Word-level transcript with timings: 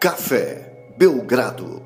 Café 0.00 0.94
Belgrado. 0.96 1.82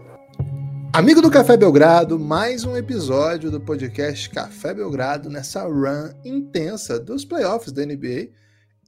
Amigo 0.93 1.21
do 1.21 1.29
Café 1.29 1.57
Belgrado, 1.57 2.17
mais 2.17 2.63
um 2.63 2.77
episódio 2.77 3.51
do 3.51 3.61
podcast 3.61 4.31
Café 4.31 4.73
Belgrado 4.73 5.29
nessa 5.29 5.65
run 5.65 6.13
intensa 6.25 7.01
dos 7.01 7.25
playoffs 7.25 7.73
da 7.73 7.85
NBA 7.85 8.31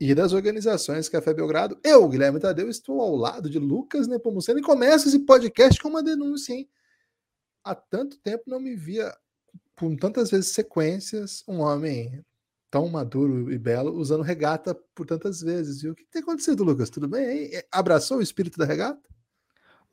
e 0.00 0.14
das 0.14 0.32
organizações 0.32 1.08
Café 1.08 1.34
Belgrado. 1.34 1.76
Eu, 1.82 2.08
Guilherme 2.08 2.38
Tadeu, 2.38 2.70
estou 2.70 3.00
ao 3.00 3.16
lado 3.16 3.50
de 3.50 3.58
Lucas 3.58 4.06
Nepomuceno 4.06 4.60
e 4.60 4.62
começo 4.62 5.08
esse 5.08 5.18
podcast 5.18 5.82
com 5.82 5.88
uma 5.88 6.04
denúncia, 6.04 6.54
hein? 6.54 6.68
Há 7.64 7.74
tanto 7.74 8.20
tempo 8.20 8.44
não 8.46 8.60
me 8.60 8.76
via, 8.76 9.12
por 9.74 9.92
tantas 9.96 10.30
vezes 10.30 10.52
sequências, 10.52 11.42
um 11.48 11.62
homem 11.62 12.24
tão 12.70 12.88
maduro 12.88 13.52
e 13.52 13.58
belo 13.58 13.90
usando 13.92 14.22
regata 14.22 14.72
por 14.94 15.04
tantas 15.04 15.40
vezes. 15.40 15.82
E 15.82 15.88
o 15.88 15.96
que 15.96 16.04
tem 16.12 16.22
acontecido, 16.22 16.62
Lucas? 16.62 16.90
Tudo 16.90 17.08
bem? 17.08 17.54
Hein? 17.54 17.62
Abraçou 17.72 18.18
o 18.18 18.22
espírito 18.22 18.56
da 18.56 18.64
regata? 18.64 19.15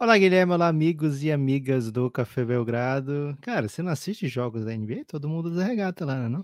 Olá, 0.03 0.17
Guilherme. 0.17 0.51
Olá, 0.51 0.67
amigos 0.67 1.23
e 1.23 1.31
amigas 1.31 1.89
do 1.89 2.11
Café 2.11 2.43
Belgrado. 2.43 3.37
Cara, 3.39 3.69
você 3.69 3.81
não 3.81 3.89
assiste 3.89 4.27
jogos 4.27 4.65
da 4.65 4.75
NBA? 4.75 5.05
Todo 5.07 5.29
mundo 5.29 5.45
usa 5.45 5.63
regata 5.63 6.03
lá, 6.03 6.27
não? 6.27 6.41
É 6.41 6.43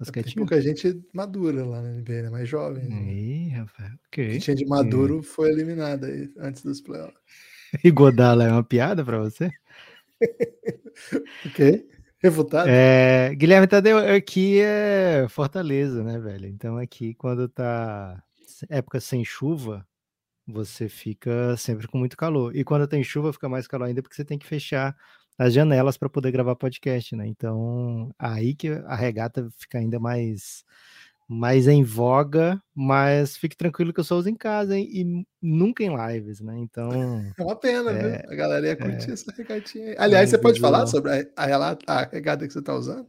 Basquetinho? 0.00 0.34
Tem 0.34 0.44
pouca 0.46 0.60
gente 0.60 1.02
madura 1.10 1.64
lá 1.64 1.80
na 1.80 1.88
NBA, 1.88 2.24
né? 2.24 2.28
Mais 2.28 2.46
jovem. 2.46 2.84
Né? 2.84 3.14
Ih, 3.14 3.48
rapaz. 3.48 3.94
Ok. 4.08 4.32
Que 4.32 4.38
tinha 4.40 4.54
de 4.54 4.66
maduro 4.66 5.20
e... 5.20 5.22
foi 5.22 5.48
eliminada 5.48 6.06
aí 6.06 6.30
antes 6.36 6.62
dos 6.62 6.82
playoffs. 6.82 7.18
E 7.82 7.90
Godala 7.90 8.44
é 8.44 8.52
uma 8.52 8.62
piada 8.62 9.02
para 9.02 9.20
você? 9.20 9.50
ok. 11.46 11.88
Refutado? 12.22 12.68
É, 12.68 13.34
Guilherme 13.34 13.66
Tadeu, 13.66 13.96
aqui 13.96 14.60
é 14.60 15.26
Fortaleza, 15.30 16.04
né, 16.04 16.18
velho? 16.18 16.46
Então 16.46 16.76
aqui, 16.76 17.14
quando 17.14 17.48
tá 17.48 18.22
época 18.68 19.00
sem 19.00 19.24
chuva, 19.24 19.82
você 20.46 20.88
fica 20.88 21.56
sempre 21.56 21.86
com 21.86 21.98
muito 21.98 22.16
calor. 22.16 22.54
E 22.56 22.64
quando 22.64 22.86
tem 22.86 23.02
chuva, 23.02 23.32
fica 23.32 23.48
mais 23.48 23.66
calor 23.66 23.86
ainda, 23.86 24.02
porque 24.02 24.16
você 24.16 24.24
tem 24.24 24.38
que 24.38 24.46
fechar 24.46 24.96
as 25.38 25.52
janelas 25.52 25.96
para 25.96 26.08
poder 26.08 26.30
gravar 26.30 26.56
podcast, 26.56 27.16
né? 27.16 27.26
Então, 27.26 28.14
aí 28.18 28.54
que 28.54 28.68
a 28.68 28.94
regata 28.94 29.48
fica 29.56 29.78
ainda 29.78 29.98
mais 29.98 30.64
mais 31.28 31.66
em 31.66 31.82
voga, 31.82 32.62
mas 32.74 33.36
fique 33.36 33.56
tranquilo 33.56 33.92
que 33.92 34.00
eu 34.00 34.04
só 34.04 34.16
uso 34.16 34.28
em 34.28 34.34
casa 34.34 34.76
hein? 34.76 34.86
e 34.92 35.26
nunca 35.40 35.82
em 35.82 35.90
lives, 35.96 36.40
né? 36.40 36.58
Então. 36.58 36.90
É 37.38 37.42
uma 37.42 37.56
pena, 37.56 37.90
é, 37.90 38.18
viu? 38.18 38.30
A 38.30 38.34
galera 38.34 38.66
ia 38.66 38.76
curtir 38.76 39.10
é, 39.10 39.12
essa 39.14 39.32
regatinha 39.32 39.90
aí. 39.90 39.96
Aliás, 39.98 40.28
você 40.28 40.36
pode 40.36 40.60
falar 40.60 40.86
sobre 40.86 41.10
a, 41.10 41.26
a, 41.36 41.76
a 41.86 42.02
regata 42.04 42.46
que 42.46 42.52
você 42.52 42.58
está 42.58 42.74
usando? 42.74 43.06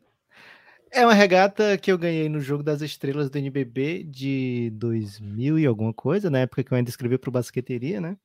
É 0.94 1.04
uma 1.04 1.14
regata 1.14 1.76
que 1.78 1.92
eu 1.92 1.98
ganhei 1.98 2.30
no 2.30 2.40
Jogo 2.40 2.62
das 2.62 2.82
Estrelas 2.82 3.28
do 3.28 3.38
NBB 3.38 4.04
de 4.04 4.70
2000 4.76 5.58
e 5.58 5.66
alguma 5.66 5.92
coisa, 5.92 6.30
na 6.30 6.40
época 6.40 6.64
que 6.64 6.72
eu 6.72 6.78
ainda 6.78 6.90
escrevi 6.90 7.18
para 7.18 7.30
o 7.30 7.32
Basqueteria, 7.32 8.00
né? 8.00 8.16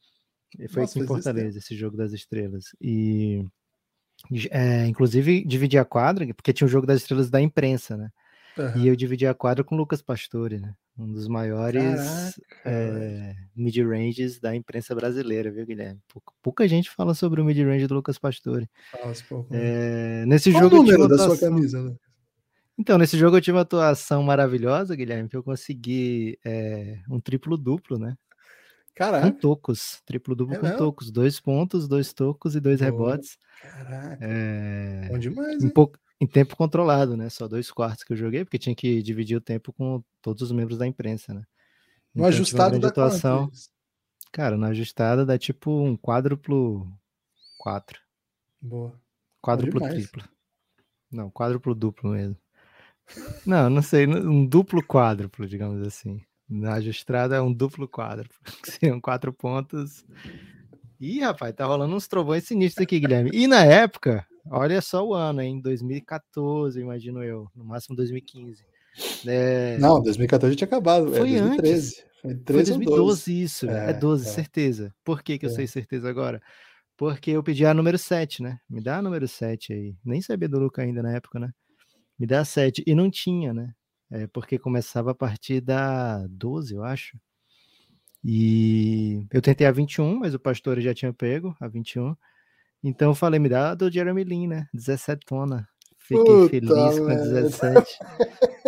E 0.59 0.69
foi 0.69 0.83
Nossa, 0.83 0.99
aqui 0.99 1.05
em 1.05 1.07
Fortaleza, 1.07 1.59
esse 1.59 1.75
Jogo 1.75 1.97
das 1.97 2.13
Estrelas. 2.13 2.67
E, 2.79 3.43
é, 4.51 4.87
inclusive, 4.87 5.43
dividi 5.47 5.79
a 5.79 5.85
quadra, 5.85 6.27
porque 6.35 6.53
tinha 6.53 6.67
o 6.67 6.71
Jogo 6.71 6.87
das 6.87 7.01
Estrelas 7.01 7.31
da 7.31 7.41
imprensa, 7.41 7.97
né? 7.97 8.11
Uhum. 8.59 8.83
E 8.83 8.89
eu 8.89 8.97
dividi 8.97 9.27
a 9.27 9.33
quadra 9.33 9.65
com 9.65 9.75
o 9.75 9.79
Lucas 9.79 10.03
Pastore, 10.03 10.59
né? 10.59 10.75
Um 10.99 11.11
dos 11.11 11.27
maiores 11.27 12.39
é, 12.67 13.35
mid-ranges 13.57 14.41
da 14.41 14.55
imprensa 14.55 14.95
brasileira, 14.95 15.51
viu, 15.51 15.65
Guilherme? 15.65 16.01
Pouca, 16.09 16.33
pouca 16.43 16.69
gente 16.69 16.91
fala 16.91 17.15
sobre 17.15 17.41
o 17.41 17.45
mid-range 17.45 17.87
do 17.87 17.95
Lucas 17.95 18.19
Pastore. 18.19 18.69
Fala 18.91 19.15
pouco. 19.27 19.55
É, 19.55 20.27
nesse 20.27 20.51
Qual 20.51 20.65
jogo. 20.65 20.77
o 20.77 20.83
número 20.83 21.09
da 21.09 21.17
sua 21.17 21.39
camisa, 21.39 21.83
né? 21.83 21.95
Então, 22.79 22.97
nesse 22.97 23.19
jogo 23.19 23.37
eu 23.37 23.41
tive 23.41 23.57
uma 23.57 23.63
atuação 23.63 24.23
maravilhosa, 24.23 24.95
Guilherme, 24.95 25.29
que 25.29 25.37
eu 25.37 25.43
consegui 25.43 26.39
é, 26.45 27.01
um 27.11 27.21
triplo-duplo, 27.21 27.99
né? 27.99 28.17
Caraca. 28.95 29.31
Com 29.31 29.39
tocos, 29.39 30.01
triplo-duplo 30.07 30.55
é 30.55 30.59
com 30.59 30.77
tocos, 30.77 31.11
dois 31.11 31.41
pontos, 31.41 31.89
dois 31.89 32.13
tocos 32.13 32.55
e 32.55 32.61
dois 32.61 32.81
rebotes. 32.81 33.37
Caraca. 33.61 34.19
É, 34.21 35.09
Bom 35.09 35.19
demais, 35.19 35.63
um 35.63 35.71
pouco, 35.71 35.99
em 36.21 36.27
tempo 36.27 36.57
controlado, 36.57 37.17
né? 37.17 37.29
Só 37.31 37.49
dois 37.49 37.71
quartos 37.71 38.05
que 38.05 38.13
eu 38.13 38.17
joguei, 38.17 38.45
porque 38.45 38.59
tinha 38.59 38.75
que 38.75 39.03
dividir 39.03 39.37
o 39.37 39.41
tempo 39.41 39.73
com 39.73 40.03
todos 40.23 40.43
os 40.43 40.53
membros 40.53 40.79
da 40.79 40.87
imprensa, 40.87 41.35
né? 41.35 41.43
No 42.15 42.23
então, 42.23 42.27
ajustado 42.27 42.79
da 42.79 42.89
atuação. 42.89 43.51
Cara, 44.33 44.57
no 44.57 44.67
ajustado 44.67 45.27
dá 45.27 45.37
tipo 45.37 45.71
um 45.71 45.97
quádruplo 45.97 46.93
quatro. 47.59 48.01
Boa. 48.61 49.01
Quádruplo 49.41 49.81
triplo. 49.81 50.25
Não, 51.11 51.31
quádruplo 51.31 51.75
duplo 51.75 52.11
mesmo. 52.11 52.37
Não, 53.47 53.71
não 53.71 53.83
sei, 53.83 54.07
um 54.07 54.45
duplo 54.45 54.83
quádruplo, 54.83 55.47
digamos 55.47 55.87
assim. 55.87 56.21
Na 56.49 56.75
ajustada 56.75 57.37
é 57.37 57.41
um 57.41 57.53
duplo 57.53 57.87
quádruplo, 57.87 58.37
seriam 58.65 59.01
quatro 59.01 59.33
pontos. 59.33 60.05
Ih, 61.01 61.21
rapaz, 61.21 61.55
tá 61.55 61.65
rolando 61.65 61.95
uns 61.95 62.09
trovões 62.09 62.45
sinistros 62.45 62.85
aqui, 62.85 62.99
Guilherme. 62.99 63.31
E 63.33 63.47
na 63.47 63.65
época, 63.65 64.27
olha 64.51 64.81
só 64.81 65.07
o 65.07 65.15
ano, 65.15 65.43
em 65.43 65.61
2014, 65.61 66.81
imagino 66.81 67.23
eu, 67.23 67.49
no 67.55 67.65
máximo 67.65 67.95
2015. 67.95 68.65
É... 69.27 69.79
Não, 69.79 70.03
2014 70.03 70.57
tinha 70.57 70.67
acabado, 70.67 71.11
foi 71.13 71.35
é 71.35 71.41
2013. 71.41 71.79
Antes. 71.79 72.09
Foi, 72.21 72.35
13 72.35 72.73
foi 72.73 72.85
2012 72.85 73.43
isso, 73.43 73.71
é, 73.71 73.91
é 73.91 73.93
12, 73.93 74.27
é. 74.29 74.33
certeza. 74.33 74.95
Por 75.05 75.23
que, 75.23 75.39
que 75.39 75.47
eu 75.47 75.51
é. 75.51 75.53
sei 75.53 75.67
certeza 75.67 76.09
agora? 76.09 76.43
Porque 76.97 77.31
eu 77.31 77.43
pedi 77.45 77.65
a 77.65 77.73
número 77.73 77.97
7, 77.97 78.43
né? 78.43 78.59
Me 78.69 78.83
dá 78.83 78.99
a 78.99 79.03
número 79.03 79.29
7 79.29 79.73
aí. 79.73 79.97
Nem 80.05 80.21
sabia 80.21 80.49
do 80.49 80.59
Luca 80.59 80.83
ainda 80.83 81.01
na 81.01 81.13
época, 81.13 81.39
né? 81.39 81.53
Me 82.19 82.27
dá 82.27 82.45
7. 82.45 82.83
E 82.87 82.95
não 82.95 83.11
tinha, 83.11 83.53
né? 83.53 83.75
É 84.11 84.27
porque 84.27 84.59
começava 84.59 85.11
a 85.11 85.15
partir 85.15 85.61
da 85.61 86.27
12, 86.29 86.75
eu 86.75 86.83
acho. 86.83 87.19
E 88.25 89.27
eu 89.33 89.41
tentei 89.41 89.67
a 89.67 89.71
21, 89.71 90.19
mas 90.19 90.35
o 90.35 90.41
pastor 90.41 90.81
já 90.81 90.93
tinha 90.95 91.13
pego 91.13 91.55
a 91.61 91.69
21. 91.69 92.17
Então 92.83 93.11
eu 93.11 93.15
falei, 93.15 93.39
me 93.39 93.49
dá 93.49 93.71
a 93.71 93.75
do 93.75 93.91
Jeremy 93.91 94.25
Lin, 94.25 94.47
né? 94.49 94.69
17 94.73 95.25
tona. 95.27 95.69
Fiquei 95.99 96.25
Puta 96.25 96.49
feliz 96.49 96.99
com 96.99 97.09
a 97.09 97.15
17. 97.15 97.99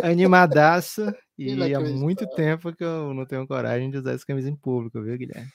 Animadaço. 0.03 1.03
E 1.43 1.75
há 1.75 1.81
muito 1.81 2.27
tempo 2.34 2.71
que 2.71 2.84
eu 2.84 3.15
não 3.15 3.25
tenho 3.25 3.47
coragem 3.47 3.91
de 3.91 3.97
usar 3.97 4.12
essa 4.12 4.27
camisa 4.27 4.50
em 4.50 4.55
público, 4.55 5.00
viu, 5.00 5.16
Guilherme? 5.16 5.49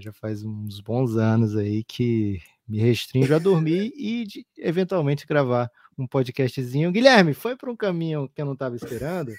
Já 0.00 0.12
faz 0.12 0.42
uns 0.42 0.80
bons 0.80 1.16
anos 1.16 1.54
aí 1.56 1.84
que 1.84 2.40
me 2.66 2.80
restringo 2.80 3.32
a 3.32 3.38
dormir 3.38 3.92
e 3.96 4.24
de, 4.26 4.44
eventualmente 4.58 5.28
gravar 5.28 5.70
um 6.02 6.06
podcastzinho. 6.06 6.90
Guilherme, 6.90 7.34
foi 7.34 7.56
para 7.56 7.70
um 7.70 7.76
caminho 7.76 8.28
que 8.34 8.40
eu 8.40 8.46
não 8.46 8.54
estava 8.54 8.76
esperando, 8.76 9.32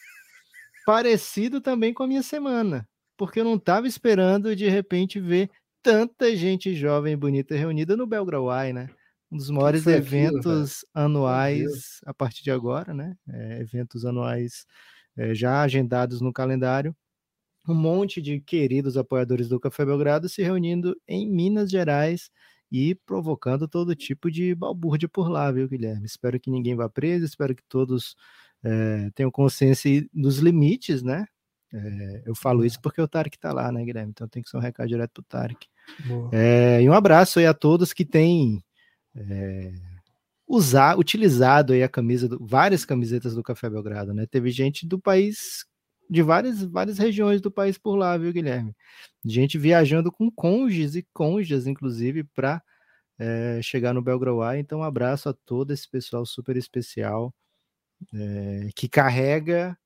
parecido 0.86 1.60
também 1.60 1.94
com 1.94 2.04
a 2.04 2.08
minha 2.08 2.24
semana, 2.24 2.88
porque 3.18 3.40
eu 3.40 3.44
não 3.44 3.56
estava 3.56 3.88
esperando 3.88 4.56
de 4.56 4.70
repente 4.70 5.20
ver 5.20 5.50
tanta 5.82 6.36
gente 6.36 6.76
jovem 6.76 7.14
e 7.14 7.18
bonita 7.18 7.56
reunida 7.56 7.98
no 7.98 8.06
Belgrawai, 8.06 8.72
né? 8.72 8.90
Um 9.32 9.38
dos 9.38 9.50
maiores 9.50 9.88
eventos 9.88 10.84
aquilo, 10.94 11.06
anuais 11.06 12.00
a 12.06 12.14
partir 12.14 12.44
de 12.44 12.52
agora, 12.52 12.94
né? 12.94 13.16
É, 13.30 13.62
eventos 13.62 14.06
anuais 14.06 14.66
é, 15.18 15.34
já 15.34 15.62
agendados 15.62 16.22
no 16.22 16.34
calendário. 16.34 16.96
Um 17.68 17.76
monte 17.76 18.22
de 18.22 18.42
queridos 18.42 18.98
apoiadores 18.98 19.48
do 19.48 19.60
Café 19.60 19.86
Belgrado 19.86 20.28
se 20.28 20.42
reunindo 20.42 21.00
em 21.08 21.30
Minas 21.30 21.70
Gerais 21.70 22.30
e 22.72 22.96
provocando 22.96 23.68
todo 23.68 23.96
tipo 23.96 24.32
de 24.32 24.56
balbúrdia 24.56 25.10
por 25.10 25.30
lá, 25.30 25.52
viu, 25.52 25.68
Guilherme? 25.68 26.06
Espero 26.06 26.40
que 26.40 26.50
ninguém 26.50 26.76
vá 26.76 26.88
preso, 26.88 27.26
espero 27.26 27.54
que 27.54 27.64
todos 27.68 28.16
é, 28.64 29.10
tenham 29.14 29.30
consciência 29.30 30.08
dos 30.14 30.38
limites, 30.38 31.04
né? 31.04 31.26
É, 31.74 32.24
eu 32.26 32.36
falo 32.36 32.66
isso 32.66 32.80
porque 32.82 33.02
o 33.02 33.08
Tarek 33.08 33.38
tá 33.38 33.52
lá, 33.52 33.72
né, 33.72 33.84
Guilherme? 33.84 34.12
Então 34.12 34.28
tem 34.28 34.42
que 34.42 34.50
ser 34.50 34.58
um 34.58 34.62
recado 34.62 34.88
direto 34.88 35.12
pro 35.14 35.24
Tarek. 35.24 35.68
É, 36.32 36.82
e 36.82 36.90
um 36.90 36.94
abraço 36.94 37.40
aí 37.40 37.46
a 37.46 37.54
todos 37.54 37.92
que 37.92 38.06
têm 38.06 38.64
usar, 40.48 40.98
utilizado 41.00 41.72
aí 41.74 41.82
a 41.82 41.90
camisa, 41.90 42.28
do, 42.28 42.38
várias 42.46 42.84
camisetas 42.84 43.34
do 43.34 43.44
Café 43.44 43.70
Belgrado, 43.70 44.14
né? 44.14 44.26
Teve 44.26 44.52
gente 44.52 44.86
do 44.86 45.00
país 45.00 45.66
de 46.12 46.22
várias, 46.22 46.62
várias 46.62 46.98
regiões 46.98 47.40
do 47.40 47.50
país 47.50 47.78
por 47.78 47.96
lá, 47.96 48.18
viu, 48.18 48.34
Guilherme? 48.34 48.76
Gente 49.24 49.58
viajando 49.58 50.12
com 50.12 50.30
cônjuges 50.30 50.94
e 50.94 51.08
cônjuges, 51.14 51.66
inclusive, 51.66 52.26
para 52.36 52.62
é, 53.18 53.60
eh, 53.60 53.62
chegar 53.62 53.94
no 53.94 54.02
Belgrauai. 54.02 54.60
Então, 54.60 54.80
um 54.80 54.84
abraço 54.84 55.30
a 55.30 55.34
todo 55.46 55.72
esse 55.72 55.90
pessoal 55.90 56.26
super 56.26 56.58
especial 56.58 57.34
é, 58.14 58.70
que 58.76 58.90
carrega 58.90 59.78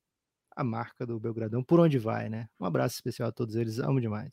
a 0.56 0.64
marca 0.64 1.06
do 1.06 1.20
Belgradão 1.20 1.62
por 1.62 1.78
onde 1.78 1.96
vai, 1.96 2.28
né? 2.28 2.48
Um 2.58 2.64
abraço 2.64 2.96
especial 2.96 3.28
a 3.28 3.32
todos 3.32 3.54
eles, 3.54 3.78
amo 3.78 4.00
demais. 4.00 4.32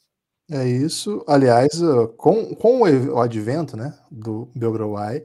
É 0.50 0.68
isso. 0.68 1.24
Aliás, 1.28 1.80
com, 2.18 2.56
com 2.56 2.82
o 2.82 3.20
advento 3.20 3.78
né, 3.78 3.96
do 4.10 4.50
Belgrauai, 4.56 5.24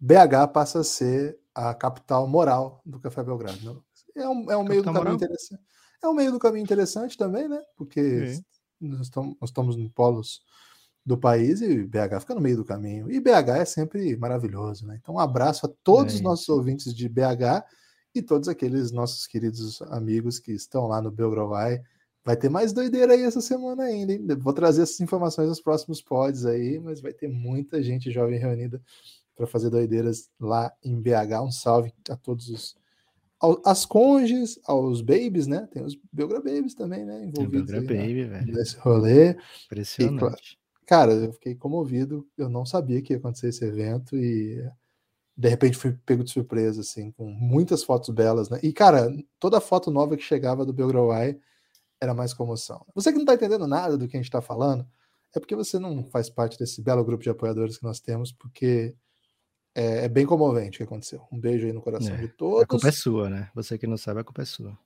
BH 0.00 0.52
passa 0.54 0.80
a 0.80 0.84
ser 0.84 1.38
a 1.54 1.74
capital 1.74 2.26
moral 2.26 2.80
do 2.86 2.98
Café 2.98 3.22
Belgrado. 3.22 3.84
É 4.16 4.26
um, 4.26 4.50
é 4.50 4.56
um 4.56 4.64
meio 4.64 4.82
do 4.82 4.92
caminho 4.92 5.16
interessante. 5.16 5.68
É 6.02 6.08
um 6.08 6.14
meio 6.14 6.32
do 6.32 6.38
caminho 6.38 6.62
interessante 6.62 7.16
também, 7.16 7.48
né? 7.48 7.60
Porque 7.76 8.40
nós 8.80 9.00
estamos, 9.02 9.36
nós 9.40 9.50
estamos 9.50 9.76
em 9.76 9.88
polos 9.88 10.40
do 11.04 11.16
país 11.16 11.60
e 11.62 11.84
BH 11.84 12.20
fica 12.20 12.34
no 12.34 12.40
meio 12.40 12.58
do 12.58 12.64
caminho. 12.64 13.10
E 13.10 13.18
BH 13.18 13.60
é 13.60 13.64
sempre 13.64 14.16
maravilhoso, 14.16 14.86
né? 14.86 14.98
Então, 15.00 15.14
um 15.14 15.18
abraço 15.18 15.66
a 15.66 15.70
todos 15.82 16.14
os 16.14 16.20
nossos 16.20 16.48
ouvintes 16.48 16.94
de 16.94 17.08
BH 17.08 17.64
e 18.14 18.22
todos 18.22 18.48
aqueles 18.48 18.92
nossos 18.92 19.26
queridos 19.26 19.80
amigos 19.82 20.38
que 20.38 20.52
estão 20.52 20.86
lá 20.86 21.00
no 21.00 21.10
Belgravai. 21.10 21.80
vai 22.24 22.36
ter 22.36 22.50
mais 22.50 22.72
doideira 22.72 23.14
aí 23.14 23.22
essa 23.22 23.40
semana 23.40 23.84
ainda, 23.84 24.12
hein? 24.12 24.26
Vou 24.38 24.52
trazer 24.52 24.82
essas 24.82 25.00
informações 25.00 25.48
nos 25.48 25.60
próximos 25.60 26.02
pods 26.02 26.44
aí, 26.44 26.78
mas 26.78 27.00
vai 27.00 27.12
ter 27.12 27.28
muita 27.28 27.82
gente 27.82 28.10
jovem 28.10 28.38
reunida 28.38 28.82
para 29.34 29.46
fazer 29.46 29.70
doideiras 29.70 30.28
lá 30.38 30.70
em 30.82 31.00
BH. 31.00 31.42
Um 31.42 31.50
salve 31.50 31.92
a 32.10 32.16
todos 32.16 32.50
os 32.50 32.76
as 33.64 33.84
conges, 33.84 34.58
aos 34.64 35.00
babies, 35.00 35.46
né? 35.46 35.68
Tem 35.72 35.82
os 35.84 35.96
Belgra 36.12 36.40
Babies 36.40 36.74
também, 36.74 37.04
né? 37.04 37.24
Envolvidos 37.24 37.70
Belgra 37.70 37.94
aí, 37.94 38.00
Baby, 38.00 38.24
né? 38.26 38.38
velho. 38.40 38.52
Nesse 38.54 38.76
rolê. 38.78 39.36
Impressionante. 39.66 40.58
E, 40.82 40.86
cara, 40.86 41.12
eu 41.12 41.32
fiquei 41.32 41.54
comovido. 41.54 42.26
Eu 42.36 42.48
não 42.48 42.66
sabia 42.66 43.00
que 43.00 43.12
ia 43.12 43.18
acontecer 43.18 43.48
esse 43.48 43.64
evento 43.64 44.16
e 44.16 44.60
de 45.36 45.48
repente 45.48 45.76
fui 45.76 45.92
pego 46.04 46.24
de 46.24 46.32
surpresa, 46.32 46.80
assim, 46.80 47.12
com 47.12 47.26
muitas 47.26 47.84
fotos 47.84 48.12
belas, 48.12 48.50
né? 48.50 48.58
E, 48.60 48.72
cara, 48.72 49.08
toda 49.38 49.60
foto 49.60 49.88
nova 49.88 50.16
que 50.16 50.22
chegava 50.22 50.66
do 50.66 50.72
Belgrawai 50.72 51.38
era 52.00 52.12
mais 52.12 52.34
comoção. 52.34 52.84
Você 52.92 53.12
que 53.12 53.18
não 53.18 53.24
tá 53.24 53.34
entendendo 53.34 53.66
nada 53.66 53.96
do 53.96 54.08
que 54.08 54.16
a 54.16 54.20
gente 54.20 54.32
tá 54.32 54.40
falando, 54.40 54.84
é 55.34 55.38
porque 55.38 55.54
você 55.54 55.78
não 55.78 56.02
faz 56.04 56.28
parte 56.28 56.58
desse 56.58 56.82
belo 56.82 57.04
grupo 57.04 57.22
de 57.22 57.30
apoiadores 57.30 57.78
que 57.78 57.84
nós 57.84 58.00
temos, 58.00 58.32
porque 58.32 58.96
é, 59.74 60.04
é 60.04 60.08
bem 60.08 60.26
comovente 60.26 60.76
o 60.76 60.78
que 60.78 60.84
aconteceu. 60.84 61.22
Um 61.30 61.38
beijo 61.38 61.66
aí 61.66 61.72
no 61.72 61.80
coração 61.80 62.14
é, 62.14 62.18
de 62.18 62.28
todos. 62.28 62.62
A 62.62 62.66
culpa 62.66 62.88
é 62.88 62.92
sua, 62.92 63.30
né? 63.30 63.50
Você 63.54 63.78
que 63.78 63.86
não 63.86 63.96
sabe, 63.96 64.20
a 64.20 64.24
culpa 64.24 64.42
é 64.42 64.44
sua. 64.44 64.78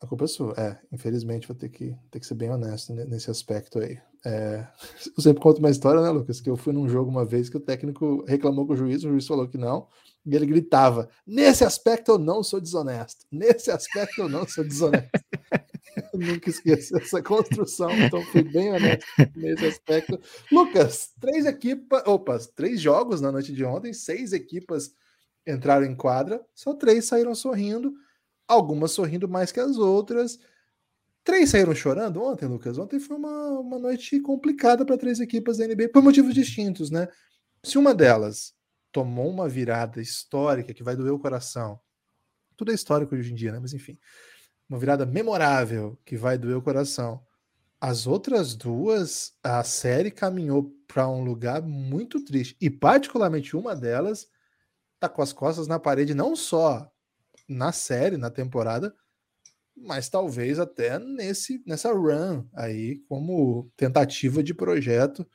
A 0.00 0.06
culpa 0.06 0.24
é 0.24 0.28
sua, 0.28 0.54
é. 0.56 0.78
Infelizmente, 0.92 1.48
vou 1.48 1.56
ter 1.56 1.68
que, 1.68 1.96
ter 2.10 2.20
que 2.20 2.26
ser 2.26 2.34
bem 2.34 2.50
honesto 2.50 2.92
nesse 2.92 3.30
aspecto 3.30 3.80
aí. 3.80 3.98
É, 4.24 4.66
eu 5.16 5.22
sempre 5.22 5.42
conto 5.42 5.58
uma 5.58 5.70
história, 5.70 6.00
né, 6.00 6.10
Lucas? 6.10 6.40
Que 6.40 6.48
eu 6.48 6.56
fui 6.56 6.72
num 6.72 6.88
jogo 6.88 7.10
uma 7.10 7.24
vez 7.24 7.48
que 7.48 7.56
o 7.56 7.60
técnico 7.60 8.24
reclamou 8.26 8.66
com 8.66 8.72
o 8.74 8.76
juiz, 8.76 9.02
o 9.02 9.08
juiz 9.08 9.26
falou 9.26 9.48
que 9.48 9.58
não, 9.58 9.88
e 10.24 10.34
ele 10.36 10.46
gritava: 10.46 11.08
Nesse 11.26 11.64
aspecto 11.64 12.12
eu 12.12 12.18
não 12.18 12.42
sou 12.42 12.60
desonesto. 12.60 13.26
Nesse 13.30 13.70
aspecto 13.70 14.22
eu 14.22 14.28
não 14.28 14.46
sou 14.46 14.64
desonesto. 14.64 15.10
eu 16.12 16.18
nunca 16.18 16.50
esqueço 16.50 16.96
essa 16.96 17.22
construção, 17.22 17.90
então 17.92 18.22
fui 18.26 18.42
bem 18.42 18.72
honesto 18.72 19.06
nesse 19.36 19.66
aspecto. 19.66 20.20
Lucas, 20.50 21.12
três 21.20 21.46
equipas, 21.46 22.02
opa, 22.06 22.38
três 22.54 22.80
jogos 22.80 23.20
na 23.20 23.32
noite 23.32 23.52
de 23.52 23.64
ontem, 23.64 23.92
seis 23.92 24.32
equipas 24.32 24.94
entraram 25.46 25.86
em 25.86 25.96
quadra, 25.96 26.44
só 26.54 26.74
três 26.74 27.06
saíram 27.06 27.34
sorrindo 27.34 27.94
algumas 28.48 28.92
sorrindo 28.92 29.28
mais 29.28 29.52
que 29.52 29.60
as 29.60 29.76
outras. 29.76 30.38
Três 31.22 31.50
saíram 31.50 31.74
chorando 31.74 32.22
ontem, 32.22 32.46
Lucas. 32.46 32.78
Ontem 32.78 32.98
foi 32.98 33.18
uma, 33.18 33.60
uma 33.60 33.78
noite 33.78 34.18
complicada 34.20 34.84
para 34.86 34.96
três 34.96 35.20
equipas 35.20 35.58
da 35.58 35.66
NBA 35.66 35.90
por 35.90 36.02
motivos 36.02 36.34
distintos, 36.34 36.90
né? 36.90 37.06
Se 37.62 37.76
uma 37.76 37.94
delas 37.94 38.54
tomou 38.90 39.28
uma 39.28 39.46
virada 39.46 40.00
histórica 40.00 40.72
que 40.72 40.82
vai 40.82 40.96
doer 40.96 41.12
o 41.12 41.18
coração, 41.18 41.78
tudo 42.56 42.72
é 42.72 42.74
histórico 42.74 43.14
hoje 43.14 43.30
em 43.30 43.34
dia, 43.34 43.52
né? 43.52 43.58
Mas 43.60 43.74
enfim, 43.74 43.98
uma 44.68 44.78
virada 44.78 45.06
memorável 45.06 45.98
que 46.04 46.16
vai 46.16 46.36
doer 46.36 46.56
o 46.56 46.62
coração. 46.62 47.24
As 47.80 48.06
outras 48.06 48.54
duas, 48.54 49.32
a 49.42 49.62
série 49.64 50.10
caminhou 50.10 50.74
para 50.86 51.08
um 51.08 51.22
lugar 51.22 51.62
muito 51.62 52.24
triste. 52.24 52.56
E, 52.60 52.68
particularmente, 52.68 53.56
uma 53.56 53.74
delas 53.74 54.26
tá 54.98 55.08
com 55.08 55.22
as 55.22 55.32
costas 55.32 55.68
na 55.68 55.78
parede, 55.78 56.14
não 56.14 56.34
só 56.34 56.90
na 57.48 57.72
série, 57.72 58.16
na 58.16 58.30
temporada, 58.30 58.94
mas 59.76 60.08
talvez 60.08 60.58
até 60.58 60.98
nesse 60.98 61.62
nessa 61.64 61.92
run 61.92 62.44
aí 62.52 62.98
como 63.08 63.70
tentativa 63.76 64.42
de 64.42 64.52
projeto. 64.52 65.26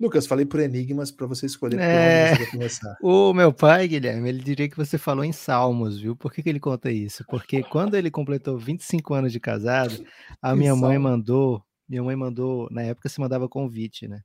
Lucas, 0.00 0.26
falei 0.26 0.46
por 0.46 0.60
enigmas 0.60 1.10
para 1.10 1.26
você 1.26 1.44
escolher 1.44 1.78
é... 1.78 2.30
por 2.30 2.40
onde 2.40 2.50
começar. 2.50 2.96
O 3.02 3.34
meu 3.34 3.52
pai, 3.52 3.86
Guilherme, 3.86 4.30
ele 4.30 4.42
diria 4.42 4.66
que 4.66 4.76
você 4.76 4.96
falou 4.96 5.22
em 5.22 5.32
salmos, 5.32 6.00
viu? 6.00 6.16
Por 6.16 6.32
que, 6.32 6.42
que 6.42 6.48
ele 6.48 6.58
conta 6.58 6.90
isso? 6.90 7.22
Porque 7.28 7.62
quando 7.62 7.94
ele 7.96 8.10
completou 8.10 8.56
25 8.56 9.12
anos 9.12 9.30
de 9.30 9.38
casado, 9.38 10.02
a 10.40 10.56
minha 10.56 10.74
mãe 10.74 10.98
mandou, 10.98 11.62
minha 11.86 12.02
mãe 12.02 12.16
mandou, 12.16 12.66
na 12.70 12.82
época 12.82 13.10
se 13.10 13.20
mandava 13.20 13.46
convite, 13.46 14.08
né? 14.08 14.22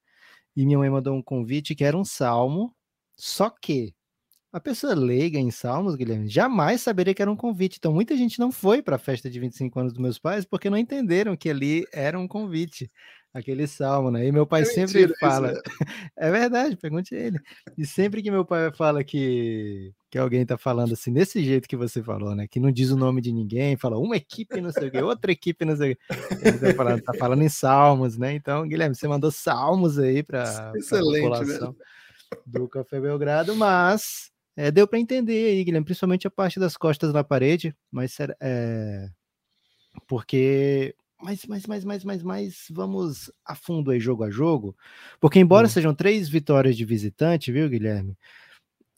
E 0.56 0.66
minha 0.66 0.78
mãe 0.78 0.90
mandou 0.90 1.14
um 1.14 1.22
convite 1.22 1.76
que 1.76 1.84
era 1.84 1.98
um 1.98 2.06
salmo, 2.06 2.74
só 3.18 3.50
que 3.50 3.94
a 4.56 4.60
pessoa 4.62 4.96
leiga 4.96 5.38
em 5.38 5.52
Salmos, 5.52 5.98
Guilherme, 5.98 6.30
jamais 6.30 6.80
saberia 6.80 7.14
que 7.14 7.22
era 7.22 7.30
um 7.30 7.36
convite. 7.36 7.76
Então, 7.78 7.92
muita 7.92 8.16
gente 8.16 8.40
não 8.40 8.54
foi 8.54 8.82
para 8.82 8.96
a 8.96 8.98
festa 8.98 9.30
de 9.30 9.38
25 9.38 9.78
anos 9.78 9.92
dos 9.92 10.02
meus 10.02 10.18
pais 10.18 10.46
porque 10.46 10.70
não 10.70 10.78
entenderam 10.78 11.36
que 11.36 11.50
ali 11.50 11.86
era 11.92 12.18
um 12.18 12.26
convite, 12.26 12.90
aquele 13.34 13.68
salmo, 13.68 14.10
né? 14.10 14.26
E 14.26 14.32
meu 14.32 14.48
pai 14.48 14.62
é 14.62 14.66
sempre 14.66 15.02
mentira, 15.02 15.20
fala. 15.20 15.52
É. 15.52 15.56
é 16.30 16.32
verdade, 16.32 16.78
pergunte 16.78 17.14
ele. 17.14 17.38
E 17.78 17.86
sempre 17.86 18.24
que 18.24 18.32
meu 18.32 18.46
pai 18.46 18.72
fala 18.74 19.04
que, 19.04 19.92
que 20.10 20.18
alguém 20.18 20.44
está 20.44 20.58
falando 20.58 20.94
assim, 20.94 21.12
desse 21.12 21.44
jeito 21.44 21.68
que 21.68 21.76
você 21.76 22.02
falou, 22.02 22.34
né? 22.34 22.48
Que 22.50 22.62
não 22.62 22.72
diz 22.72 22.92
o 22.92 22.96
nome 22.96 23.20
de 23.20 23.34
ninguém, 23.34 23.76
fala 23.76 24.00
uma 24.00 24.16
equipe, 24.16 24.62
não 24.62 24.72
sei 24.72 24.88
o 24.88 24.92
quê, 24.92 25.02
outra 25.02 25.34
equipe, 25.34 25.66
não 25.66 25.76
sei 25.76 25.92
o 25.92 25.96
quê. 25.98 26.02
Ele 26.42 26.60
tá 26.60 26.74
falando, 26.74 27.02
tá 27.02 27.14
falando 27.20 27.44
em 27.44 27.50
salmos, 27.50 28.18
né? 28.18 28.34
Então, 28.34 28.66
Guilherme, 28.66 28.96
você 28.96 29.06
mandou 29.06 29.32
salmos 29.32 30.00
aí 30.00 30.24
para 30.24 30.44
a 30.70 30.72
população. 30.72 31.76
do 32.46 32.70
Café 32.70 33.02
Belgrado, 33.02 33.54
mas 33.54 34.34
é, 34.56 34.72
deu 34.72 34.88
para 34.88 35.00
entender 35.00 35.48
aí, 35.48 35.64
Guilherme, 35.64 35.86
principalmente 35.86 36.28
a 36.28 36.32
parte 36.32 36.60
das 36.60 36.78
costas 36.78 37.14
na 37.14 37.24
parede, 37.24 37.76
mas 37.92 38.18
é, 38.40 39.10
porque 40.08 40.96
mas, 41.22 41.46
mas, 41.46 41.66
mas, 41.66 41.84
mas, 41.84 42.04
mas, 42.04 42.24
mas 42.24 42.66
vamos 42.70 43.32
a 43.44 43.56
fundo 43.56 43.92
aí, 43.92 44.00
jogo 44.00 44.24
a 44.24 44.30
jogo, 44.30 44.76
porque 45.20 45.40
embora 45.40 45.68
hum. 45.68 45.70
sejam 45.70 45.94
três 45.94 46.30
vitórias 46.30 46.78
de 46.78 46.86
visitante, 46.86 47.52
viu, 47.52 47.70
Guilherme, 47.70 48.18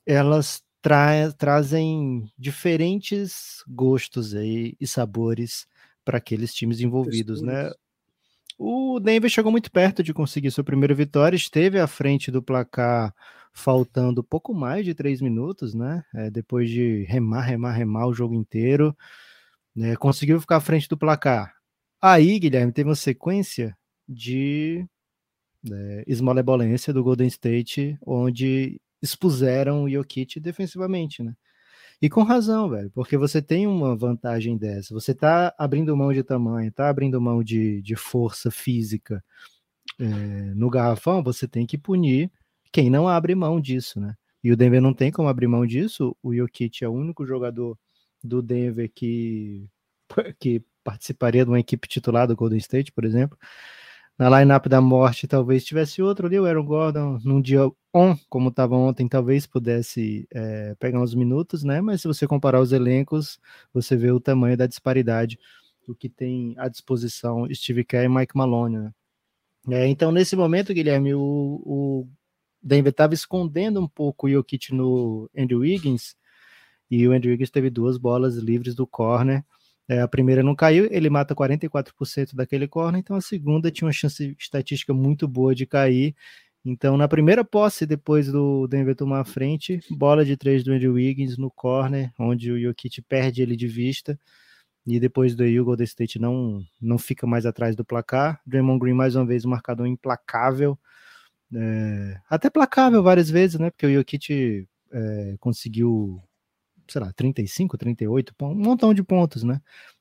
elas 0.04 0.62
tra 0.80 1.32
trazem 1.32 2.30
diferentes 2.36 3.64
gostos 3.66 4.34
aí 4.34 4.76
e 4.80 4.86
sabores 4.86 5.66
para 6.04 6.18
aqueles 6.18 6.54
times 6.54 6.80
envolvidos, 6.80 7.42
né? 7.42 7.70
O 8.56 8.98
Denver 8.98 9.30
chegou 9.30 9.52
muito 9.52 9.70
perto 9.70 10.02
de 10.02 10.12
conseguir 10.12 10.50
sua 10.50 10.64
primeira 10.64 10.94
vitória, 10.94 11.36
esteve 11.36 11.78
à 11.78 11.86
frente 11.86 12.30
do 12.30 12.42
placar 12.42 13.14
faltando 13.58 14.22
pouco 14.22 14.54
mais 14.54 14.84
de 14.84 14.94
três 14.94 15.20
minutos, 15.20 15.74
né? 15.74 16.04
É, 16.14 16.30
depois 16.30 16.70
de 16.70 17.04
remar, 17.04 17.42
remar, 17.42 17.72
remar 17.72 18.06
o 18.06 18.14
jogo 18.14 18.34
inteiro, 18.34 18.96
né? 19.74 19.96
conseguiu 19.96 20.40
ficar 20.40 20.56
à 20.56 20.60
frente 20.60 20.88
do 20.88 20.96
placar. 20.96 21.54
Aí, 22.00 22.38
Guilherme, 22.38 22.72
teve 22.72 22.88
uma 22.88 22.94
sequência 22.94 23.76
de 24.08 24.86
né, 25.62 26.04
esmolebolência 26.06 26.92
do 26.92 27.02
Golden 27.02 27.26
State, 27.26 27.98
onde 28.06 28.80
expuseram 29.02 29.84
o 29.84 29.90
Jokic 29.90 30.38
defensivamente, 30.40 31.22
né? 31.22 31.34
E 32.00 32.08
com 32.08 32.22
razão, 32.22 32.70
velho, 32.70 32.90
porque 32.92 33.16
você 33.16 33.42
tem 33.42 33.66
uma 33.66 33.96
vantagem 33.96 34.56
dessa. 34.56 34.94
Você 34.94 35.12
tá 35.12 35.52
abrindo 35.58 35.96
mão 35.96 36.12
de 36.12 36.22
tamanho, 36.22 36.70
tá 36.70 36.88
abrindo 36.88 37.20
mão 37.20 37.42
de, 37.42 37.82
de 37.82 37.96
força 37.96 38.52
física 38.52 39.22
é, 39.98 40.04
no 40.54 40.70
garrafão, 40.70 41.24
você 41.24 41.48
tem 41.48 41.66
que 41.66 41.76
punir 41.76 42.30
quem 42.72 42.90
não 42.90 43.08
abre 43.08 43.34
mão 43.34 43.60
disso, 43.60 44.00
né? 44.00 44.14
E 44.42 44.52
o 44.52 44.56
Denver 44.56 44.80
não 44.80 44.94
tem 44.94 45.10
como 45.10 45.28
abrir 45.28 45.46
mão 45.48 45.66
disso. 45.66 46.16
O 46.22 46.34
Jokic 46.34 46.84
é 46.84 46.88
o 46.88 46.92
único 46.92 47.26
jogador 47.26 47.76
do 48.22 48.40
Denver 48.42 48.90
que, 48.94 49.68
que 50.38 50.62
participaria 50.84 51.44
de 51.44 51.50
uma 51.50 51.60
equipe 51.60 51.88
titular 51.88 52.26
do 52.26 52.36
Golden 52.36 52.58
State, 52.58 52.92
por 52.92 53.04
exemplo. 53.04 53.36
Na 54.18 54.40
lineup 54.40 54.66
da 54.66 54.80
morte, 54.80 55.28
talvez 55.28 55.64
tivesse 55.64 56.02
outro 56.02 56.26
ali, 56.26 56.38
o 56.40 56.44
Aaron 56.44 56.64
Gordon, 56.64 57.20
num 57.24 57.40
dia 57.40 57.70
on, 57.94 58.16
como 58.28 58.48
estava 58.48 58.74
ontem, 58.74 59.06
talvez 59.08 59.46
pudesse 59.46 60.26
é, 60.32 60.74
pegar 60.76 61.00
uns 61.00 61.14
minutos, 61.14 61.62
né? 61.62 61.80
Mas 61.80 62.02
se 62.02 62.08
você 62.08 62.26
comparar 62.26 62.60
os 62.60 62.72
elencos, 62.72 63.38
você 63.72 63.96
vê 63.96 64.10
o 64.10 64.18
tamanho 64.18 64.56
da 64.56 64.66
disparidade 64.66 65.38
do 65.86 65.94
que 65.94 66.08
tem 66.08 66.54
à 66.58 66.68
disposição 66.68 67.46
Steve 67.54 67.84
Kerr 67.84 68.06
e 68.06 68.08
Mike 68.08 68.36
Malone, 68.36 68.78
né? 68.78 68.92
É, 69.70 69.86
então, 69.86 70.10
nesse 70.10 70.34
momento, 70.34 70.72
Guilherme, 70.72 71.14
o, 71.14 71.20
o 71.20 72.08
Denver 72.62 72.90
estava 72.90 73.14
escondendo 73.14 73.80
um 73.80 73.88
pouco 73.88 74.26
o 74.26 74.30
Jokic 74.30 74.74
no 74.74 75.30
Andrew 75.36 75.60
Wiggins, 75.60 76.16
e 76.90 77.06
o 77.06 77.12
Andrew 77.12 77.32
Wiggins 77.32 77.50
teve 77.50 77.70
duas 77.70 77.98
bolas 77.98 78.36
livres 78.36 78.74
do 78.74 78.86
corner. 78.86 79.44
É, 79.88 80.00
a 80.00 80.08
primeira 80.08 80.42
não 80.42 80.54
caiu, 80.54 80.86
ele 80.90 81.08
mata 81.08 81.34
44% 81.34 82.34
daquele 82.34 82.68
corner, 82.68 83.00
então 83.00 83.16
a 83.16 83.20
segunda 83.20 83.70
tinha 83.70 83.86
uma 83.86 83.92
chance 83.92 84.36
estatística 84.38 84.92
muito 84.92 85.26
boa 85.26 85.54
de 85.54 85.66
cair. 85.66 86.14
Então, 86.64 86.96
na 86.96 87.08
primeira 87.08 87.44
posse, 87.44 87.86
depois 87.86 88.30
do 88.30 88.66
Denver 88.66 88.94
tomar 88.94 89.20
a 89.20 89.24
frente, 89.24 89.80
bola 89.90 90.24
de 90.24 90.36
três 90.36 90.62
do 90.62 90.72
Andrew 90.72 90.94
Wiggins 90.94 91.38
no 91.38 91.50
corner, 91.50 92.12
onde 92.18 92.52
o 92.52 92.60
Jokic 92.60 93.00
perde 93.02 93.40
ele 93.40 93.56
de 93.56 93.66
vista. 93.66 94.18
E 94.86 94.98
depois 94.98 95.34
do 95.34 95.44
o 95.44 95.64
Golden 95.64 95.84
State 95.84 96.18
não, 96.18 96.62
não 96.80 96.98
fica 96.98 97.26
mais 97.26 97.44
atrás 97.44 97.76
do 97.76 97.84
placar. 97.84 98.40
Draymond 98.46 98.78
Green, 98.78 98.94
mais 98.94 99.14
uma 99.14 99.26
vez, 99.26 99.44
um 99.44 99.50
marcador 99.50 99.86
implacável. 99.86 100.78
É, 101.54 102.20
até 102.28 102.50
placável 102.50 103.02
várias 103.02 103.30
vezes, 103.30 103.58
né? 103.58 103.70
Porque 103.70 103.86
o 103.86 103.92
Jokic 103.92 104.66
é, 104.92 105.36
conseguiu, 105.40 106.22
sei 106.88 107.00
lá, 107.00 107.12
35, 107.12 107.78
38, 107.78 108.34
um 108.42 108.54
montão 108.54 108.92
de 108.94 109.02
pontos, 109.02 109.42
né? 109.44 109.60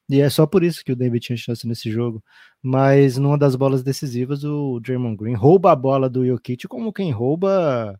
E 0.09 0.21
é 0.21 0.29
só 0.29 0.47
por 0.47 0.63
isso 0.63 0.83
que 0.83 0.91
o 0.91 0.95
Denver 0.95 1.19
tinha 1.19 1.37
chance 1.37 1.67
nesse 1.67 1.91
jogo. 1.91 2.23
Mas 2.61 3.17
numa 3.17 3.37
das 3.37 3.55
bolas 3.55 3.83
decisivas, 3.83 4.43
o 4.43 4.79
Draymond 4.79 5.17
Green 5.17 5.35
rouba 5.35 5.71
a 5.71 5.75
bola 5.75 6.09
do 6.09 6.25
Jokic 6.25 6.67
como 6.67 6.93
quem 6.93 7.11
rouba 7.11 7.99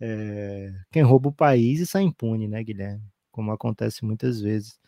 é, 0.00 0.72
quem 0.90 1.02
rouba 1.02 1.28
o 1.28 1.32
país 1.32 1.80
e 1.80 1.86
sai 1.86 2.02
impune, 2.02 2.48
né, 2.48 2.62
Guilherme? 2.62 3.02
Como 3.30 3.52
acontece 3.52 4.04
muitas 4.04 4.40
vezes. 4.40 4.78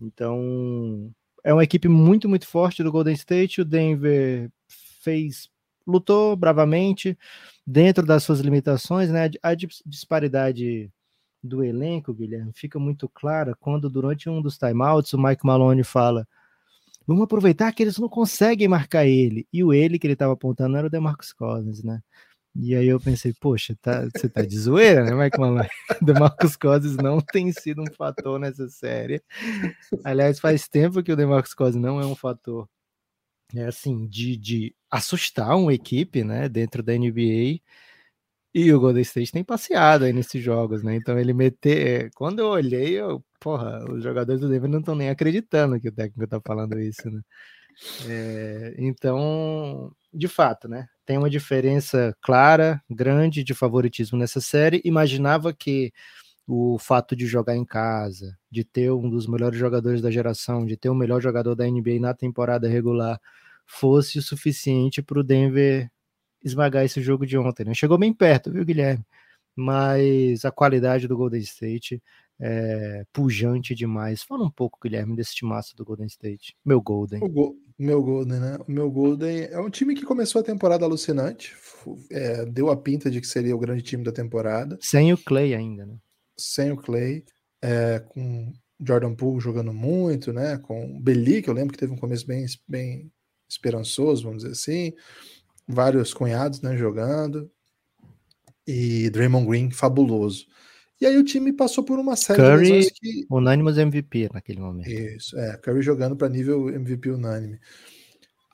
Então, 0.00 1.12
é 1.44 1.52
uma 1.52 1.64
equipe 1.64 1.88
muito, 1.88 2.28
muito 2.28 2.46
forte 2.46 2.82
do 2.82 2.92
Golden 2.92 3.14
State. 3.14 3.60
O 3.60 3.64
Denver 3.64 4.50
fez, 5.02 5.48
lutou 5.88 6.36
bravamente 6.36 7.18
dentro 7.66 8.06
das 8.06 8.22
suas 8.22 8.40
limitações, 8.40 9.10
né? 9.10 9.30
A 9.42 9.54
disparidade 9.54 10.90
do 11.42 11.64
elenco, 11.64 12.12
Guilherme, 12.12 12.52
fica 12.54 12.78
muito 12.78 13.08
clara 13.08 13.56
quando 13.58 13.88
durante 13.88 14.28
um 14.28 14.42
dos 14.42 14.58
timeouts 14.58 15.12
o 15.12 15.18
Mike 15.18 15.46
Malone 15.46 15.82
fala 15.82 16.26
Vamos 17.08 17.22
aproveitar 17.22 17.72
que 17.72 17.82
eles 17.82 17.96
não 17.96 18.06
conseguem 18.06 18.68
marcar 18.68 19.06
ele. 19.06 19.48
E 19.50 19.64
o 19.64 19.72
ele 19.72 19.98
que 19.98 20.06
ele 20.06 20.12
estava 20.12 20.34
apontando 20.34 20.76
era 20.76 20.86
o 20.86 20.90
DeMarcus 20.90 21.32
Cousins, 21.32 21.82
né? 21.82 22.02
E 22.54 22.74
aí 22.74 22.86
eu 22.86 23.00
pensei, 23.00 23.32
poxa, 23.40 23.74
tá, 23.80 24.06
você 24.14 24.28
tá 24.28 24.42
de 24.42 24.58
zoeira, 24.58 25.02
né, 25.04 25.14
Mike 25.14 25.40
Malone? 25.40 25.68
DeMarcus 26.02 26.54
Cousins 26.54 26.96
não 26.96 27.18
tem 27.18 27.50
sido 27.50 27.80
um 27.80 27.90
fator 27.96 28.38
nessa 28.38 28.68
série. 28.68 29.22
Aliás, 30.04 30.38
faz 30.38 30.68
tempo 30.68 31.02
que 31.02 31.10
o 31.10 31.16
DeMarcus 31.16 31.54
Cousins 31.54 31.80
não 31.80 31.98
é 31.98 32.04
um 32.04 32.14
fator, 32.14 32.68
é 33.54 33.64
assim, 33.66 34.06
de, 34.06 34.36
de 34.36 34.74
assustar 34.90 35.56
uma 35.56 35.72
equipe, 35.74 36.24
né, 36.24 36.48
dentro 36.48 36.82
da 36.82 36.94
NBA. 36.94 37.60
E 38.54 38.72
o 38.72 38.80
Golden 38.80 39.02
State 39.02 39.32
tem 39.32 39.44
passeado 39.44 40.04
aí 40.04 40.12
nesses 40.12 40.42
jogos, 40.42 40.82
né? 40.82 40.96
Então 40.96 41.18
ele 41.18 41.32
meter. 41.34 42.10
Quando 42.14 42.40
eu 42.40 42.48
olhei, 42.48 42.98
eu, 42.98 43.22
porra, 43.40 43.84
os 43.92 44.02
jogadores 44.02 44.40
do 44.40 44.48
Denver 44.48 44.70
não 44.70 44.80
estão 44.80 44.94
nem 44.94 45.10
acreditando 45.10 45.80
que 45.80 45.88
o 45.88 45.92
técnico 45.92 46.26
tá 46.28 46.40
falando 46.44 46.78
isso, 46.80 47.10
né? 47.10 47.20
É, 48.08 48.74
então, 48.78 49.92
de 50.12 50.28
fato, 50.28 50.68
né? 50.68 50.88
Tem 51.06 51.18
uma 51.18 51.30
diferença 51.30 52.16
clara, 52.22 52.82
grande 52.90 53.44
de 53.44 53.54
favoritismo 53.54 54.18
nessa 54.18 54.40
série. 54.40 54.80
Imaginava 54.84 55.52
que 55.54 55.92
o 56.48 56.78
fato 56.78 57.14
de 57.14 57.26
jogar 57.26 57.54
em 57.54 57.64
casa, 57.64 58.34
de 58.50 58.64
ter 58.64 58.90
um 58.90 59.10
dos 59.10 59.26
melhores 59.26 59.58
jogadores 59.58 60.00
da 60.00 60.10
geração, 60.10 60.64
de 60.64 60.78
ter 60.78 60.88
o 60.88 60.94
melhor 60.94 61.20
jogador 61.20 61.54
da 61.54 61.66
NBA 61.66 62.00
na 62.00 62.14
temporada 62.14 62.66
regular, 62.66 63.20
fosse 63.66 64.18
o 64.18 64.22
suficiente 64.22 65.02
para 65.02 65.20
o 65.20 65.22
Denver 65.22 65.90
esmagar 66.42 66.86
esse 66.86 67.02
jogo 67.02 67.26
de 67.26 67.36
ontem. 67.36 67.66
Né? 67.66 67.74
Chegou 67.74 67.98
bem 67.98 68.14
perto, 68.14 68.50
viu, 68.50 68.64
Guilherme? 68.64 69.04
Mas 69.54 70.42
a 70.46 70.50
qualidade 70.50 71.06
do 71.06 71.18
Golden 71.18 71.40
State 71.40 72.02
é 72.40 73.04
pujante 73.12 73.74
demais. 73.74 74.22
Fala 74.22 74.44
um 74.44 74.50
pouco, 74.50 74.78
Guilherme, 74.82 75.16
desse 75.16 75.34
timaço 75.34 75.76
do 75.76 75.84
Golden 75.84 76.06
State. 76.06 76.56
Meu 76.64 76.80
Golden. 76.80 77.22
O 77.22 77.28
go 77.28 77.56
meu 77.78 78.02
Golden, 78.02 78.40
né? 78.40 78.58
O 78.66 78.72
meu 78.72 78.90
Golden 78.90 79.48
é 79.50 79.60
um 79.60 79.68
time 79.68 79.94
que 79.94 80.04
começou 80.04 80.40
a 80.40 80.44
temporada 80.44 80.84
alucinante. 80.86 81.54
É, 82.10 82.46
deu 82.46 82.70
a 82.70 82.76
pinta 82.76 83.10
de 83.10 83.20
que 83.20 83.26
seria 83.26 83.54
o 83.54 83.58
grande 83.58 83.82
time 83.82 84.02
da 84.02 84.12
temporada. 84.12 84.78
Sem 84.80 85.12
o 85.12 85.18
Clay 85.18 85.54
ainda, 85.54 85.84
né? 85.84 85.96
Sem 86.38 86.72
o 86.72 86.76
Clay. 86.76 87.24
É, 87.60 87.98
com 87.98 88.52
Jordan 88.80 89.14
Poole 89.14 89.40
jogando 89.40 89.72
muito, 89.72 90.32
né? 90.32 90.58
Com 90.58 90.96
o 90.96 91.00
Beli, 91.00 91.42
que 91.42 91.50
eu 91.50 91.54
lembro 91.54 91.72
que 91.72 91.78
teve 91.78 91.92
um 91.92 91.98
começo 91.98 92.26
bem, 92.26 92.46
bem 92.66 93.10
esperançoso, 93.48 94.24
vamos 94.24 94.42
dizer 94.42 94.52
assim 94.52 94.94
vários 95.68 96.14
cunhados 96.14 96.62
né, 96.62 96.76
jogando, 96.76 97.50
e 98.66 99.10
Draymond 99.10 99.46
Green 99.46 99.70
fabuloso. 99.70 100.46
E 101.00 101.06
aí 101.06 101.16
o 101.16 101.24
time 101.24 101.52
passou 101.52 101.84
por 101.84 101.98
uma 101.98 102.16
série 102.16 102.40
Curry, 102.40 102.64
de 102.64 102.72
lesões 102.72 102.92
que... 102.92 103.26
unânimos 103.30 103.78
MVP 103.78 104.30
naquele 104.32 104.60
momento. 104.60 104.90
Isso, 104.90 105.38
é, 105.38 105.56
Curry 105.58 105.82
jogando 105.82 106.16
para 106.16 106.28
nível 106.28 106.68
MVP 106.70 107.10
unânime. 107.10 107.60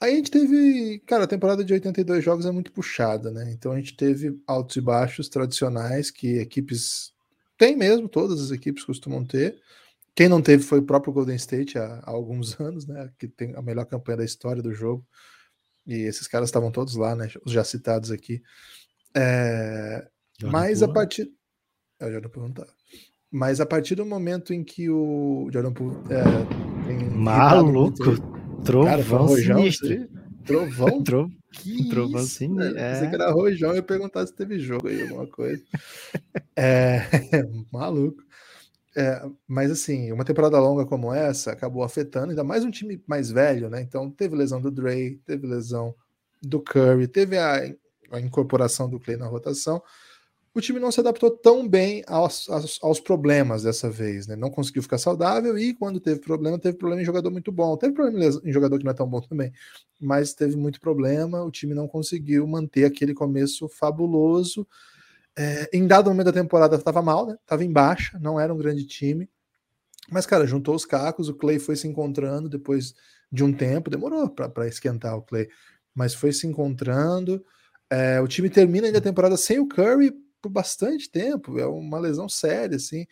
Aí 0.02 0.12
a 0.12 0.16
gente 0.16 0.30
teve, 0.30 0.98
cara, 1.06 1.24
a 1.24 1.28
temporada 1.28 1.64
de 1.64 1.72
82 1.72 2.22
jogos 2.22 2.44
é 2.44 2.50
muito 2.50 2.72
puxada, 2.72 3.30
né? 3.30 3.50
Então 3.52 3.72
a 3.72 3.76
gente 3.76 3.96
teve 3.96 4.38
altos 4.46 4.76
e 4.76 4.80
baixos 4.80 5.28
tradicionais 5.28 6.10
que 6.10 6.38
equipes 6.38 7.13
têm 7.56 7.76
mesmo, 7.76 8.08
todas 8.08 8.40
as 8.40 8.50
equipes 8.50 8.84
costumam 8.84 9.24
ter. 9.24 9.60
Quem 10.14 10.28
não 10.28 10.40
teve 10.40 10.62
foi 10.62 10.78
o 10.78 10.84
próprio 10.84 11.12
Golden 11.12 11.36
State 11.36 11.78
há, 11.78 12.00
há 12.04 12.10
alguns 12.10 12.58
anos, 12.60 12.86
né? 12.86 13.10
Que 13.18 13.26
tem 13.28 13.54
a 13.56 13.62
melhor 13.62 13.84
campanha 13.84 14.18
da 14.18 14.24
história 14.24 14.62
do 14.62 14.72
jogo. 14.72 15.06
E 15.86 15.94
esses 16.02 16.26
caras 16.26 16.48
estavam 16.48 16.70
todos 16.70 16.94
lá, 16.96 17.14
né? 17.14 17.28
Os 17.44 17.52
já 17.52 17.64
citados 17.64 18.10
aqui. 18.10 18.42
É, 19.14 20.06
mas 20.42 20.82
a 20.82 20.88
partir. 20.88 21.30
Eu 22.00 22.12
já 22.12 22.20
não 22.20 22.30
perguntar. 22.30 22.66
Mas 23.30 23.60
a 23.60 23.66
partir 23.66 23.94
do 23.94 24.06
momento 24.06 24.54
em 24.54 24.64
que 24.64 24.88
o 24.88 25.48
Jordan 25.52 25.72
Poole. 25.72 25.96
É, 26.10 26.86
tem 26.86 27.10
Maluco! 27.10 28.16
Trovão 28.64 29.28
sinistro. 29.28 30.08
Trovão? 30.44 31.02
Tro... 31.04 31.30
Que 31.52 31.88
trovão 31.88 32.20
isso, 32.20 32.34
sinistro. 32.34 32.78
É. 32.78 32.92
Pensei 32.92 33.08
que 33.08 33.14
era 33.14 33.30
rojão 33.30 33.76
e 33.76 33.82
perguntar 33.82 34.26
se 34.26 34.34
teve 34.34 34.58
jogo 34.58 34.88
aí, 34.88 35.02
alguma 35.02 35.26
coisa. 35.26 35.62
é, 36.56 37.02
maluco. 37.72 38.22
É, 38.96 39.24
mas 39.46 39.70
assim, 39.70 40.12
uma 40.12 40.24
temporada 40.24 40.58
longa 40.60 40.84
como 40.86 41.12
essa 41.12 41.50
acabou 41.50 41.82
afetando 41.82 42.30
ainda 42.30 42.44
mais 42.44 42.64
um 42.64 42.70
time 42.70 43.02
mais 43.06 43.30
velho, 43.30 43.68
né? 43.68 43.82
Então 43.82 44.10
teve 44.10 44.36
lesão 44.36 44.60
do 44.60 44.70
Dre, 44.70 45.20
teve 45.26 45.46
lesão 45.46 45.94
do 46.40 46.60
Curry, 46.60 47.08
teve 47.08 47.36
a, 47.36 47.56
a 48.12 48.20
incorporação 48.20 48.88
do 48.88 49.00
Clay 49.00 49.16
na 49.16 49.26
rotação. 49.26 49.82
O 50.54 50.60
time 50.60 50.78
não 50.78 50.92
se 50.92 51.00
adaptou 51.00 51.30
tão 51.30 51.68
bem 51.68 52.04
aos, 52.06 52.48
aos, 52.48 52.78
aos, 52.80 53.00
problemas 53.00 53.64
dessa 53.64 53.90
vez, 53.90 54.28
né? 54.28 54.36
Não 54.36 54.50
conseguiu 54.50 54.82
ficar 54.82 54.98
saudável 54.98 55.58
e 55.58 55.74
quando 55.74 55.98
teve 55.98 56.20
problema, 56.20 56.58
teve 56.58 56.78
problema 56.78 57.02
em 57.02 57.04
jogador 57.04 57.30
muito 57.30 57.50
bom. 57.50 57.76
Teve 57.76 57.92
problema 57.92 58.40
em 58.44 58.52
jogador 58.52 58.78
que 58.78 58.84
não 58.84 58.92
é 58.92 58.94
tão 58.94 59.08
bom 59.08 59.20
também, 59.20 59.52
mas 60.00 60.32
teve 60.32 60.56
muito 60.56 60.80
problema. 60.80 61.42
O 61.42 61.50
time 61.50 61.74
não 61.74 61.88
conseguiu 61.88 62.46
manter 62.46 62.84
aquele 62.84 63.14
começo 63.14 63.68
fabuloso 63.68 64.64
é, 65.36 65.68
em 65.72 65.86
dado 65.86 66.10
momento 66.10 66.26
da 66.26 66.32
temporada 66.32 66.76
estava 66.76 67.02
mal, 67.02 67.26
né? 67.26 67.36
Tava 67.44 67.64
em 67.64 67.72
baixa, 67.72 68.18
não 68.20 68.38
era 68.38 68.54
um 68.54 68.58
grande 68.58 68.84
time. 68.86 69.28
Mas, 70.10 70.26
cara, 70.26 70.46
juntou 70.46 70.74
os 70.74 70.84
cacos, 70.84 71.28
o 71.28 71.34
Clay 71.34 71.58
foi 71.58 71.76
se 71.76 71.88
encontrando 71.88 72.48
depois 72.48 72.94
de 73.32 73.42
um 73.42 73.52
tempo, 73.52 73.90
demorou 73.90 74.28
para 74.28 74.68
esquentar 74.68 75.16
o 75.16 75.22
Clay, 75.22 75.48
mas 75.94 76.14
foi 76.14 76.32
se 76.32 76.46
encontrando. 76.46 77.44
É, 77.90 78.20
o 78.20 78.28
time 78.28 78.48
termina 78.48 78.86
ainda 78.86 78.98
a 78.98 79.02
temporada 79.02 79.36
sem 79.36 79.58
o 79.58 79.66
Curry 79.66 80.12
por 80.44 80.50
bastante 80.50 81.10
tempo, 81.10 81.58
é 81.58 81.66
uma 81.66 81.98
lesão 81.98 82.28
séria, 82.28 82.76
assim. 82.76 83.06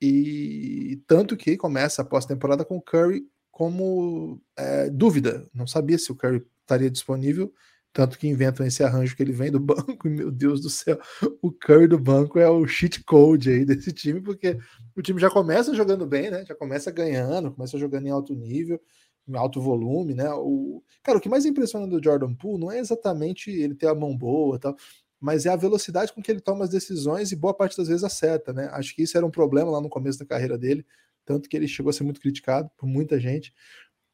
E 0.00 1.00
tanto 1.06 1.36
que 1.36 1.56
começa 1.56 2.02
a 2.02 2.04
pós-temporada 2.04 2.64
com 2.64 2.76
o 2.76 2.82
Curry 2.82 3.24
como 3.50 4.40
é, 4.56 4.90
dúvida, 4.90 5.48
não 5.54 5.66
sabia 5.66 5.98
se 5.98 6.10
o 6.10 6.16
Curry 6.16 6.44
estaria 6.64 6.90
disponível 6.90 7.52
tanto 7.92 8.18
que 8.18 8.26
inventam 8.26 8.64
esse 8.64 8.82
arranjo 8.82 9.14
que 9.14 9.22
ele 9.22 9.32
vem 9.32 9.50
do 9.50 9.60
banco, 9.60 10.08
e 10.08 10.10
meu 10.10 10.30
Deus 10.30 10.60
do 10.60 10.70
céu, 10.70 10.98
o 11.42 11.52
Curry 11.52 11.86
do 11.86 11.98
banco 11.98 12.38
é 12.38 12.48
o 12.48 12.66
cheat 12.66 13.04
code 13.04 13.50
aí 13.50 13.64
desse 13.64 13.92
time, 13.92 14.20
porque 14.20 14.58
o 14.96 15.02
time 15.02 15.20
já 15.20 15.30
começa 15.30 15.74
jogando 15.74 16.06
bem, 16.06 16.30
né? 16.30 16.44
Já 16.46 16.54
começa 16.54 16.90
ganhando, 16.90 17.52
começa 17.52 17.78
jogando 17.78 18.06
em 18.06 18.10
alto 18.10 18.34
nível, 18.34 18.80
em 19.28 19.36
alto 19.36 19.60
volume, 19.60 20.14
né? 20.14 20.30
O... 20.32 20.82
Cara, 21.02 21.18
o 21.18 21.20
que 21.20 21.28
mais 21.28 21.44
impressiona 21.44 21.86
do 21.86 22.02
Jordan 22.02 22.34
Poole 22.34 22.60
não 22.60 22.72
é 22.72 22.78
exatamente 22.78 23.50
ele 23.50 23.74
ter 23.74 23.88
a 23.88 23.94
mão 23.94 24.16
boa 24.16 24.58
tal, 24.58 24.74
mas 25.22 25.46
é 25.46 25.50
a 25.50 25.56
velocidade 25.56 26.12
com 26.12 26.20
que 26.20 26.28
ele 26.32 26.40
toma 26.40 26.64
as 26.64 26.70
decisões 26.70 27.30
e 27.30 27.36
boa 27.36 27.54
parte 27.54 27.76
das 27.76 27.86
vezes 27.86 28.02
acerta, 28.02 28.52
né? 28.52 28.68
Acho 28.72 28.92
que 28.92 29.04
isso 29.04 29.16
era 29.16 29.24
um 29.24 29.30
problema 29.30 29.70
lá 29.70 29.80
no 29.80 29.88
começo 29.88 30.18
da 30.18 30.26
carreira 30.26 30.58
dele, 30.58 30.84
tanto 31.24 31.48
que 31.48 31.56
ele 31.56 31.68
chegou 31.68 31.90
a 31.90 31.92
ser 31.92 32.02
muito 32.02 32.20
criticado 32.20 32.68
por 32.76 32.86
muita 32.88 33.20
gente, 33.20 33.54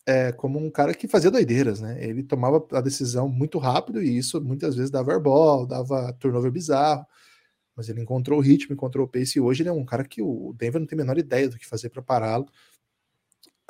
é, 0.07 0.33
como 0.33 0.59
um 0.59 0.71
cara 0.71 0.93
que 0.93 1.09
fazia 1.09 1.31
doideiras, 1.31 1.81
né? 1.81 1.97
Ele 2.05 2.23
tomava 2.23 2.63
a 2.73 2.83
decisão 2.83 3.27
muito 3.27 3.59
rápido 3.59 4.03
e 4.03 4.19
isso 4.19 4.39
muitas 4.43 4.77
vezes 4.77 4.91
dava 4.91 5.13
airball, 5.13 5.67
dava 5.67 6.13
turnover 6.13 6.51
bizarro, 6.51 7.07
mas 7.75 7.89
ele 7.89 8.03
encontrou 8.03 8.39
o 8.39 8.43
ritmo, 8.43 8.75
encontrou 8.75 9.07
o 9.07 9.09
pace 9.09 9.39
e 9.39 9.41
hoje 9.41 9.63
ele 9.63 9.71
é 9.71 9.73
um 9.73 9.87
cara 9.87 10.05
que 10.05 10.21
o 10.21 10.55
Denver 10.59 10.79
não 10.79 10.87
tem 10.87 10.97
a 10.99 11.03
menor 11.03 11.17
ideia 11.17 11.49
do 11.49 11.57
que 11.57 11.67
fazer 11.67 11.89
para 11.89 12.03
pará-lo. 12.03 12.47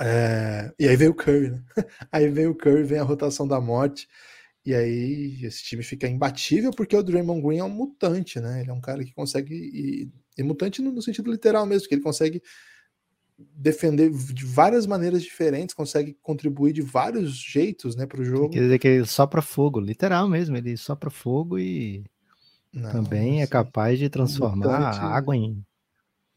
É, 0.00 0.72
e 0.78 0.88
aí 0.88 0.96
veio 0.96 1.12
o 1.12 1.14
Curry, 1.14 1.50
né? 1.50 1.64
Aí 2.10 2.28
veio 2.28 2.50
o 2.52 2.54
Curry, 2.54 2.84
vem 2.84 2.98
a 2.98 3.02
rotação 3.04 3.46
da 3.46 3.60
morte. 3.60 4.08
E 4.68 4.74
aí 4.74 5.38
esse 5.46 5.64
time 5.64 5.82
fica 5.82 6.06
imbatível 6.06 6.70
porque 6.70 6.94
o 6.94 7.02
Draymond 7.02 7.40
Green 7.40 7.56
é 7.56 7.64
um 7.64 7.70
mutante, 7.70 8.38
né? 8.38 8.60
Ele 8.60 8.68
é 8.68 8.72
um 8.74 8.82
cara 8.82 9.02
que 9.02 9.14
consegue. 9.14 9.54
E, 9.54 10.10
e 10.36 10.42
mutante 10.42 10.82
no, 10.82 10.92
no, 10.92 11.00
sentido 11.00 11.32
literal 11.32 11.64
mesmo, 11.64 11.88
que 11.88 11.94
ele 11.94 12.02
consegue 12.02 12.42
defender 13.38 14.10
de 14.10 14.44
várias 14.44 14.84
maneiras 14.84 15.22
diferentes, 15.22 15.74
consegue 15.74 16.18
contribuir 16.20 16.74
de 16.74 16.82
vários 16.82 17.34
jeitos, 17.34 17.96
né, 17.96 18.04
para 18.04 18.20
o 18.20 18.24
jogo. 18.24 18.50
Quer 18.50 18.64
dizer 18.64 18.78
que 18.78 18.88
ele 18.88 19.06
sopra 19.06 19.40
fogo, 19.40 19.80
literal 19.80 20.28
mesmo, 20.28 20.54
ele 20.54 20.76
sopra 20.76 21.08
fogo 21.08 21.58
e 21.58 22.04
não, 22.70 22.90
também 22.90 23.40
é 23.40 23.46
capaz 23.46 23.98
de 23.98 24.10
transformar 24.10 24.80
mutante... 24.80 24.98
água 24.98 25.34
em. 25.34 25.64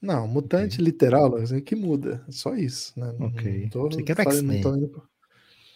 Não, 0.01 0.25
mutante 0.25 0.75
okay. 0.75 0.85
literal, 0.85 1.35
assim, 1.35 1.59
que 1.59 1.75
muda, 1.75 2.23
só 2.29 2.55
isso, 2.55 2.97
né? 2.97 3.13
Ok. 3.19 3.63
Não, 3.63 3.69
tô, 3.69 3.89
Você 3.89 4.03
quer 4.03 4.15
falando, 4.15 4.41
não, 4.43 4.61
tô 4.61 4.75
indo... 4.77 5.10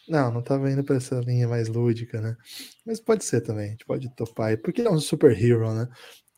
não, 0.07 0.31
não 0.31 0.41
tava 0.41 0.71
indo 0.71 0.83
para 0.83 0.97
essa 0.97 1.19
linha 1.19 1.47
mais 1.47 1.67
lúdica, 1.67 2.21
né? 2.21 2.35
Mas 2.85 2.99
pode 2.99 3.25
ser 3.25 3.41
também, 3.41 3.67
a 3.67 3.71
gente 3.71 3.85
pode 3.85 4.13
topar, 4.15 4.57
porque 4.61 4.81
é 4.81 4.89
um 4.89 4.99
super 4.99 5.31
hero, 5.31 5.73
né? 5.73 5.87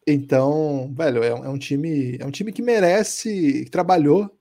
Então, 0.05 0.93
velho, 0.95 1.24
é, 1.24 1.27
é 1.27 1.50
um 1.50 1.57
time, 1.57 2.17
é 2.19 2.25
um 2.25 2.31
time 2.31 2.51
que 2.53 2.62
merece, 2.62 3.65
que 3.65 3.69
trabalhou 3.69 4.31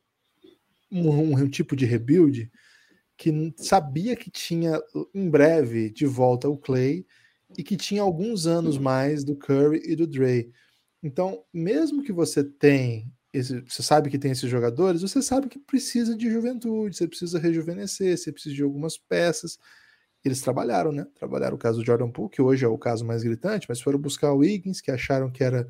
um, 0.90 1.35
um 1.35 1.49
tipo 1.49 1.75
de 1.75 1.85
rebuild 1.85 2.50
que 3.16 3.52
sabia 3.56 4.14
que 4.14 4.30
tinha 4.30 4.80
em 5.14 5.28
breve 5.28 5.90
de 5.90 6.06
volta 6.06 6.49
o 6.49 6.59
Clay 6.59 7.06
e 7.56 7.62
que 7.62 7.76
tinha 7.76 8.02
alguns 8.02 8.47
anos 8.47 8.78
mais 8.78 9.25
do 9.25 9.35
Curry 9.35 9.80
e 9.85 9.97
do 9.97 10.06
Dre. 10.06 10.50
Então, 11.02 11.42
mesmo 11.52 12.02
que 12.02 12.12
você 12.12 12.45
tenha 12.45 13.04
esse, 13.38 13.61
você 13.61 13.83
sabe 13.83 14.11
que 14.11 14.19
tem 14.19 14.31
esses 14.31 14.49
jogadores, 14.49 15.02
você 15.02 15.21
sabe 15.21 15.49
que 15.49 15.59
precisa 15.59 16.16
de 16.16 16.31
juventude, 16.31 16.97
você 16.97 17.07
precisa 17.07 17.38
rejuvenescer, 17.38 18.16
você 18.16 18.33
precisa 18.33 18.55
de 18.55 18.62
algumas 18.62 18.97
peças. 18.97 19.59
Eles 20.25 20.40
trabalharam, 20.40 20.90
né? 20.93 21.07
Trabalharam 21.14 21.57
o 21.57 21.59
caso 21.59 21.78
do 21.78 21.87
Jordan 21.87 22.11
Poole, 22.11 22.31
que 22.31 22.43
hoje 22.43 22.64
é 22.64 22.69
o 22.69 22.78
caso 22.78 23.05
mais 23.05 23.23
gritante, 23.23 23.66
mas 23.69 23.81
foram 23.81 23.99
buscar 23.99 24.33
o 24.33 24.38
Wiggins, 24.38 24.81
que 24.81 24.90
acharam 24.90 25.31
que 25.31 25.45
era 25.45 25.69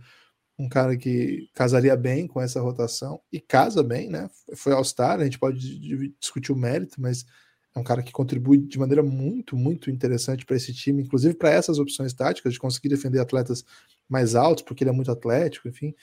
um 0.58 0.68
cara 0.68 0.96
que 0.96 1.50
casaria 1.54 1.96
bem 1.96 2.26
com 2.26 2.40
essa 2.40 2.61
rotação, 2.61 3.20
e 3.32 3.40
casa 3.40 3.82
bem, 3.82 4.08
né? 4.08 4.30
Foi 4.54 4.73
All-Star, 4.73 5.20
a 5.20 5.25
gente 5.25 5.38
pode 5.38 5.78
discutir 6.18 6.52
o 6.52 6.56
mérito, 6.56 7.00
mas 7.00 7.26
é 7.75 7.78
um 7.78 7.85
cara 7.85 8.02
que 8.02 8.12
contribui 8.12 8.58
de 8.58 8.78
maneira 8.78 9.02
muito, 9.02 9.56
muito 9.56 9.90
interessante 9.90 10.46
para 10.46 10.56
esse 10.56 10.73
time, 10.73 11.02
inclusive 11.02 11.35
para 11.35 11.50
essas 11.50 11.78
opções 11.78 12.14
táticas, 12.14 12.54
de 12.54 12.58
conseguir 12.58 12.88
defender 12.88 13.18
atletas 13.20 13.64
mais 14.08 14.35
altos, 14.35 14.64
porque 14.64 14.82
ele 14.82 14.90
é 14.90 14.94
muito 14.94 15.11
atlético, 15.11 15.68
enfim. 15.68 15.94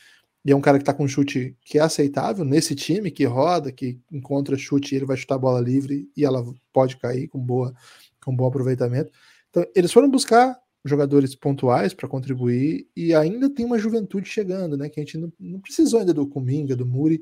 E 0.46 0.52
é 0.52 0.56
um 0.56 0.62
cara 0.62 0.78
que 0.78 0.82
está 0.82 0.94
com 0.94 1.06
um 1.06 1.08
chute 1.08 1.56
que 1.62 1.78
é 1.78 1.82
aceitável 1.82 2.44
nesse 2.44 2.76
time, 2.76 3.10
que 3.10 3.24
roda, 3.26 3.72
que 3.72 4.00
encontra 4.12 4.58
chute 4.58 4.94
e 4.94 4.98
ele 4.98 5.06
vai 5.06 5.16
chutar 5.16 5.36
a 5.36 5.40
bola 5.40 5.62
livre 5.62 6.10
e 6.18 6.26
ela 6.26 6.44
pode 6.74 6.98
cair 6.98 7.28
com, 7.30 7.40
boa, 7.40 7.74
com 8.24 8.36
bom 8.36 8.46
aproveitamento. 8.46 9.12
Então, 9.50 9.66
eles 9.74 9.92
foram 9.92 10.10
buscar 10.10 10.60
jogadores 10.86 11.34
pontuais 11.34 11.94
para 11.94 12.10
contribuir 12.10 12.88
e 12.96 13.14
ainda 13.16 13.50
tem 13.50 13.66
uma 13.66 13.80
juventude 13.80 14.28
chegando, 14.28 14.76
né? 14.76 14.90
Que 14.90 15.00
a 15.00 15.04
gente 15.04 15.18
não, 15.18 15.32
não 15.40 15.62
precisou 15.62 16.02
ainda 16.02 16.14
do 16.14 16.28
Kuminga, 16.28 16.76
do 16.76 16.86
Muri, 16.86 17.22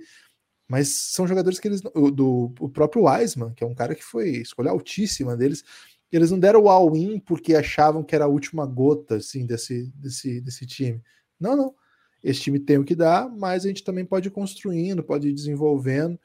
mas 0.67 0.87
são 0.87 1.27
jogadores 1.27 1.59
que 1.59 1.67
eles. 1.67 1.81
Do, 1.81 2.53
o 2.59 2.69
próprio 2.69 3.03
Wiseman, 3.03 3.53
que 3.53 3.63
é 3.63 3.67
um 3.67 3.75
cara 3.75 3.93
que 3.93 4.03
foi 4.03 4.29
escolha 4.37 4.71
altíssima 4.71 5.37
deles, 5.37 5.63
eles 6.11 6.31
não 6.31 6.39
deram 6.39 6.63
o 6.63 6.69
all-in 6.69 7.19
porque 7.19 7.53
achavam 7.55 8.03
que 8.03 8.15
era 8.15 8.25
a 8.25 8.29
última 8.29 8.65
gota 8.65 9.17
assim, 9.17 9.45
desse, 9.45 9.91
desse, 9.95 10.41
desse 10.41 10.65
time. 10.65 11.01
Não, 11.39 11.55
não. 11.55 11.75
Esse 12.23 12.41
time 12.41 12.59
tem 12.59 12.77
o 12.77 12.83
que 12.83 12.95
dá, 12.95 13.27
mas 13.27 13.65
a 13.65 13.67
gente 13.67 13.83
também 13.83 14.05
pode 14.05 14.27
ir 14.27 14.31
construindo, 14.31 15.03
pode 15.03 15.29
ir 15.29 15.33
desenvolvendo. 15.33 16.19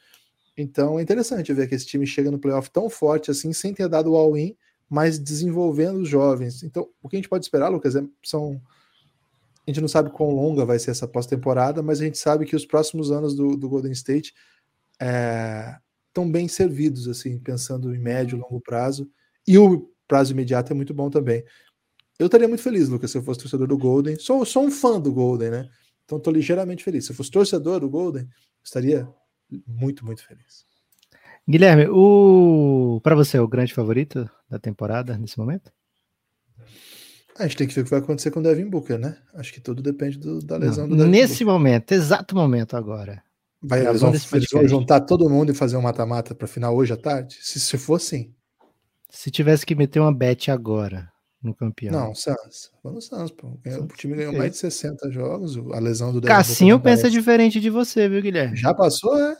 Então 0.56 0.98
é 0.98 1.02
interessante 1.02 1.52
ver 1.52 1.68
que 1.68 1.74
esse 1.74 1.86
time 1.86 2.06
chega 2.06 2.30
no 2.30 2.38
playoff 2.38 2.70
tão 2.70 2.88
forte 2.88 3.30
assim, 3.30 3.52
sem 3.52 3.74
ter 3.74 3.88
dado 3.88 4.12
o 4.12 4.16
all-in, 4.16 4.56
mas 4.88 5.18
desenvolvendo 5.18 6.00
os 6.00 6.08
jovens. 6.08 6.62
Então, 6.62 6.88
o 7.02 7.08
que 7.08 7.16
a 7.16 7.18
gente 7.18 7.28
pode 7.28 7.44
esperar, 7.44 7.68
Lucas, 7.68 7.96
é, 7.96 8.04
são. 8.22 8.60
A 9.66 9.70
gente 9.70 9.80
não 9.80 9.88
sabe 9.88 10.10
quão 10.10 10.30
longa 10.30 10.64
vai 10.64 10.78
ser 10.78 10.92
essa 10.92 11.08
pós-temporada, 11.08 11.82
mas 11.82 12.00
a 12.00 12.04
gente 12.04 12.18
sabe 12.18 12.46
que 12.46 12.54
os 12.54 12.64
próximos 12.64 13.10
anos 13.10 13.34
do, 13.34 13.56
do 13.56 13.68
Golden 13.68 13.90
State 13.90 14.32
estão 14.92 16.24
é, 16.24 16.28
bem 16.30 16.46
servidos, 16.46 17.08
assim, 17.08 17.36
pensando 17.40 17.92
em 17.92 17.98
médio 17.98 18.38
e 18.38 18.40
longo 18.40 18.60
prazo. 18.60 19.10
E 19.44 19.58
o 19.58 19.90
prazo 20.06 20.32
imediato 20.32 20.72
é 20.72 20.76
muito 20.76 20.94
bom 20.94 21.10
também. 21.10 21.44
Eu 22.16 22.26
estaria 22.26 22.46
muito 22.46 22.62
feliz, 22.62 22.88
Lucas, 22.88 23.10
se 23.10 23.18
eu 23.18 23.24
fosse 23.24 23.40
torcedor 23.40 23.66
do 23.66 23.76
Golden. 23.76 24.16
Sou, 24.16 24.44
sou 24.44 24.64
um 24.64 24.70
fã 24.70 25.00
do 25.00 25.12
Golden, 25.12 25.50
né? 25.50 25.68
Então 26.06 26.18
estou 26.18 26.32
ligeiramente 26.32 26.84
feliz. 26.84 27.04
Se 27.04 27.12
eu 27.12 27.16
fosse 27.16 27.30
torcedor 27.30 27.80
do 27.80 27.90
Golden, 27.90 28.28
estaria 28.64 29.06
muito, 29.66 30.06
muito 30.06 30.24
feliz. 30.24 30.64
Guilherme, 31.48 31.86
o 31.90 33.00
para 33.02 33.14
você 33.14 33.36
é 33.36 33.40
o 33.40 33.48
grande 33.48 33.74
favorito 33.74 34.28
da 34.48 34.58
temporada 34.58 35.18
nesse 35.18 35.36
momento? 35.38 35.70
A 37.38 37.42
gente 37.42 37.56
tem 37.56 37.66
que 37.66 37.74
ver 37.74 37.82
o 37.82 37.84
que 37.84 37.90
vai 37.90 38.00
acontecer 38.00 38.30
com 38.30 38.40
o 38.40 38.42
Devin 38.42 38.70
Booker, 38.70 38.98
né? 38.98 39.18
Acho 39.34 39.52
que 39.52 39.60
tudo 39.60 39.82
depende 39.82 40.16
do, 40.16 40.40
da 40.40 40.56
lesão 40.56 40.86
Não, 40.86 40.96
do 40.96 40.96
Devin 40.96 41.10
Nesse 41.10 41.44
Booker. 41.44 41.58
momento, 41.58 41.92
exato 41.92 42.34
momento 42.34 42.76
agora. 42.76 43.22
Vai, 43.60 43.86
eles 43.86 44.00
vão, 44.00 44.10
eles 44.10 44.48
vão 44.50 44.68
juntar 44.68 45.00
todo 45.00 45.28
mundo 45.28 45.50
e 45.50 45.54
fazer 45.54 45.76
um 45.76 45.82
mata-mata 45.82 46.34
para 46.34 46.46
final 46.46 46.74
hoje 46.74 46.92
à 46.92 46.96
tarde? 46.96 47.36
Se, 47.40 47.58
se 47.58 47.76
for, 47.76 48.00
sim. 48.00 48.32
Se 49.10 49.30
tivesse 49.30 49.66
que 49.66 49.74
meter 49.74 50.00
uma 50.00 50.14
bet 50.14 50.50
agora 50.50 51.10
no 51.46 51.54
campeão. 51.54 51.92
Não, 51.92 52.14
Suns. 52.14 52.70
Vamos 52.84 53.06
Suns, 53.06 53.30
pô. 53.30 53.58
O 53.64 53.86
time 53.96 54.16
ganhou 54.16 54.34
mais 54.34 54.52
de 54.52 54.58
60 54.58 55.10
jogos. 55.10 55.56
A 55.72 55.78
lesão 55.78 56.12
do 56.12 56.20
Cassinho 56.20 56.78
pensa 56.78 57.08
diferente 57.08 57.60
de 57.60 57.70
você, 57.70 58.08
viu, 58.08 58.20
Guilherme? 58.20 58.56
Já 58.56 58.74
passou, 58.74 59.16
é? 59.18 59.36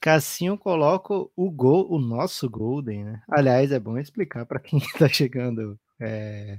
Cassinho 0.00 0.58
coloca 0.58 1.14
o 1.14 1.50
gol, 1.50 1.86
o 1.90 1.98
nosso 1.98 2.48
Golden, 2.50 3.04
né? 3.04 3.22
Aliás, 3.28 3.72
é 3.72 3.78
bom 3.78 3.96
explicar 3.96 4.44
para 4.44 4.60
quem 4.60 4.78
está 4.78 5.08
chegando 5.08 5.78
é, 6.00 6.58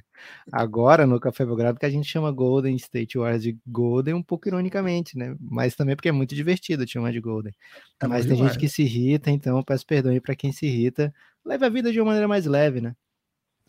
agora 0.51 1.05
no 1.05 1.19
Café 1.19 1.45
Belgrado 1.45 1.77
que 1.77 1.85
a 1.85 1.89
gente 1.89 2.07
chama 2.07 2.31
Golden 2.31 2.75
State 2.75 3.17
Warriors 3.17 3.43
de 3.43 3.57
Golden 3.67 4.13
um 4.13 4.23
pouco 4.23 4.47
ironicamente, 4.47 5.17
né? 5.17 5.35
Mas 5.39 5.75
também 5.75 5.95
porque 5.95 6.09
é 6.09 6.11
muito 6.11 6.33
divertido 6.33 6.87
chamar 6.87 7.11
de 7.11 7.19
Golden. 7.19 7.53
É 8.01 8.07
Mas 8.07 8.25
tem 8.25 8.35
demais. 8.35 8.53
gente 8.53 8.61
que 8.61 8.69
se 8.69 8.83
irrita, 8.83 9.29
então 9.29 9.61
peço 9.63 9.85
perdão 9.85 10.11
aí 10.11 10.21
para 10.21 10.35
quem 10.35 10.51
se 10.51 10.65
irrita. 10.65 11.13
Leve 11.45 11.65
a 11.65 11.69
vida 11.69 11.91
de 11.91 11.99
uma 11.99 12.07
maneira 12.07 12.27
mais 12.27 12.45
leve, 12.45 12.81
né? 12.81 12.95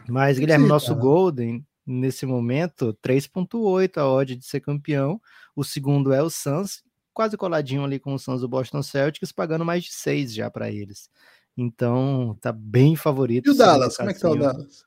Mas, 0.09 0.39
Guilherme, 0.39 0.65
Sim, 0.65 0.69
nosso 0.69 0.95
Golden, 0.95 1.67
nesse 1.87 2.27
momento, 2.27 2.97
3.8 3.03 3.99
a 3.99 4.09
odd 4.09 4.37
de 4.37 4.45
ser 4.45 4.61
campeão. 4.61 5.21
O 5.55 5.65
segundo 5.65 6.13
é 6.13 6.23
o 6.23 6.31
Suns 6.31 6.85
quase 7.17 7.35
coladinho 7.35 7.83
ali 7.83 7.99
com 7.99 8.13
o 8.13 8.19
Suns 8.19 8.43
do 8.43 8.49
Boston 8.49 8.83
Celtics, 8.83 9.33
pagando 9.33 9.65
mais 9.65 9.85
de 9.85 9.93
seis 9.95 10.35
já 10.35 10.51
para 10.51 10.71
eles. 10.71 11.09
Então, 11.57 12.37
tá 12.43 12.53
bem 12.53 12.95
favorito. 12.95 13.47
E 13.47 13.51
o 13.51 13.55
Dallas? 13.55 13.97
Como 13.97 14.11
é 14.11 14.13
que 14.13 14.21
tá 14.21 14.31
o 14.31 14.37
Dallas? 14.37 14.85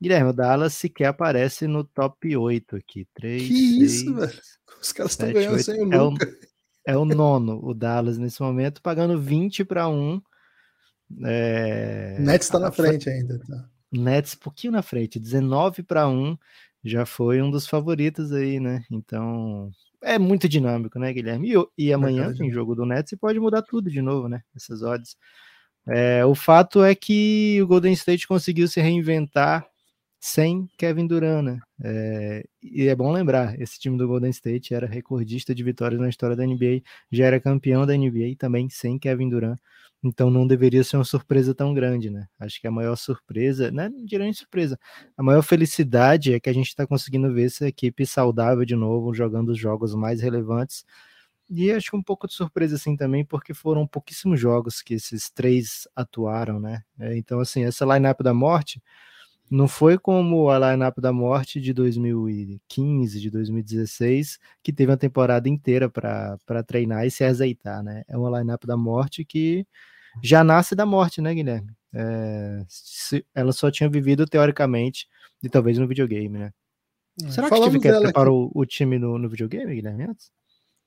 Guilherme, 0.00 0.30
o 0.30 0.32
Dallas 0.32 0.74
sequer 0.74 1.06
aparece 1.06 1.66
no 1.66 1.82
top 1.82 2.36
8 2.36 2.76
aqui. 2.76 3.08
3, 3.12 3.42
que 3.42 3.48
6, 3.48 3.82
isso, 3.82 4.14
velho? 4.14 4.40
Os 4.80 4.92
caras 4.92 5.12
estão 5.12 5.32
ganhando 5.32 5.54
8. 5.54 5.64
sem 5.64 5.80
o 5.80 5.84
Luca. 5.84 6.38
É 6.86 6.92
o, 6.92 6.94
é 6.94 6.96
o 6.96 7.04
nono, 7.04 7.58
o 7.60 7.74
Dallas, 7.74 8.16
nesse 8.16 8.40
momento, 8.40 8.80
pagando 8.80 9.20
20 9.20 9.64
para 9.64 9.88
1. 9.88 10.22
É... 11.24 12.18
Nets 12.20 12.46
está 12.46 12.60
na 12.60 12.70
frente 12.70 13.10
ainda. 13.10 13.36
Tá? 13.40 13.68
Nets, 13.92 14.34
pouquinho 14.34 14.72
na 14.72 14.82
frente, 14.82 15.18
19 15.18 15.82
para 15.82 16.08
1. 16.08 16.36
Já 16.84 17.04
foi 17.04 17.42
um 17.42 17.50
dos 17.50 17.66
favoritos 17.66 18.32
aí, 18.32 18.60
né? 18.60 18.84
Então, 18.90 19.70
é 20.02 20.18
muito 20.18 20.48
dinâmico, 20.48 20.98
né, 20.98 21.12
Guilherme? 21.12 21.52
E, 21.52 21.86
e 21.86 21.92
amanhã 21.92 22.32
tem 22.34 22.50
jogo 22.50 22.74
do 22.74 22.86
Nets 22.86 23.12
e 23.12 23.16
pode 23.16 23.40
mudar 23.40 23.62
tudo 23.62 23.90
de 23.90 24.00
novo, 24.00 24.28
né? 24.28 24.42
Essas 24.54 24.82
odds. 24.82 25.16
É, 25.86 26.24
o 26.24 26.34
fato 26.34 26.84
é 26.84 26.94
que 26.94 27.60
o 27.62 27.66
Golden 27.66 27.92
State 27.92 28.28
conseguiu 28.28 28.68
se 28.68 28.80
reinventar 28.80 29.66
sem 30.20 30.68
Kevin 30.76 31.06
Durant, 31.06 31.44
né? 31.44 31.60
É, 31.82 32.44
e 32.62 32.88
é 32.88 32.94
bom 32.94 33.12
lembrar, 33.12 33.58
esse 33.60 33.78
time 33.78 33.96
do 33.96 34.06
Golden 34.06 34.30
State 34.30 34.74
era 34.74 34.86
recordista 34.86 35.54
de 35.54 35.62
vitórias 35.62 36.00
na 36.00 36.08
história 36.08 36.36
da 36.36 36.44
NBA, 36.44 36.82
já 37.10 37.26
era 37.26 37.40
campeão 37.40 37.86
da 37.86 37.96
NBA 37.96 38.34
também 38.38 38.68
sem 38.68 38.98
Kevin 38.98 39.28
Durant. 39.28 39.58
Então 40.02 40.30
não 40.30 40.46
deveria 40.46 40.84
ser 40.84 40.96
uma 40.96 41.04
surpresa 41.04 41.54
tão 41.54 41.74
grande, 41.74 42.10
né? 42.10 42.28
Acho 42.38 42.60
que 42.60 42.66
a 42.68 42.70
maior 42.70 42.96
surpresa, 42.96 43.70
né, 43.72 43.88
não 43.88 44.04
diria 44.04 44.24
nem 44.24 44.32
surpresa, 44.32 44.78
a 45.16 45.22
maior 45.22 45.42
felicidade 45.42 46.32
é 46.34 46.40
que 46.40 46.48
a 46.48 46.52
gente 46.52 46.68
está 46.68 46.86
conseguindo 46.86 47.32
ver 47.34 47.46
essa 47.46 47.66
equipe 47.68 48.06
saudável 48.06 48.64
de 48.64 48.76
novo, 48.76 49.12
jogando 49.14 49.50
os 49.50 49.58
jogos 49.58 49.94
mais 49.94 50.20
relevantes. 50.20 50.84
E 51.50 51.70
acho 51.72 51.90
que 51.90 51.96
um 51.96 52.02
pouco 52.02 52.26
de 52.28 52.34
surpresa 52.34 52.76
assim 52.76 52.96
também, 52.96 53.24
porque 53.24 53.54
foram 53.54 53.86
pouquíssimos 53.86 54.38
jogos 54.40 54.82
que 54.82 54.94
esses 54.94 55.30
três 55.30 55.88
atuaram, 55.96 56.60
né? 56.60 56.82
É, 57.00 57.16
então, 57.16 57.40
assim, 57.40 57.64
essa 57.64 57.84
lineup 57.86 58.20
da 58.22 58.34
morte 58.34 58.82
não 59.50 59.66
foi 59.66 59.98
como 59.98 60.50
a 60.50 60.58
lineup 60.58 60.98
da 60.98 61.12
morte 61.12 61.60
de 61.60 61.72
2015, 61.72 63.20
de 63.20 63.30
2016, 63.30 64.38
que 64.62 64.72
teve 64.72 64.90
uma 64.90 64.96
temporada 64.96 65.48
inteira 65.48 65.88
para 65.88 66.62
treinar 66.66 67.06
e 67.06 67.10
se 67.10 67.24
azeitar, 67.24 67.82
né? 67.82 68.02
É 68.08 68.16
uma 68.16 68.38
lineup 68.38 68.64
da 68.64 68.76
morte 68.76 69.24
que 69.24 69.66
já 70.22 70.44
nasce 70.44 70.74
da 70.74 70.84
morte, 70.84 71.20
né, 71.20 71.34
Guilherme? 71.34 71.72
É, 71.94 72.64
se, 72.68 73.24
ela 73.34 73.52
só 73.52 73.70
tinha 73.70 73.88
vivido 73.88 74.26
teoricamente 74.26 75.08
e 75.42 75.48
talvez 75.48 75.78
no 75.78 75.88
videogame, 75.88 76.38
né? 76.38 76.52
É, 77.24 77.30
Será 77.30 77.48
que 77.48 77.54
o 77.54 77.62
Steve 77.62 77.80
Kerr 77.80 78.00
preparou 78.00 78.50
o 78.54 78.66
time 78.66 78.98
no, 78.98 79.18
no 79.18 79.28
videogame, 79.28 79.74
Guilherme? 79.74 80.08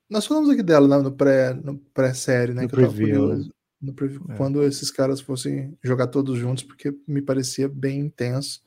Nós 0.08 0.26
falamos 0.26 0.50
aqui 0.50 0.62
dela 0.62 1.02
no 1.02 1.12
pré-série, 1.12 2.52
no 2.52 2.54
pré 2.54 2.54
né? 2.54 2.62
No 2.62 2.68
preview, 2.68 3.38
né? 3.38 3.44
É. 3.90 4.36
quando 4.36 4.62
esses 4.62 4.90
caras 4.90 5.20
fossem 5.20 5.76
jogar 5.82 6.06
todos 6.06 6.38
juntos, 6.38 6.62
porque 6.62 6.94
me 7.06 7.20
parecia 7.20 7.68
bem 7.68 8.00
intenso. 8.00 8.62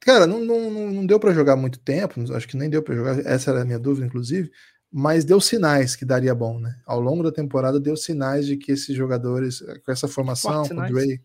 Cara, 0.00 0.26
não, 0.26 0.44
não, 0.44 0.70
não 0.70 1.06
deu 1.06 1.18
para 1.20 1.32
jogar 1.32 1.56
muito 1.56 1.78
tempo, 1.78 2.20
acho 2.34 2.48
que 2.48 2.56
nem 2.56 2.70
deu 2.70 2.82
para 2.82 2.94
jogar, 2.94 3.26
essa 3.26 3.50
era 3.50 3.62
a 3.62 3.64
minha 3.64 3.78
dúvida, 3.78 4.06
inclusive, 4.06 4.50
mas 4.90 5.24
deu 5.24 5.40
sinais 5.40 5.94
que 5.94 6.04
daria 6.04 6.34
bom, 6.34 6.58
né? 6.58 6.80
Ao 6.86 7.00
longo 7.00 7.22
da 7.22 7.30
temporada 7.30 7.78
deu 7.78 7.96
sinais 7.96 8.46
de 8.46 8.56
que 8.56 8.72
esses 8.72 8.96
jogadores, 8.96 9.60
com 9.84 9.92
essa 9.92 10.08
formação, 10.08 10.66
com 10.66 10.74
o 10.74 10.86
Dre, 10.88 11.22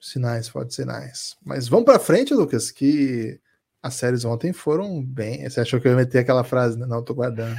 sinais, 0.00 0.48
fortes 0.48 0.76
sinais. 0.76 1.36
Mas 1.44 1.68
vamos 1.68 1.84
para 1.84 1.98
frente, 1.98 2.32
Lucas, 2.32 2.70
que 2.70 3.40
as 3.82 3.94
séries 3.94 4.24
ontem 4.24 4.52
foram 4.52 5.04
bem. 5.04 5.48
Você 5.48 5.60
achou 5.60 5.80
que 5.80 5.86
eu 5.86 5.92
ia 5.92 5.96
meter 5.96 6.18
aquela 6.18 6.44
frase, 6.44 6.78
né? 6.78 6.86
Não, 6.86 7.02
tô 7.02 7.14
guardando. 7.14 7.56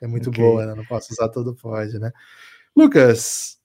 É 0.00 0.06
muito 0.06 0.30
okay. 0.30 0.42
boa, 0.42 0.66
né? 0.66 0.74
Não 0.74 0.84
posso 0.84 1.12
usar 1.12 1.28
todo 1.28 1.54
pode, 1.54 1.98
né? 1.98 2.12
Lucas, 2.76 3.58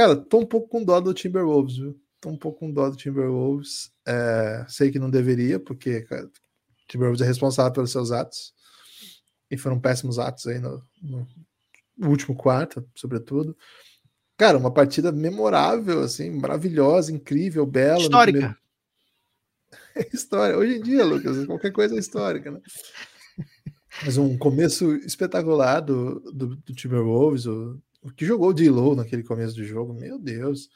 Cara, 0.00 0.16
tô 0.16 0.38
um 0.38 0.46
pouco 0.46 0.66
com 0.66 0.82
dó 0.82 0.98
do 0.98 1.12
Timberwolves, 1.12 1.76
viu? 1.76 2.00
Tô 2.22 2.30
um 2.30 2.36
pouco 2.38 2.60
com 2.60 2.72
dó 2.72 2.88
do 2.88 2.96
Timberwolves. 2.96 3.92
É, 4.08 4.64
sei 4.66 4.90
que 4.90 4.98
não 4.98 5.10
deveria, 5.10 5.60
porque 5.60 6.00
cara, 6.00 6.24
o 6.24 6.30
Timberwolves 6.88 7.20
é 7.20 7.26
responsável 7.26 7.70
pelos 7.70 7.92
seus 7.92 8.10
atos. 8.10 8.54
E 9.50 9.58
foram 9.58 9.78
péssimos 9.78 10.18
atos 10.18 10.46
aí 10.46 10.58
no, 10.58 10.82
no 11.02 11.28
último 11.98 12.34
quarto, 12.34 12.82
sobretudo. 12.94 13.54
Cara, 14.38 14.56
uma 14.56 14.72
partida 14.72 15.12
memorável, 15.12 16.00
assim, 16.00 16.30
maravilhosa, 16.30 17.12
incrível, 17.12 17.66
bela. 17.66 18.00
Histórica. 18.00 18.56
É 19.94 20.08
história. 20.16 20.56
Hoje 20.56 20.78
em 20.78 20.80
dia, 20.80 21.04
Lucas, 21.04 21.44
qualquer 21.44 21.72
coisa 21.72 21.94
é 21.94 21.98
histórica, 21.98 22.50
né? 22.50 22.60
Mas 24.02 24.16
um 24.16 24.38
começo 24.38 24.94
espetacular 24.94 25.80
do, 25.80 26.20
do, 26.32 26.56
do 26.56 26.74
Timberwolves, 26.74 27.44
o, 27.44 27.78
o 28.02 28.10
que 28.10 28.24
jogou 28.24 28.52
de 28.52 28.68
low 28.68 28.94
naquele 28.94 29.22
começo 29.22 29.54
do 29.54 29.64
jogo, 29.64 29.92
meu 29.92 30.18
Deus. 30.18 30.70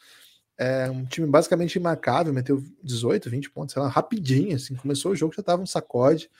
É 0.57 0.89
um 0.91 1.05
time 1.05 1.27
basicamente 1.27 1.77
imarcável, 1.77 2.33
meteu 2.33 2.63
18, 2.83 3.29
20 3.29 3.51
pontos, 3.51 3.73
sei 3.73 3.83
lá, 3.83 3.89
rapidinho, 3.89 4.55
assim, 4.55 4.77
começou 4.77 5.13
o 5.13 5.17
jogo, 5.17 5.35
já 5.35 5.43
tava 5.43 5.63
um 5.63 5.67
sacode. 5.67 6.31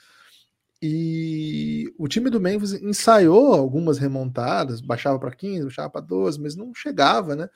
E 0.81 1.93
o 1.97 2.07
time 2.07 2.29
do 2.29 2.39
Memphis 2.39 2.73
ensaiou 2.73 3.53
algumas 3.53 3.97
remontadas, 3.97 4.81
baixava 4.81 5.19
para 5.19 5.35
15, 5.35 5.63
baixava 5.63 5.89
para 5.89 6.01
12, 6.01 6.39
mas 6.39 6.55
não 6.55 6.73
chegava, 6.73 7.35
né? 7.35 7.49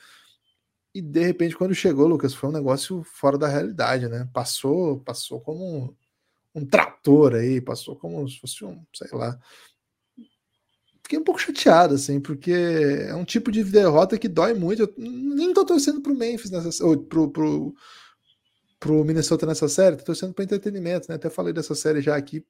E 0.94 1.02
de 1.02 1.24
repente, 1.24 1.56
quando 1.56 1.76
chegou, 1.76 2.08
Lucas, 2.08 2.34
foi 2.34 2.50
um 2.50 2.54
negócio 2.54 3.04
fora 3.04 3.38
da 3.38 3.48
realidade, 3.48 4.08
né? 4.10 4.28
Passou, 4.34 5.00
passou 5.02 5.40
como 5.40 5.64
um, 5.64 5.96
um 6.56 6.66
trator 6.66 7.36
aí, 7.36 7.62
passou 7.62 7.96
como 7.96 8.28
se 8.28 8.40
fosse 8.40 8.66
um, 8.66 8.84
sei 8.94 9.10
lá. 9.14 9.40
Fiquei 11.10 11.18
um 11.18 11.24
pouco 11.24 11.42
chateado, 11.42 11.96
assim, 11.96 12.20
porque 12.20 12.52
é 12.52 13.16
um 13.16 13.26
tipo 13.26 13.52
de 13.52 13.64
derrota 13.64 14.16
que 14.16 14.28
dói 14.28 14.54
muito. 14.54 14.84
Eu 14.84 14.94
nem 14.96 15.52
tô 15.52 15.66
torcendo 15.66 16.02
pro 16.02 16.16
Memphis 16.16 16.52
nessa, 16.52 16.86
ou 16.86 17.00
pro, 17.00 17.32
pro, 17.32 17.74
pro 18.80 19.04
Minnesota 19.04 19.48
nessa 19.48 19.68
série, 19.68 19.96
tô 19.96 20.04
torcendo 20.04 20.36
para 20.36 20.44
entretenimento, 20.44 21.08
né? 21.10 21.16
Até 21.16 21.28
falei 21.28 21.52
dessa 21.52 21.74
série 21.74 22.00
já 22.00 22.16
aqui. 22.16 22.46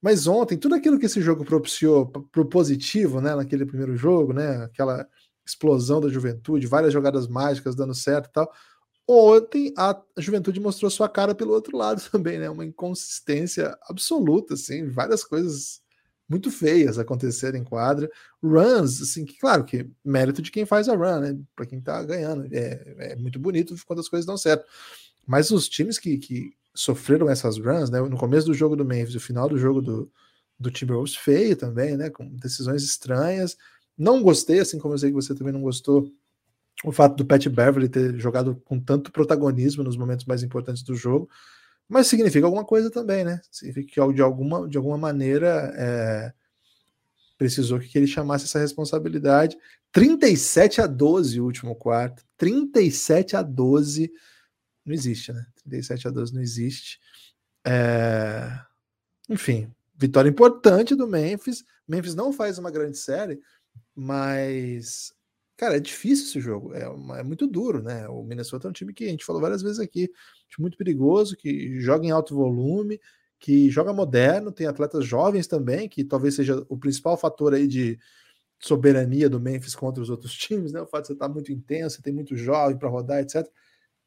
Mas 0.00 0.28
ontem, 0.28 0.56
tudo 0.56 0.76
aquilo 0.76 0.96
que 0.96 1.06
esse 1.06 1.20
jogo 1.20 1.44
propiciou 1.44 2.06
pro 2.06 2.48
positivo, 2.48 3.20
né, 3.20 3.34
naquele 3.34 3.66
primeiro 3.66 3.96
jogo, 3.96 4.32
né, 4.32 4.62
aquela 4.62 5.04
explosão 5.44 6.00
da 6.00 6.08
juventude, 6.08 6.68
várias 6.68 6.92
jogadas 6.92 7.26
mágicas 7.26 7.74
dando 7.74 7.96
certo 7.96 8.28
e 8.28 8.32
tal. 8.32 8.52
Ontem 9.08 9.74
a 9.76 10.00
juventude 10.18 10.60
mostrou 10.60 10.88
sua 10.88 11.08
cara 11.08 11.34
pelo 11.34 11.52
outro 11.52 11.76
lado 11.76 12.00
também, 12.12 12.38
né? 12.38 12.48
Uma 12.48 12.64
inconsistência 12.64 13.76
absoluta, 13.88 14.54
assim, 14.54 14.88
várias 14.88 15.24
coisas 15.24 15.81
muito 16.32 16.50
feias 16.50 16.98
aconteceram 16.98 17.58
em 17.58 17.64
quadra. 17.64 18.10
Runs, 18.42 19.02
assim, 19.02 19.26
que 19.26 19.38
claro 19.38 19.64
que 19.64 19.86
mérito 20.02 20.40
de 20.40 20.50
quem 20.50 20.64
faz 20.64 20.88
a 20.88 20.96
run, 20.96 21.20
né? 21.20 21.38
Para 21.54 21.66
quem 21.66 21.78
tá 21.78 22.02
ganhando. 22.02 22.48
É, 22.50 22.94
é, 22.98 23.16
muito 23.16 23.38
bonito 23.38 23.76
quando 23.86 24.00
as 24.00 24.08
coisas 24.08 24.24
dão 24.24 24.38
certo. 24.38 24.64
Mas 25.26 25.50
os 25.50 25.68
times 25.68 25.98
que, 25.98 26.16
que 26.16 26.54
sofreram 26.74 27.28
essas 27.28 27.58
runs, 27.58 27.90
né? 27.90 28.00
No 28.00 28.16
começo 28.16 28.46
do 28.46 28.54
jogo 28.54 28.74
do 28.74 28.84
Memphis, 28.84 29.14
no 29.14 29.20
final 29.20 29.46
do 29.46 29.58
jogo 29.58 29.82
do, 29.82 30.10
do 30.58 30.70
Timberwolves, 30.70 31.14
feio 31.14 31.54
também, 31.54 31.96
né? 31.98 32.08
Com 32.08 32.26
decisões 32.36 32.82
estranhas. 32.82 33.56
Não 33.98 34.22
gostei, 34.22 34.58
assim 34.60 34.78
como 34.78 34.94
eu 34.94 34.98
sei 34.98 35.10
que 35.10 35.16
você 35.16 35.34
também 35.34 35.52
não 35.52 35.60
gostou, 35.60 36.10
o 36.82 36.90
fato 36.90 37.16
do 37.16 37.26
Pat 37.26 37.46
Beverly 37.46 37.88
ter 37.88 38.18
jogado 38.18 38.56
com 38.64 38.80
tanto 38.80 39.12
protagonismo 39.12 39.84
nos 39.84 39.96
momentos 39.96 40.24
mais 40.24 40.42
importantes 40.42 40.82
do 40.82 40.94
jogo, 40.94 41.28
mas 41.88 42.06
significa 42.06 42.46
alguma 42.46 42.64
coisa 42.64 42.90
também, 42.90 43.24
né? 43.24 43.40
Significa 43.50 43.94
que 43.94 44.14
de 44.14 44.22
alguma, 44.22 44.68
de 44.68 44.76
alguma 44.76 44.98
maneira 44.98 45.72
é, 45.76 46.32
precisou 47.36 47.80
que 47.80 47.96
ele 47.98 48.06
chamasse 48.06 48.44
essa 48.44 48.58
responsabilidade. 48.58 49.58
37 49.90 50.80
a 50.80 50.86
12 50.86 51.40
o 51.40 51.44
último 51.44 51.74
quarto, 51.74 52.24
37 52.36 53.36
a 53.36 53.42
12 53.42 54.10
não 54.84 54.94
existe, 54.94 55.32
né? 55.32 55.46
37 55.64 56.08
a 56.08 56.10
12 56.10 56.34
não 56.34 56.42
existe. 56.42 57.00
É... 57.64 58.60
Enfim, 59.28 59.72
vitória 59.96 60.28
importante 60.28 60.94
do 60.94 61.06
Memphis. 61.06 61.64
Memphis 61.86 62.14
não 62.14 62.32
faz 62.32 62.58
uma 62.58 62.70
grande 62.70 62.98
série, 62.98 63.40
mas, 63.94 65.14
cara, 65.62 65.76
é 65.76 65.80
difícil 65.80 66.26
esse 66.26 66.40
jogo. 66.40 66.74
É, 66.74 66.88
uma, 66.88 67.20
é, 67.20 67.22
muito 67.22 67.46
duro, 67.46 67.80
né? 67.80 68.08
O 68.08 68.24
Minnesota 68.24 68.66
é 68.66 68.70
um 68.70 68.72
time 68.72 68.92
que 68.92 69.04
a 69.04 69.08
gente 69.08 69.24
falou 69.24 69.40
várias 69.40 69.62
vezes 69.62 69.78
aqui, 69.78 70.10
muito 70.58 70.76
perigoso, 70.76 71.36
que 71.36 71.80
joga 71.80 72.04
em 72.04 72.10
alto 72.10 72.34
volume, 72.34 73.00
que 73.38 73.70
joga 73.70 73.92
moderno, 73.92 74.50
tem 74.50 74.66
atletas 74.66 75.06
jovens 75.06 75.46
também, 75.46 75.88
que 75.88 76.02
talvez 76.02 76.34
seja 76.34 76.66
o 76.68 76.76
principal 76.76 77.16
fator 77.16 77.54
aí 77.54 77.68
de 77.68 77.96
soberania 78.58 79.30
do 79.30 79.38
Memphis 79.38 79.76
contra 79.76 80.02
os 80.02 80.10
outros 80.10 80.34
times, 80.36 80.72
né? 80.72 80.80
O 80.80 80.86
fato 80.86 81.02
de 81.02 81.06
você 81.08 81.12
estar 81.12 81.28
muito 81.28 81.52
intenso, 81.52 82.02
tem 82.02 82.12
muito 82.12 82.34
jovem 82.36 82.76
para 82.76 82.88
rodar, 82.88 83.20
etc. 83.20 83.48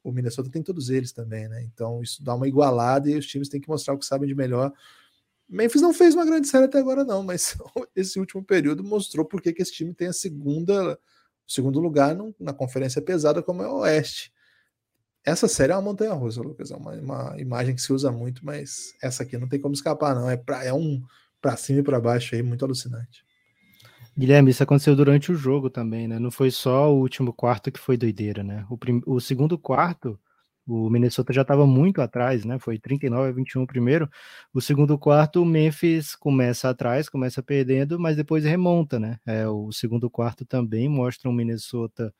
O 0.03 0.11
Minnesota 0.11 0.49
tem 0.51 0.61
todos 0.61 0.89
eles 0.89 1.13
também, 1.13 1.47
né? 1.47 1.63
Então 1.63 2.01
isso 2.03 2.21
dá 2.21 2.35
uma 2.35 2.49
igualada 2.49 3.09
e 3.09 3.17
os 3.17 3.25
times 3.25 3.47
têm 3.47 3.61
que 3.61 3.69
mostrar 3.69 3.93
o 3.93 3.97
que 3.97 4.05
sabem 4.05 4.27
de 4.27 4.35
melhor 4.35 4.73
Memphis 5.47 5.81
não 5.81 5.93
fez 5.93 6.15
uma 6.15 6.25
grande 6.25 6.47
série 6.47 6.65
até 6.65 6.79
agora, 6.79 7.03
não, 7.03 7.21
mas 7.23 7.55
esse 7.95 8.19
último 8.19 8.43
período 8.43 8.83
mostrou 8.83 9.25
por 9.25 9.41
que 9.41 9.53
esse 9.57 9.71
time 9.71 9.93
tem 9.93 10.07
a 10.07 10.13
segunda, 10.13 10.99
segundo 11.47 11.79
lugar 11.79 12.15
na 12.39 12.53
conferência 12.53 13.01
pesada, 13.01 13.41
como 13.41 13.61
é 13.61 13.67
o 13.67 13.79
Oeste. 13.79 14.33
Essa 15.25 15.47
série 15.47 15.71
é 15.71 15.75
uma 15.75 15.81
montanha 15.81 16.13
russa, 16.13 16.41
Lucas. 16.41 16.71
É 16.71 16.75
uma, 16.75 16.91
uma, 16.93 17.35
imagem 17.41 17.73
que 17.73 17.81
se 17.81 17.91
usa 17.91 18.11
muito, 18.11 18.45
mas 18.45 18.93
essa 19.01 19.23
aqui 19.23 19.37
não 19.37 19.47
tem 19.47 19.59
como 19.59 19.73
escapar, 19.73 20.13
não. 20.13 20.29
É, 20.29 20.37
pra, 20.37 20.63
é 20.63 20.71
um 20.71 21.01
para 21.41 21.57
cima 21.57 21.79
e 21.79 21.83
para 21.83 21.99
baixo 21.99 22.35
aí, 22.35 22.43
muito 22.43 22.63
alucinante. 22.63 23.25
Guilherme, 24.17 24.51
isso 24.51 24.63
aconteceu 24.63 24.95
durante 24.95 25.31
o 25.31 25.35
jogo 25.35 25.69
também, 25.69 26.07
né? 26.07 26.17
Não 26.19 26.31
foi 26.31 26.49
só 26.49 26.93
o 26.93 26.99
último 26.99 27.33
quarto 27.33 27.71
que 27.71 27.79
foi 27.79 27.97
doideira, 27.97 28.43
né? 28.43 28.65
O, 28.69 28.77
prim... 28.77 29.01
o 29.05 29.19
segundo 29.19 29.57
quarto 29.57 30.17
o 30.67 30.89
Minnesota 30.89 31.31
já 31.33 31.43
estava 31.43 31.65
muito 31.67 32.01
atrás, 32.01 32.43
né? 32.45 32.57
Foi 32.59 32.79
39 32.79 33.29
a 33.29 33.31
21 33.31 33.63
o 33.63 33.67
primeiro. 33.67 34.09
O 34.53 34.61
segundo 34.61 34.97
quarto, 34.97 35.41
o 35.41 35.45
Memphis 35.45 36.15
começa 36.15 36.69
atrás, 36.69 37.07
começa 37.09 37.43
perdendo, 37.43 37.99
mas 37.99 38.15
depois 38.17 38.43
remonta, 38.45 38.99
né? 38.99 39.19
É, 39.25 39.47
o 39.47 39.71
segundo 39.71 40.09
quarto 40.09 40.45
também 40.45 40.89
mostra 40.89 41.29
um 41.29 41.33
Minnesota 41.33 42.13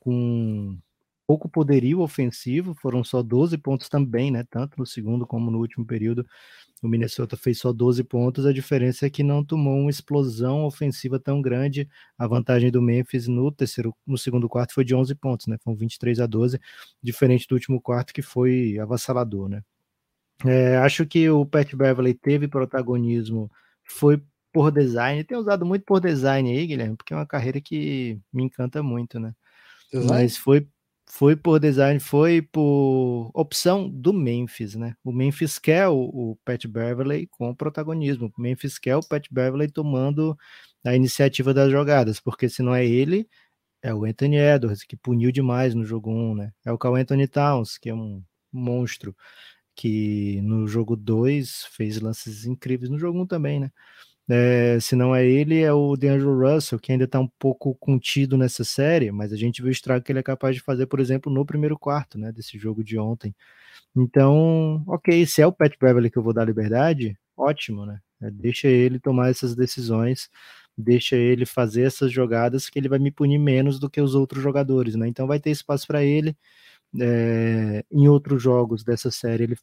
com 0.00 0.78
pouco 1.28 1.46
poderio 1.46 2.00
ofensivo, 2.00 2.74
foram 2.80 3.04
só 3.04 3.22
12 3.22 3.58
pontos 3.58 3.86
também, 3.90 4.30
né? 4.30 4.44
Tanto 4.48 4.78
no 4.78 4.86
segundo 4.86 5.26
como 5.26 5.50
no 5.50 5.58
último 5.58 5.84
período. 5.84 6.26
O 6.82 6.88
Minnesota 6.88 7.36
fez 7.36 7.58
só 7.58 7.70
12 7.70 8.02
pontos, 8.04 8.46
a 8.46 8.52
diferença 8.52 9.04
é 9.04 9.10
que 9.10 9.22
não 9.22 9.44
tomou 9.44 9.78
uma 9.78 9.90
explosão 9.90 10.64
ofensiva 10.64 11.20
tão 11.20 11.42
grande. 11.42 11.86
A 12.16 12.26
vantagem 12.26 12.70
do 12.70 12.80
Memphis 12.80 13.28
no 13.28 13.52
terceiro, 13.52 13.94
no 14.06 14.16
segundo 14.16 14.48
quarto 14.48 14.72
foi 14.72 14.84
de 14.84 14.94
11 14.94 15.14
pontos, 15.16 15.46
né? 15.48 15.58
Foi 15.62 15.76
23 15.76 16.18
a 16.18 16.26
12, 16.26 16.58
diferente 17.02 17.46
do 17.46 17.54
último 17.54 17.78
quarto 17.78 18.14
que 18.14 18.22
foi 18.22 18.78
avassalador, 18.78 19.50
né? 19.50 19.62
É, 20.46 20.78
acho 20.78 21.04
que 21.04 21.28
o 21.28 21.44
Pat 21.44 21.74
Beverly 21.74 22.14
teve 22.14 22.48
protagonismo, 22.48 23.50
foi 23.84 24.22
por 24.50 24.70
design, 24.70 25.22
tem 25.24 25.36
usado 25.36 25.66
muito 25.66 25.84
por 25.84 26.00
design 26.00 26.50
aí, 26.50 26.66
Guilherme, 26.66 26.96
porque 26.96 27.12
é 27.12 27.16
uma 27.16 27.26
carreira 27.26 27.60
que 27.60 28.18
me 28.32 28.44
encanta 28.44 28.82
muito, 28.82 29.20
né? 29.20 29.34
Design? 29.92 30.10
Mas 30.10 30.36
foi 30.38 30.66
foi 31.10 31.34
por 31.34 31.58
design, 31.58 31.98
foi 31.98 32.42
por 32.42 33.30
opção 33.34 33.88
do 33.88 34.12
Memphis, 34.12 34.74
né? 34.74 34.94
O 35.02 35.10
Memphis 35.12 35.58
quer 35.58 35.88
o, 35.88 35.96
o 35.98 36.36
Pat 36.44 36.66
Beverley 36.66 37.26
com 37.28 37.54
protagonismo. 37.54 38.32
O 38.36 38.40
Memphis 38.40 38.78
quer 38.78 38.96
o 38.96 39.02
Pat 39.02 39.26
Beverley 39.30 39.70
tomando 39.70 40.36
a 40.84 40.94
iniciativa 40.94 41.54
das 41.54 41.70
jogadas, 41.70 42.20
porque 42.20 42.48
se 42.48 42.62
não 42.62 42.74
é 42.74 42.86
ele, 42.86 43.28
é 43.82 43.94
o 43.94 44.04
Anthony 44.04 44.36
Edwards, 44.38 44.84
que 44.84 44.96
puniu 44.96 45.32
demais 45.32 45.74
no 45.74 45.84
jogo 45.84 46.10
1, 46.12 46.34
né? 46.36 46.52
É 46.64 46.72
o 46.72 46.78
Carl 46.78 46.96
Anthony 46.96 47.28
Towns, 47.28 47.78
que 47.78 47.90
é 47.90 47.94
um 47.94 48.22
monstro, 48.52 49.16
que 49.76 50.40
no 50.42 50.66
jogo 50.68 50.96
2 50.96 51.66
fez 51.72 52.00
lances 52.00 52.46
incríveis, 52.46 52.90
no 52.90 52.98
jogo 52.98 53.20
1 53.22 53.26
também, 53.26 53.60
né? 53.60 53.70
É, 54.30 54.78
se 54.80 54.94
não 54.94 55.14
é 55.16 55.26
ele, 55.26 55.60
é 55.60 55.72
o 55.72 55.96
DeAngelo 55.96 56.38
Russell, 56.38 56.78
que 56.78 56.92
ainda 56.92 57.04
está 57.04 57.18
um 57.18 57.28
pouco 57.38 57.74
contido 57.76 58.36
nessa 58.36 58.62
série, 58.64 59.10
mas 59.10 59.32
a 59.32 59.36
gente 59.36 59.62
viu 59.62 59.68
o 59.68 59.72
estrago 59.72 60.04
que 60.04 60.12
ele 60.12 60.18
é 60.18 60.22
capaz 60.22 60.54
de 60.54 60.60
fazer, 60.62 60.86
por 60.86 61.00
exemplo, 61.00 61.32
no 61.32 61.46
primeiro 61.46 61.78
quarto, 61.78 62.18
né, 62.18 62.30
desse 62.30 62.58
jogo 62.58 62.84
de 62.84 62.98
ontem. 62.98 63.34
Então, 63.96 64.82
ok, 64.86 65.26
se 65.26 65.42
é 65.42 65.46
o 65.46 65.52
Pat 65.52 65.74
Beverly 65.80 66.10
que 66.10 66.18
eu 66.18 66.22
vou 66.22 66.32
dar 66.34 66.44
liberdade, 66.44 67.18
ótimo, 67.36 67.86
né? 67.86 68.00
É, 68.22 68.30
deixa 68.30 68.68
ele 68.68 68.98
tomar 69.00 69.30
essas 69.30 69.54
decisões, 69.56 70.28
deixa 70.76 71.16
ele 71.16 71.46
fazer 71.46 71.82
essas 71.82 72.12
jogadas 72.12 72.68
que 72.70 72.78
ele 72.78 72.88
vai 72.88 72.98
me 72.98 73.10
punir 73.10 73.38
menos 73.38 73.78
do 73.80 73.90
que 73.90 74.00
os 74.00 74.14
outros 74.14 74.42
jogadores, 74.42 74.94
né? 74.96 75.08
Então 75.08 75.26
vai 75.26 75.40
ter 75.40 75.50
espaço 75.50 75.86
para 75.86 76.04
ele. 76.04 76.36
É, 77.00 77.84
em 77.92 78.08
outros 78.08 78.42
jogos 78.42 78.84
dessa 78.84 79.10
série 79.10 79.44
ele 79.44 79.56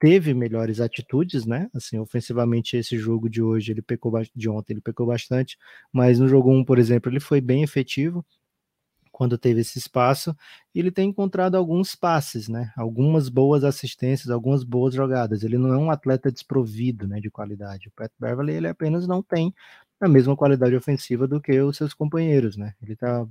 teve 0.00 0.34
melhores 0.34 0.80
atitudes, 0.80 1.46
né? 1.46 1.68
Assim, 1.74 1.98
ofensivamente 1.98 2.76
esse 2.76 2.98
jogo 2.98 3.28
de 3.28 3.42
hoje, 3.42 3.72
ele 3.72 3.82
pecou 3.82 4.12
de 4.34 4.48
ontem, 4.48 4.74
ele 4.74 4.80
pecou 4.80 5.06
bastante, 5.06 5.56
mas 5.92 6.18
no 6.18 6.28
jogo 6.28 6.50
1, 6.52 6.64
por 6.64 6.78
exemplo, 6.78 7.10
ele 7.10 7.20
foi 7.20 7.40
bem 7.40 7.62
efetivo 7.62 8.24
quando 9.12 9.38
teve 9.38 9.60
esse 9.60 9.78
espaço, 9.78 10.36
e 10.74 10.80
ele 10.80 10.90
tem 10.90 11.08
encontrado 11.10 11.56
alguns 11.56 11.94
passes, 11.94 12.48
né? 12.48 12.72
Algumas 12.76 13.28
boas 13.28 13.62
assistências, 13.62 14.28
algumas 14.30 14.64
boas 14.64 14.92
jogadas. 14.94 15.44
Ele 15.44 15.56
não 15.56 15.72
é 15.72 15.78
um 15.78 15.90
atleta 15.90 16.32
desprovido, 16.32 17.06
né, 17.06 17.20
de 17.20 17.30
qualidade. 17.30 17.88
O 17.88 17.92
Pat 17.92 18.10
Beverly, 18.18 18.54
ele 18.54 18.68
apenas 18.68 19.06
não 19.06 19.22
tem 19.22 19.54
a 20.00 20.08
mesma 20.08 20.36
qualidade 20.36 20.74
ofensiva 20.76 21.28
do 21.28 21.40
que 21.40 21.60
os 21.60 21.76
seus 21.76 21.94
companheiros, 21.94 22.56
né? 22.56 22.74
Ele 22.82 22.96
tá 22.96 23.26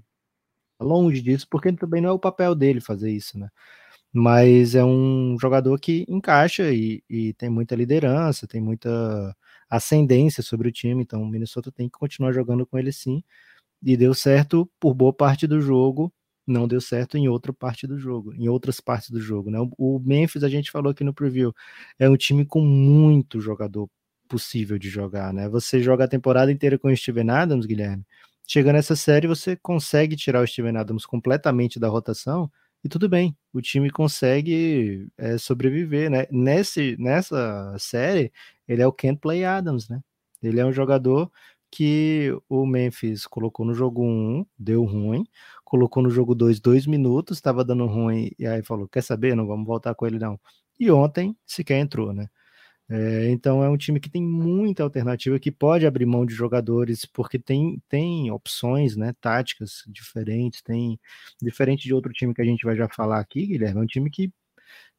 longe 0.80 1.21
disso, 1.21 1.47
porque 1.49 1.71
também 1.73 2.02
não 2.02 2.10
é 2.10 2.13
o 2.13 2.19
papel 2.19 2.56
dele 2.56 2.82
fazer 2.82 3.12
isso, 3.12 3.39
né? 3.39 3.49
Mas 4.13 4.76
é 4.76 4.86
um 4.86 5.38
jogador 5.39 5.80
que 5.80 6.06
encaixa 6.08 6.71
e, 6.71 7.04
e, 7.10 7.34
tem 7.34 7.49
muita 7.49 7.76
liderança, 7.76 8.47
tem 8.47 8.62
muita 8.62 9.36
ascendência 9.69 10.43
sobre 10.43 10.69
o 10.69 10.71
time, 10.71 11.02
então 11.04 11.23
o 11.23 11.28
Minnesota 11.28 11.71
tem 11.71 11.89
que 11.89 11.97
continuar 11.97 12.32
jogando 12.32 12.65
com 12.65 12.78
ele 12.78 12.91
sim, 12.91 13.23
e 13.84 13.97
deu 13.97 14.13
certo 14.13 14.69
por 14.80 14.93
boa 14.93 15.13
parte 15.13 15.47
do 15.47 15.60
jogo, 15.62 16.13
não 16.45 16.67
deu 16.67 16.82
certo 16.82 17.17
em 17.17 17.28
outra 17.28 17.54
parte 17.54 17.88
do 17.88 17.97
jogo, 17.97 18.34
em 18.36 18.47
outras 18.49 18.80
partes 18.80 19.10
do 19.10 19.19
jogo, 19.19 19.49
né? 19.49 19.60
O 19.78 19.99
Memphis, 19.99 20.43
a 20.43 20.49
gente 20.49 20.71
falou 20.71 20.91
aqui 20.91 21.04
no 21.04 21.13
preview, 21.13 21.54
é 21.99 22.10
um 22.10 22.17
time 22.17 22.45
com 22.45 22.62
muito 22.62 23.41
jogador 23.41 23.89
impossível 24.26 24.78
de 24.78 24.89
jogar, 24.89 25.34
né? 25.34 25.49
Você 25.49 25.82
joga 25.82 26.06
a 26.06 26.08
temporada 26.08 26.52
inteira 26.52 26.78
com 26.78 26.89
o 26.89 26.95
Steven 26.97 27.30
Adams, 27.30 27.65
Guilherme. 27.65 28.06
Chega 28.47 28.73
nessa 28.73 28.95
série, 28.95 29.28
você 29.28 29.56
consegue 29.56 30.15
tirar 30.15 30.41
o 30.41 30.47
Steven 30.47 30.78
Adams 30.78 31.06
completamente 31.06 31.80
da 31.80 31.88
rotação 31.88 32.52
e 32.84 32.89
tudo 32.89 33.08
bem, 33.08 33.36
o 33.54 33.62
time 33.62 33.89
consegue 33.89 35.08
é, 35.17 35.38
sobreviver, 35.38 36.10
né? 36.10 36.28
Nesse, 36.32 36.98
nessa 37.00 37.76
série, 37.80 38.32
ele 38.67 38.82
é 38.82 38.88
o 38.88 38.91
Can't 38.91 39.19
Play 39.19 39.46
Adams, 39.46 39.88
né? 39.89 40.02
Ele 40.41 40.60
é 40.60 40.65
um 40.65 40.74
jogador 40.74 41.32
que 41.72 42.32
o 42.50 42.65
Memphis 42.65 43.26
colocou 43.26 43.65
no 43.65 43.74
jogo 43.74 44.04
1, 44.04 44.46
deu 44.60 44.84
ruim, 44.84 45.26
colocou 45.63 46.04
no 46.04 46.10
jogo 46.10 46.36
2, 46.36 46.60
dois 46.60 46.86
minutos, 46.86 47.38
estava 47.38 47.63
dando 47.63 47.86
ruim, 47.88 48.32
e 48.38 48.46
aí 48.46 48.62
falou: 48.63 48.88
quer 48.88 49.02
saber? 49.02 49.36
Não 49.36 49.48
vamos 49.48 49.65
voltar 49.65 49.96
com 49.96 50.06
ele, 50.06 50.19
não. 50.19 50.39
E 50.80 50.91
ontem 50.91 51.36
sequer 51.46 51.80
entrou, 51.80 52.13
né? 52.13 52.28
É, 52.96 53.32
então 53.32 53.64
é 53.64 53.70
um 53.70 53.76
time 53.76 54.00
que 54.00 54.08
tem 54.08 54.22
muita 54.24 54.84
alternativa, 54.84 55.40
que 55.40 55.52
pode 55.52 55.88
abrir 55.88 56.06
mão 56.06 56.24
de 56.28 56.36
jogadores, 56.36 57.08
porque 57.08 57.40
tem, 57.40 57.82
tem 57.90 58.30
opções, 58.30 58.96
né, 58.96 59.16
táticas 59.20 59.84
diferentes, 59.88 60.62
tem 60.62 61.00
diferente 61.42 61.86
de 61.86 61.94
outro 61.94 62.14
time 62.14 62.36
que 62.36 62.42
a 62.42 62.46
gente 62.46 62.64
vai 62.64 62.76
já 62.76 62.88
falar 62.88 63.20
aqui, 63.20 63.48
Guilherme, 63.48 63.80
é 63.80 63.84
um 63.84 63.88
time 63.88 64.12
que, 64.12 64.32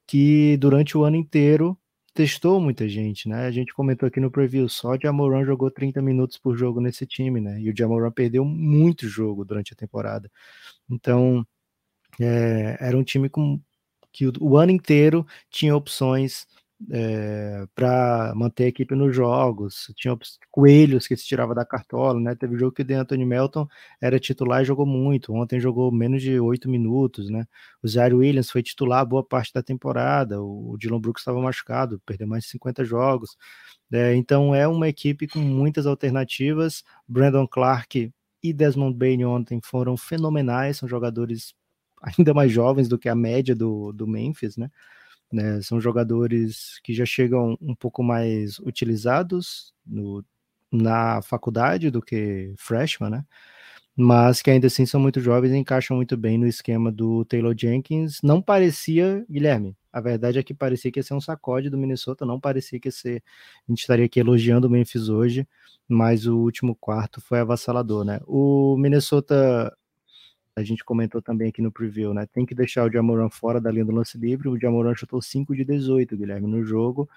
que 0.07 0.57
durante 0.59 0.99
o 0.99 1.05
ano 1.05 1.17
inteiro 1.17 1.79
testou 2.15 2.61
muita 2.61 2.89
gente, 2.89 3.29
né? 3.29 3.47
A 3.47 3.51
gente 3.53 3.75
comentou 3.75 4.09
aqui 4.09 4.21
no 4.21 4.31
preview, 4.31 4.69
só 4.69 4.91
o 4.93 4.99
Jamoran 5.01 5.45
jogou 5.45 5.71
30 5.71 6.03
minutos 6.03 6.39
por 6.39 6.57
jogo 6.57 6.81
nesse 6.81 7.07
time, 7.07 7.41
né? 7.41 7.61
E 7.61 7.71
o 7.71 7.77
Jamoran 7.77 8.11
perdeu 8.13 8.45
muito 8.45 9.09
jogo 9.09 9.45
durante 9.45 9.73
a 9.73 9.77
temporada. 9.77 10.31
Então, 10.91 11.47
é, 12.21 12.77
era 12.81 12.97
um 12.99 13.05
time 13.05 13.29
com 13.29 13.61
que 14.13 14.27
o, 14.27 14.33
o 14.41 14.57
ano 14.57 14.73
inteiro 14.73 15.27
tinha 15.51 15.77
opções 15.77 16.47
é, 16.91 17.63
eh, 17.63 17.67
para 17.75 18.33
manter 18.35 18.65
a 18.65 18.69
equipe 18.69 18.95
nos 18.95 19.15
jogos. 19.15 19.93
Tinha 19.97 20.17
coelhos 20.51 21.07
que 21.07 21.17
se 21.17 21.25
tirava 21.25 21.55
da 21.55 21.65
cartola, 21.65 22.21
né? 22.21 22.35
Teve 22.35 22.59
jogo 22.59 22.73
que 22.73 22.83
o 22.83 22.97
Anthony 22.99 23.25
Melton 23.25 23.67
era 24.01 24.19
titular 24.19 24.63
e 24.63 24.65
jogou 24.65 24.87
muito. 24.87 25.33
Ontem 25.33 25.61
jogou 25.61 25.91
menos 25.93 26.23
de 26.23 26.39
oito 26.41 26.69
minutos, 26.69 27.31
né? 27.31 27.47
O 27.83 27.89
Zaire 27.89 28.15
Williams 28.15 28.51
foi 28.51 28.63
titular 28.63 29.05
boa 29.07 29.25
parte 29.25 29.53
da 29.53 29.63
temporada. 29.63 30.43
O 30.43 30.77
Dylan 30.79 31.01
Brooks 31.01 31.23
estava 31.23 31.41
machucado, 31.41 32.01
perdeu 32.07 32.27
mais 32.27 32.45
de 32.45 32.51
50 32.51 32.85
jogos. 32.85 33.37
É, 33.93 34.15
então 34.15 34.55
é 34.55 34.67
uma 34.67 34.89
equipe 34.89 35.27
com 35.29 35.39
muitas 35.39 35.87
alternativas. 35.87 36.83
Brandon 37.09 37.47
Clark 37.47 38.13
e 38.43 38.53
Desmond 38.53 38.97
Bain 38.97 39.25
ontem 39.25 39.61
foram 39.63 39.97
fenomenais, 39.97 40.79
são 40.79 40.89
jogadores 40.89 41.55
ainda 42.19 42.35
mais 42.35 42.53
jovens 42.53 42.89
do 42.89 42.99
que 42.99 43.09
a 43.09 43.15
média 43.15 43.55
do, 43.55 43.93
do 43.93 44.07
Memphis, 44.07 44.57
né? 44.57 44.71
Né? 45.35 45.61
São 45.63 45.81
jogadores 45.81 46.79
que 46.85 46.95
já 46.95 47.05
chegam 47.05 47.59
um 47.61 47.75
pouco 47.75 48.03
mais 48.03 48.59
utilizados 48.61 49.75
no, 49.85 50.25
na 50.71 51.21
faculdade 51.23 51.91
do 51.91 52.01
que 52.01 52.55
freshman, 52.57 53.11
né? 53.11 53.25
Mas 53.97 54.43
que 54.43 54.51
ainda 54.51 54.67
assim 54.67 54.87
são 54.87 55.01
muito 55.01 55.21
jovens 55.21 55.53
e 55.53 55.57
encaixam 55.57 55.97
muito 55.97 56.17
bem 56.17 56.39
no 56.39 56.47
esquema 56.47 56.91
do 56.91 57.25
Taylor 57.25 57.55
Jenkins. 57.57 58.21
Não 58.23 58.43
parecia, 58.43 59.25
Guilherme, 59.31 59.77
a 59.93 60.01
verdade 60.01 60.39
é 60.39 60.43
que 60.43 60.55
parecia 60.55 60.91
que 60.91 60.99
ia 60.99 61.03
ser 61.03 61.15
um 61.15 61.21
sacode 61.21 61.71
do 61.71 61.79
Minnesota, 61.79 62.27
não 62.27 62.41
parecia 62.41 62.81
que 62.81 62.89
ia 62.89 62.93
ser. 62.93 63.23
A 63.69 63.73
gente 63.73 63.81
estaria 63.81 64.07
aqui 64.07 64.21
elogiando 64.21 64.67
o 64.67 64.71
Memphis 64.71 65.09
hoje, 65.09 65.47
mas 65.89 66.27
o 66.27 66.39
último 66.39 66.75
quarto 66.75 67.21
foi 67.21 67.41
avassalador, 67.41 68.05
né? 68.05 68.21
O 68.27 68.77
Minnesota 68.77 69.73
a 70.57 70.63
gente 70.63 70.85
comentou 70.85 71.21
também 71.21 71.49
aqui 71.49 71.61
no 71.61 71.73
preview, 71.73 72.15
né? 72.15 72.27
Tem 72.27 72.47
que 72.47 72.55
deixar 72.55 72.87
o 72.87 72.93
Jamoran 72.93 73.29
fora 73.29 73.61
da 73.61 73.71
linha 73.71 73.85
do 73.85 73.93
lance 73.93 74.17
livre. 74.17 74.49
O 74.49 74.59
Jamoran 74.59 74.95
chutou 74.95 75.21
5 75.21 75.55
de 75.55 75.65
18, 75.65 76.17
Guilherme, 76.17 76.47
no 76.47 76.65
jogo, 76.65 77.09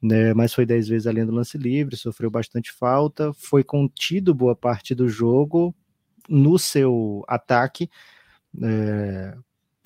né? 0.00 0.32
Mas 0.34 0.54
foi 0.54 0.64
10 0.64 0.88
vezes 0.88 1.06
a 1.06 1.12
linha 1.12 1.26
do 1.26 1.32
lance 1.32 1.58
livre, 1.58 1.96
sofreu 1.96 2.30
bastante 2.30 2.72
falta, 2.72 3.32
foi 3.32 3.64
contido 3.64 4.34
boa 4.34 4.54
parte 4.54 4.94
do 4.94 5.08
jogo 5.08 5.74
no 6.28 6.58
seu 6.58 7.24
ataque. 7.26 7.90
É, 8.62 9.36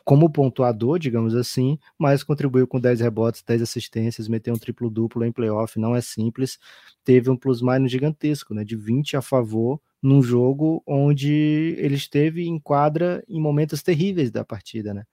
como 0.05 0.31
pontuador, 0.31 0.99
digamos 0.99 1.35
assim, 1.35 1.79
mas 1.99 2.23
contribuiu 2.25 2.67
com 2.67 2.81
10 2.81 3.01
rebotes, 3.01 3.43
10 3.43 3.63
assistências, 3.63 4.29
meteu 4.29 4.55
um 4.55 4.59
triplo-duplo 4.59 5.25
em 5.25 5.33
playoff, 5.33 5.79
não 5.79 5.95
é 5.95 6.01
simples. 6.01 6.59
Teve 7.05 7.31
um 7.31 7.37
plus-minus 7.37 7.91
gigantesco, 7.91 8.55
né, 8.55 8.65
de 8.65 8.77
20 8.77 9.17
a 9.17 9.23
favor, 9.23 9.81
num 10.03 10.23
jogo 10.23 10.83
onde 10.87 11.77
ele 11.79 11.95
esteve 11.95 12.45
em 12.47 12.59
quadra 12.59 13.25
em 13.29 13.41
momentos 13.41 13.83
terríveis 13.83 14.31
da 14.31 14.45
partida, 14.45 14.93
né? 14.95 15.05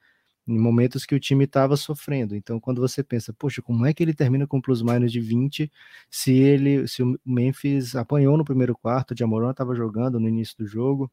Em 0.48 0.60
momentos 0.60 1.06
que 1.06 1.16
o 1.16 1.20
time 1.20 1.46
estava 1.46 1.78
sofrendo. 1.78 2.36
Então, 2.36 2.60
quando 2.60 2.82
você 2.82 3.04
pensa, 3.04 3.34
poxa, 3.34 3.62
como 3.62 3.86
é 3.86 3.94
que 3.94 4.04
ele 4.04 4.14
termina 4.16 4.48
com 4.48 4.62
plus-minus 4.62 5.12
de 5.12 5.20
20 5.22 5.72
se 6.12 6.34
ele, 6.34 6.88
se 6.88 7.04
o 7.04 7.20
Memphis 7.26 7.96
apanhou 7.96 8.38
no 8.38 8.46
primeiro 8.46 8.76
quarto, 8.78 9.14
o 9.14 9.18
Jamoran 9.18 9.52
estava 9.52 9.76
jogando 9.76 10.20
no 10.20 10.28
início 10.30 10.58
do 10.58 10.68
jogo, 10.68 11.12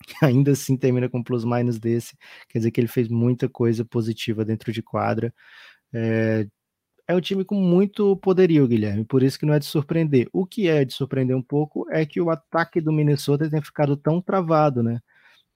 ainda 0.22 0.52
assim 0.52 0.76
termina 0.76 1.08
com 1.08 1.22
plus-minus 1.22 1.78
desse, 1.78 2.16
quer 2.48 2.58
dizer 2.58 2.70
que 2.70 2.80
ele 2.80 2.88
fez 2.88 3.08
muita 3.08 3.48
coisa 3.48 3.84
positiva 3.84 4.44
dentro 4.44 4.72
de 4.72 4.82
quadra. 4.82 5.34
É, 5.94 6.46
é 7.12 7.16
um 7.16 7.20
time 7.20 7.44
com 7.44 7.54
muito 7.54 8.16
poderio, 8.16 8.66
Guilherme, 8.66 9.04
por 9.04 9.22
isso 9.22 9.38
que 9.38 9.46
não 9.46 9.54
é 9.54 9.58
de 9.58 9.66
surpreender. 9.66 10.28
O 10.32 10.46
que 10.46 10.68
é 10.68 10.84
de 10.84 10.92
surpreender 10.94 11.36
um 11.36 11.42
pouco 11.42 11.86
é 11.90 12.04
que 12.06 12.20
o 12.20 12.30
ataque 12.30 12.80
do 12.80 12.92
Minnesota 12.92 13.48
tem 13.48 13.62
ficado 13.62 13.96
tão 13.96 14.20
travado, 14.20 14.82
né? 14.82 15.00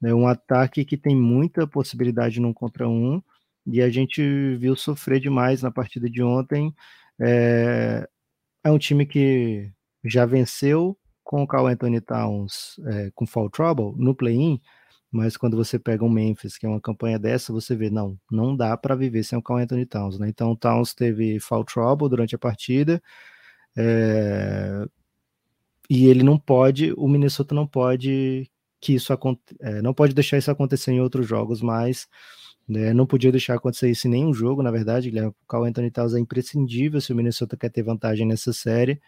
É 0.04 0.14
um 0.14 0.26
ataque 0.26 0.84
que 0.84 0.96
tem 0.96 1.16
muita 1.16 1.66
possibilidade 1.66 2.40
num 2.40 2.52
contra 2.52 2.88
um, 2.88 3.22
e 3.66 3.80
a 3.82 3.88
gente 3.90 4.22
viu 4.56 4.76
sofrer 4.76 5.20
demais 5.20 5.62
na 5.62 5.70
partida 5.70 6.08
de 6.08 6.22
ontem. 6.22 6.74
É, 7.20 8.08
é 8.64 8.70
um 8.70 8.78
time 8.78 9.06
que 9.06 9.70
já 10.04 10.26
venceu 10.26 10.96
com 11.24 11.42
o 11.42 11.46
Carl 11.46 11.66
Anthony 11.66 12.00
Towns 12.00 12.78
é, 12.86 13.10
com 13.14 13.26
Fall 13.26 13.50
Trouble 13.50 13.94
no 13.96 14.14
play-in, 14.14 14.60
mas 15.10 15.36
quando 15.36 15.56
você 15.56 15.78
pega 15.78 16.04
um 16.04 16.10
Memphis, 16.10 16.58
que 16.58 16.66
é 16.66 16.68
uma 16.68 16.80
campanha 16.80 17.18
dessa, 17.18 17.52
você 17.52 17.74
vê, 17.76 17.90
não, 17.90 18.18
não 18.30 18.56
dá 18.56 18.76
para 18.76 18.94
viver 18.94 19.22
sem 19.24 19.38
o 19.38 19.42
Carl 19.42 19.60
Anthony 19.60 19.86
Towns, 19.86 20.18
né? 20.18 20.28
Então 20.28 20.54
Towns 20.56 20.94
teve 20.94 21.40
foul 21.40 21.64
trouble 21.64 22.08
durante 22.08 22.34
a 22.34 22.38
partida, 22.38 23.02
é... 23.76 24.84
e 25.90 26.06
ele 26.06 26.22
não 26.22 26.38
pode, 26.38 26.92
o 26.96 27.08
Minnesota 27.08 27.54
não 27.54 27.66
pode 27.66 28.50
que 28.80 28.94
isso 28.94 29.12
é, 29.60 29.82
não 29.82 29.94
pode 29.94 30.14
deixar 30.14 30.38
isso 30.38 30.50
acontecer 30.50 30.92
em 30.92 31.00
outros 31.00 31.26
jogos, 31.26 31.62
mas 31.62 32.06
né, 32.68 32.92
não 32.92 33.06
podia 33.06 33.32
deixar 33.32 33.54
acontecer 33.54 33.90
isso 33.90 34.06
em 34.06 34.10
nenhum 34.10 34.34
jogo, 34.34 34.62
na 34.62 34.70
verdade, 34.70 35.10
Guilherme, 35.10 35.30
o 35.30 35.46
Carl 35.48 35.64
Anthony 35.64 35.90
Towns 35.90 36.14
é 36.14 36.20
imprescindível 36.20 37.00
se 37.00 37.12
o 37.12 37.16
Minnesota 37.16 37.56
quer 37.56 37.70
ter 37.70 37.82
vantagem 37.82 38.26
nessa 38.26 38.52
série, 38.52 39.00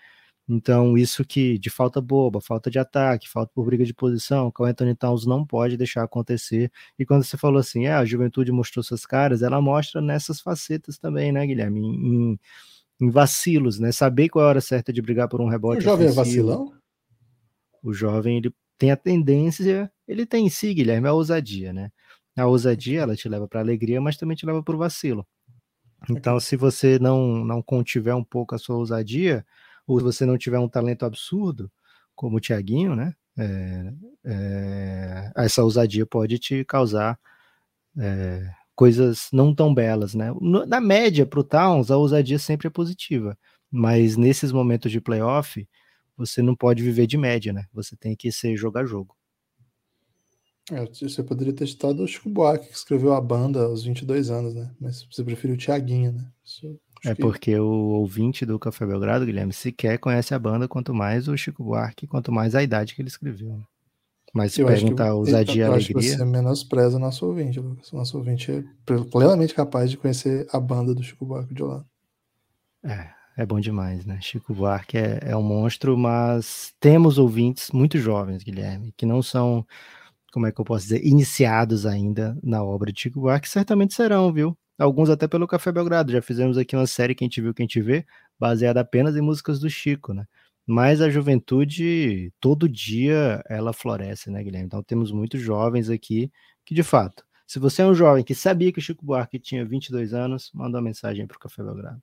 então, 0.49 0.97
isso 0.97 1.25
que 1.27 1.59
de 1.59 1.69
falta 1.69 2.01
boba, 2.01 2.41
falta 2.41 2.71
de 2.71 2.79
ataque, 2.79 3.29
falta 3.29 3.53
por 3.55 3.67
briga 3.67 3.85
de 3.85 3.93
posição, 3.93 4.51
que 4.51 4.63
o 4.63 4.65
Anthony 4.65 4.95
Towns 4.95 5.27
não 5.27 5.45
pode 5.45 5.77
deixar 5.77 6.03
acontecer. 6.03 6.73
E 6.99 7.05
quando 7.05 7.23
você 7.23 7.37
falou 7.37 7.59
assim, 7.61 7.87
ah, 7.87 7.99
a 7.99 8.05
juventude 8.07 8.51
mostrou 8.51 8.83
suas 8.83 9.05
caras, 9.05 9.43
ela 9.43 9.61
mostra 9.61 10.01
nessas 10.01 10.41
facetas 10.41 10.97
também, 10.97 11.31
né, 11.33 11.47
Guilherme? 11.47 11.81
Em, 11.81 12.41
em 12.99 13.11
vacilos, 13.11 13.79
né? 13.79 13.93
Saber 13.93 14.31
qual 14.31 14.43
é 14.43 14.47
a 14.47 14.49
hora 14.49 14.61
certa 14.63 14.91
de 14.91 15.03
brigar 15.03 15.29
por 15.29 15.43
um 15.43 15.49
rebote. 15.49 15.81
O 15.81 15.83
jovem 15.83 16.09
é 16.09 16.13
vacilão? 16.13 16.73
O 17.83 17.93
jovem, 17.93 18.39
ele 18.39 18.55
tem 18.79 18.91
a 18.91 18.97
tendência, 18.97 19.93
ele 20.07 20.25
tem 20.25 20.47
em 20.47 20.51
si, 20.51 20.73
Guilherme, 20.73 21.09
a 21.09 21.13
ousadia, 21.13 21.75
né? 21.75 21.91
A 22.35 22.47
ousadia, 22.47 23.03
ela 23.03 23.15
te 23.15 23.29
leva 23.29 23.47
para 23.47 23.61
alegria, 23.61 24.01
mas 24.01 24.17
também 24.17 24.37
te 24.37 24.47
leva 24.47 24.63
para 24.63 24.75
o 24.75 24.79
vacilo. 24.79 25.27
Então, 26.09 26.41
se 26.41 26.57
você 26.57 26.99
não, 26.99 27.45
não 27.45 27.61
contiver 27.61 28.15
um 28.15 28.25
pouco 28.25 28.55
a 28.55 28.59
sua 28.59 28.77
ousadia, 28.77 29.45
ou 29.88 29.98
se 29.98 30.05
você 30.05 30.27
não 30.27 30.37
tiver 30.37 30.59
um 30.59 30.68
talento 30.68 31.07
absurdo, 31.07 31.72
como 32.14 32.37
o 32.37 32.40
Thiaguinho, 32.40 32.94
né? 32.94 33.14
É, 33.38 33.92
é, 34.24 35.33
essa 35.37 35.62
ousadia 35.64 36.05
pode 36.05 36.38
te 36.38 36.64
causar 36.64 37.18
é, 37.98 38.51
coisas 38.77 39.29
não 39.33 39.55
tão 39.55 39.74
belas, 39.74 40.14
né? 40.14 40.31
Na 40.66 40.81
média, 40.81 41.24
para 41.24 41.40
o 41.40 41.44
Towns, 41.44 41.90
a 41.90 41.96
ousadia 41.96 42.38
sempre 42.38 42.68
é 42.68 42.70
positiva, 42.70 43.37
mas 43.70 44.16
nesses 44.16 44.53
momentos 44.53 44.92
de 44.92 45.01
playoff, 45.01 45.66
você 46.16 46.42
não 46.42 46.55
pode 46.55 46.83
viver 46.83 47.07
de 47.07 47.16
média, 47.16 47.53
né? 47.53 47.64
Você 47.72 47.96
tem 47.96 48.14
que 48.14 48.31
ser 48.31 48.57
jogar 48.57 48.85
jogo. 48.85 49.16
É, 50.70 50.85
você 50.85 51.22
poderia 51.22 51.55
ter 51.55 51.66
citado 51.66 52.03
o 52.03 52.07
Chico 52.07 52.29
Buarque, 52.29 52.68
que 52.68 52.74
escreveu 52.74 53.14
a 53.14 53.20
banda 53.20 53.64
aos 53.64 53.85
22 53.85 54.31
anos, 54.31 54.55
né? 54.55 54.70
Mas 54.79 55.07
você 55.11 55.24
preferiu 55.24 55.55
o 55.57 55.59
Thiaguinho, 55.59 56.12
né? 56.12 56.31
Isso 56.44 56.79
é 57.05 57.15
porque 57.15 57.59
o 57.59 57.67
ouvinte 57.67 58.45
do 58.45 58.59
Café 58.59 58.87
Belgrado, 58.87 59.27
Guilherme, 59.27 59.53
sequer 59.53 59.99
conhece 59.99 60.35
a 60.35 60.39
banda, 60.39 60.69
quanto 60.69 60.95
mais 60.95 61.29
o 61.29 61.37
Chico 61.37 61.63
Buarque, 61.63 62.07
quanto 62.07 62.33
mais 62.33 62.55
a 62.55 62.63
idade 62.63 62.95
que 62.95 63.03
ele 63.03 63.09
escreveu. 63.09 63.57
Né? 63.57 63.65
Mas 64.35 64.53
se 64.53 64.61
eu 64.61 64.67
perguntar 64.67 65.15
ousadia 65.15 65.63
e 65.63 65.67
alegria... 65.67 65.99
Acho 65.99 66.09
que 66.11 66.17
você 66.17 66.25
menospreza 66.25 66.97
o 66.97 67.01
nosso 67.01 67.27
ouvinte, 67.27 67.59
Lucas. 67.59 67.93
O 67.93 67.97
nosso 67.97 68.17
ouvinte 68.19 68.53
é 68.53 68.65
plenamente 69.11 69.55
capaz 69.55 69.91
de 69.91 69.97
conhecer 69.97 70.47
a 70.53 70.61
banda 70.61 70.95
do 70.95 71.03
Chico 71.03 71.25
Buarque 71.25 71.55
de 71.55 71.63
Holanda. 71.63 71.87
É, 72.85 73.09
é 73.39 73.47
bom 73.47 73.59
demais, 73.59 74.05
né? 74.05 74.19
Chico 74.21 74.55
Buarque 74.55 74.99
é, 74.99 75.19
é 75.23 75.37
um 75.37 75.43
monstro, 75.43 75.97
mas 75.97 76.75
temos 76.79 77.19
ouvintes 77.19 77.71
muito 77.71 77.99
jovens, 77.99 78.43
Guilherme, 78.43 78.93
que 78.97 79.07
não 79.07 79.23
são, 79.23 79.67
como 80.33 80.47
é 80.47 80.53
que 80.53 80.61
eu 80.61 80.65
posso 80.65 80.85
dizer, 80.85 81.05
iniciados 81.05 81.87
ainda 81.87 82.37
na 82.43 82.63
obra 82.63 82.93
de 82.93 83.01
Chico 83.01 83.21
Buarque, 83.21 83.49
certamente 83.49 83.95
serão, 83.95 84.33
viu? 84.33 84.57
Alguns 84.79 85.11
até 85.11 85.27
pelo 85.27 85.47
Café 85.47 85.73
Belgrado. 85.73 86.12
Já 86.12 86.23
fizemos 86.23 86.57
aqui 86.57 86.77
uma 86.77 86.87
série 86.87 87.14
Quem 87.14 87.29
Te 87.29 87.41
Viu, 87.41 87.53
Quem 87.53 87.67
Te 87.67 87.81
Vê, 87.81 88.07
baseada 88.38 88.81
apenas 88.81 89.17
em 89.17 89.21
músicas 89.21 89.59
do 89.59 89.69
Chico, 89.69 90.14
né? 90.14 90.27
Mas 90.67 91.01
a 91.01 91.09
juventude, 91.09 92.33
todo 92.38 92.69
dia, 92.69 93.43
ela 93.49 93.73
floresce, 93.73 94.31
né, 94.31 94.43
Guilherme? 94.43 94.67
Então 94.67 94.83
temos 94.83 95.11
muitos 95.11 95.41
jovens 95.41 95.88
aqui 95.88 96.31
que, 96.64 96.75
de 96.75 96.83
fato, 96.83 97.25
se 97.47 97.59
você 97.59 97.81
é 97.81 97.87
um 97.87 97.95
jovem 97.95 98.23
que 98.23 98.35
sabia 98.35 98.71
que 98.71 98.79
o 98.79 98.83
Chico 98.83 99.05
Buarque 99.05 99.38
tinha 99.38 99.64
22 99.64 100.12
anos, 100.12 100.51
manda 100.53 100.77
uma 100.77 100.85
mensagem 100.85 101.27
para 101.27 101.37
o 101.37 101.41
Café 101.41 101.62
Belgrado. 101.62 102.03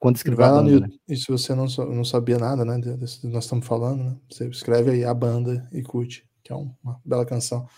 Quando 0.00 0.16
escrever 0.16 0.42
a 0.42 0.50
banda, 0.50 0.80
né? 0.80 0.88
E 1.06 1.16
se 1.16 1.28
você 1.28 1.54
não, 1.54 1.66
não 1.66 2.04
sabia 2.04 2.38
nada, 2.38 2.64
né, 2.64 2.78
desse, 2.96 3.24
nós 3.28 3.44
estamos 3.44 3.66
falando, 3.66 4.02
né? 4.02 4.16
Você 4.28 4.48
escreve 4.48 4.90
aí 4.90 5.04
a 5.04 5.14
banda 5.14 5.68
e 5.70 5.80
curte, 5.82 6.26
que 6.42 6.52
é 6.52 6.56
uma 6.56 7.00
bela 7.04 7.24
canção. 7.24 7.68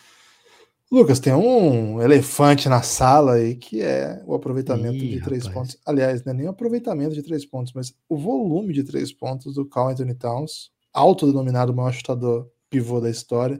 Lucas, 0.92 1.18
tem 1.18 1.32
um 1.32 2.02
elefante 2.02 2.68
na 2.68 2.82
sala 2.82 3.36
aí 3.36 3.56
que 3.56 3.80
é 3.80 4.22
o 4.26 4.34
aproveitamento 4.34 5.02
Ih, 5.02 5.12
de 5.12 5.22
três 5.22 5.46
rapaz. 5.46 5.54
pontos. 5.54 5.82
Aliás, 5.86 6.22
não 6.22 6.34
é 6.34 6.36
nem 6.36 6.46
o 6.46 6.50
aproveitamento 6.50 7.14
de 7.14 7.22
três 7.22 7.46
pontos, 7.46 7.72
mas 7.72 7.94
o 8.10 8.18
volume 8.18 8.74
de 8.74 8.84
três 8.84 9.10
pontos 9.10 9.54
do 9.54 9.64
Carl 9.64 9.88
Anthony 9.88 10.14
Towns, 10.14 10.70
autodenominado 10.92 11.72
o 11.72 11.74
maior 11.74 11.94
chutador 11.94 12.46
pivô 12.68 13.00
da 13.00 13.08
história. 13.08 13.58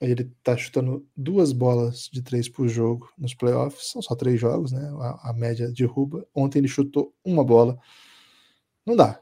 Ele 0.00 0.28
tá 0.42 0.56
chutando 0.56 1.06
duas 1.16 1.52
bolas 1.52 2.10
de 2.12 2.20
três 2.20 2.48
por 2.48 2.66
jogo 2.66 3.08
nos 3.16 3.32
playoffs. 3.32 3.92
São 3.92 4.02
só 4.02 4.16
três 4.16 4.40
jogos, 4.40 4.72
né? 4.72 4.82
A, 4.98 5.30
a 5.30 5.32
média 5.32 5.70
derruba. 5.70 6.26
Ontem 6.34 6.58
ele 6.58 6.66
chutou 6.66 7.14
uma 7.24 7.44
bola. 7.44 7.78
Não 8.84 8.96
dá. 8.96 9.20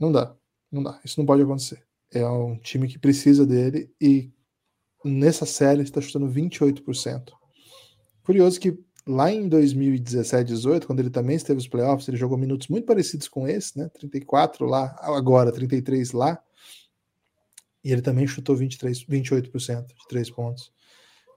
Não 0.00 0.10
dá. 0.10 0.34
Não 0.72 0.82
dá. 0.82 0.98
Isso 1.04 1.20
não 1.20 1.26
pode 1.26 1.42
acontecer. 1.42 1.82
É 2.10 2.26
um 2.26 2.56
time 2.56 2.88
que 2.88 2.98
precisa 2.98 3.44
dele 3.44 3.92
e 4.00 4.32
nessa 5.06 5.46
série 5.46 5.82
está 5.82 6.00
chutando 6.00 6.28
28%. 6.28 7.32
Curioso 8.22 8.58
que 8.58 8.78
lá 9.06 9.30
em 9.30 9.48
2017, 9.48 10.48
18, 10.48 10.86
quando 10.86 11.00
ele 11.00 11.10
também 11.10 11.36
esteve 11.36 11.56
nos 11.56 11.68
playoffs, 11.68 12.08
ele 12.08 12.16
jogou 12.16 12.36
minutos 12.36 12.68
muito 12.68 12.86
parecidos 12.86 13.28
com 13.28 13.46
esse, 13.46 13.78
né? 13.78 13.88
34 13.88 14.66
lá, 14.66 14.96
agora 15.00 15.52
33 15.52 16.12
lá. 16.12 16.42
E 17.84 17.92
ele 17.92 18.02
também 18.02 18.26
chutou 18.26 18.56
23, 18.56 19.04
28% 19.04 19.86
de 19.86 20.08
três 20.08 20.28
pontos. 20.28 20.72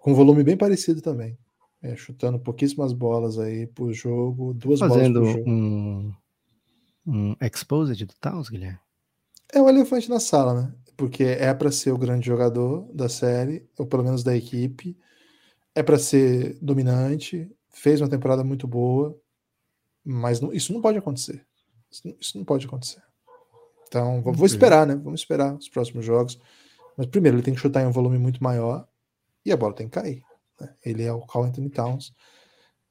Com 0.02 0.16
volume 0.16 0.44
bem 0.44 0.58
parecido 0.58 1.00
também. 1.00 1.38
É, 1.82 1.96
chutando 1.96 2.40
pouquíssimas 2.40 2.92
bolas 2.92 3.38
aí 3.38 3.68
por 3.68 3.94
jogo, 3.94 4.54
duas 4.54 4.80
Fazendo 4.80 5.20
bolas 5.22 5.36
por 5.36 5.40
jogo. 5.40 5.50
um, 5.50 6.14
um 7.06 7.36
exposed 7.40 8.04
do 8.04 8.14
Towns, 8.20 8.50
Guilherme? 8.50 8.80
É 9.54 9.62
um 9.62 9.70
elefante 9.70 10.10
na 10.10 10.20
sala, 10.20 10.62
né? 10.62 10.74
Porque 11.00 11.24
é 11.24 11.54
para 11.54 11.72
ser 11.72 11.94
o 11.94 11.98
grande 11.98 12.28
jogador 12.28 12.86
da 12.94 13.08
série, 13.08 13.66
ou 13.78 13.88
pelo 13.88 14.04
menos 14.04 14.22
da 14.22 14.36
equipe, 14.36 14.98
é 15.74 15.82
para 15.82 15.98
ser 15.98 16.58
dominante, 16.62 17.50
fez 17.70 18.02
uma 18.02 18.10
temporada 18.10 18.44
muito 18.44 18.68
boa, 18.68 19.18
mas 20.04 20.42
não, 20.42 20.52
isso 20.52 20.74
não 20.74 20.82
pode 20.82 20.98
acontecer. 20.98 21.46
Isso 21.90 22.06
não, 22.06 22.16
isso 22.20 22.38
não 22.38 22.44
pode 22.44 22.66
acontecer. 22.66 23.02
Então, 23.88 24.22
vou, 24.22 24.34
vou, 24.34 24.46
esperar, 24.46 24.86
né? 24.86 24.94
Vamos 24.94 25.22
esperar 25.22 25.56
os 25.56 25.70
próximos 25.70 26.04
jogos. 26.04 26.38
Mas 26.98 27.08
primeiro, 27.08 27.38
ele 27.38 27.44
tem 27.44 27.54
que 27.54 27.62
chutar 27.62 27.82
em 27.82 27.88
um 27.88 27.94
volume 27.94 28.18
muito 28.18 28.44
maior 28.44 28.86
e 29.46 29.54
a 29.54 29.58
bola 29.58 29.74
tem 29.74 29.88
que 29.88 29.94
cair. 29.94 30.22
Né? 30.60 30.76
Ele 30.84 31.04
é 31.04 31.14
o 31.14 31.22
Carl 31.22 31.46
Anthony 31.46 31.70
Towns. 31.70 32.14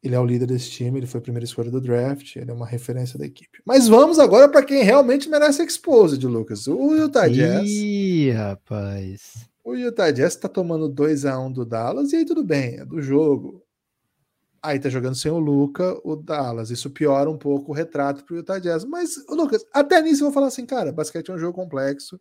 Ele 0.02 0.14
é 0.14 0.20
o 0.20 0.24
líder 0.24 0.46
desse 0.46 0.70
time, 0.70 0.98
ele 0.98 1.06
foi 1.06 1.18
a 1.18 1.22
primeira 1.22 1.44
escolha 1.44 1.70
do 1.70 1.80
draft, 1.80 2.36
ele 2.36 2.50
é 2.50 2.54
uma 2.54 2.66
referência 2.66 3.18
da 3.18 3.26
equipe. 3.26 3.60
Mas 3.64 3.88
vamos 3.88 4.18
agora 4.18 4.48
para 4.48 4.64
quem 4.64 4.84
realmente 4.84 5.28
merece 5.28 5.62
exposed, 5.62 6.24
Lucas. 6.24 6.68
O 6.68 6.94
Utah 6.94 7.26
Jazz. 7.26 7.68
Ih, 7.68 8.30
rapaz. 8.30 9.48
O 9.64 9.74
Utah 9.74 10.10
Jazz 10.12 10.34
está 10.34 10.48
tomando 10.48 10.88
2 10.88 11.26
a 11.26 11.38
1 11.38 11.46
um 11.46 11.52
do 11.52 11.64
Dallas 11.64 12.12
e 12.12 12.16
aí 12.16 12.24
tudo 12.24 12.44
bem, 12.44 12.76
é 12.76 12.84
do 12.84 13.02
jogo. 13.02 13.62
Aí 14.62 14.78
tá 14.78 14.88
jogando 14.88 15.16
sem 15.16 15.30
o 15.30 15.38
Luca, 15.38 15.98
o 16.04 16.16
Dallas. 16.16 16.70
Isso 16.70 16.90
piora 16.90 17.28
um 17.28 17.38
pouco 17.38 17.72
o 17.72 17.74
retrato 17.74 18.24
pro 18.24 18.36
Utah 18.36 18.58
Jazz. 18.58 18.84
Mas, 18.84 19.16
Lucas, 19.28 19.64
até 19.72 20.00
nisso 20.00 20.22
eu 20.22 20.26
vou 20.26 20.34
falar 20.34 20.48
assim, 20.48 20.64
cara, 20.64 20.92
basquete 20.92 21.30
é 21.30 21.34
um 21.34 21.38
jogo 21.38 21.54
complexo. 21.54 22.20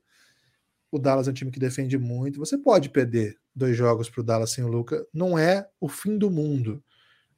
O 0.92 0.98
Dallas 0.98 1.28
é 1.28 1.32
um 1.32 1.34
time 1.34 1.52
que 1.52 1.60
defende 1.60 1.98
muito. 1.98 2.40
Você 2.40 2.58
pode 2.58 2.90
perder 2.90 3.38
dois 3.56 3.76
jogos 3.76 4.10
pro 4.10 4.24
Dallas 4.24 4.52
sem 4.52 4.64
o 4.64 4.68
Luca. 4.68 5.06
Não 5.14 5.38
é 5.38 5.68
o 5.80 5.88
fim 5.88 6.18
do 6.18 6.30
mundo. 6.30 6.84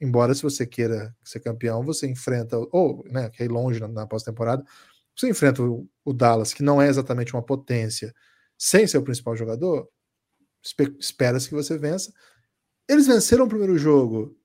Embora, 0.01 0.33
se 0.33 0.41
você 0.41 0.65
queira 0.65 1.15
ser 1.23 1.41
campeão, 1.41 1.83
você 1.83 2.07
enfrenta, 2.07 2.57
ou 2.71 3.03
né, 3.09 3.29
que 3.29 3.43
é 3.43 3.47
longe 3.47 3.79
na, 3.79 3.87
na 3.87 4.07
pós-temporada, 4.07 4.63
você 5.15 5.29
enfrenta 5.29 5.61
o, 5.61 5.87
o, 6.05 6.13
Dallas, 6.13 6.53
que 6.53 6.63
não 6.63 6.81
é 6.81 6.87
exatamente 6.87 7.33
uma 7.33 7.43
potência, 7.43 8.13
sem 8.57 8.87
ser 8.87 8.97
o 8.97 9.03
principal 9.03 9.35
jogador, 9.35 9.89
espera-se 10.97 11.49
que 11.49 11.55
você 11.55 11.77
vença. 11.77 12.13
Eles 12.87 13.07
venceram 13.07 13.45
o 13.45 13.49
primeiro 13.49 13.77
jogo, 13.77 14.37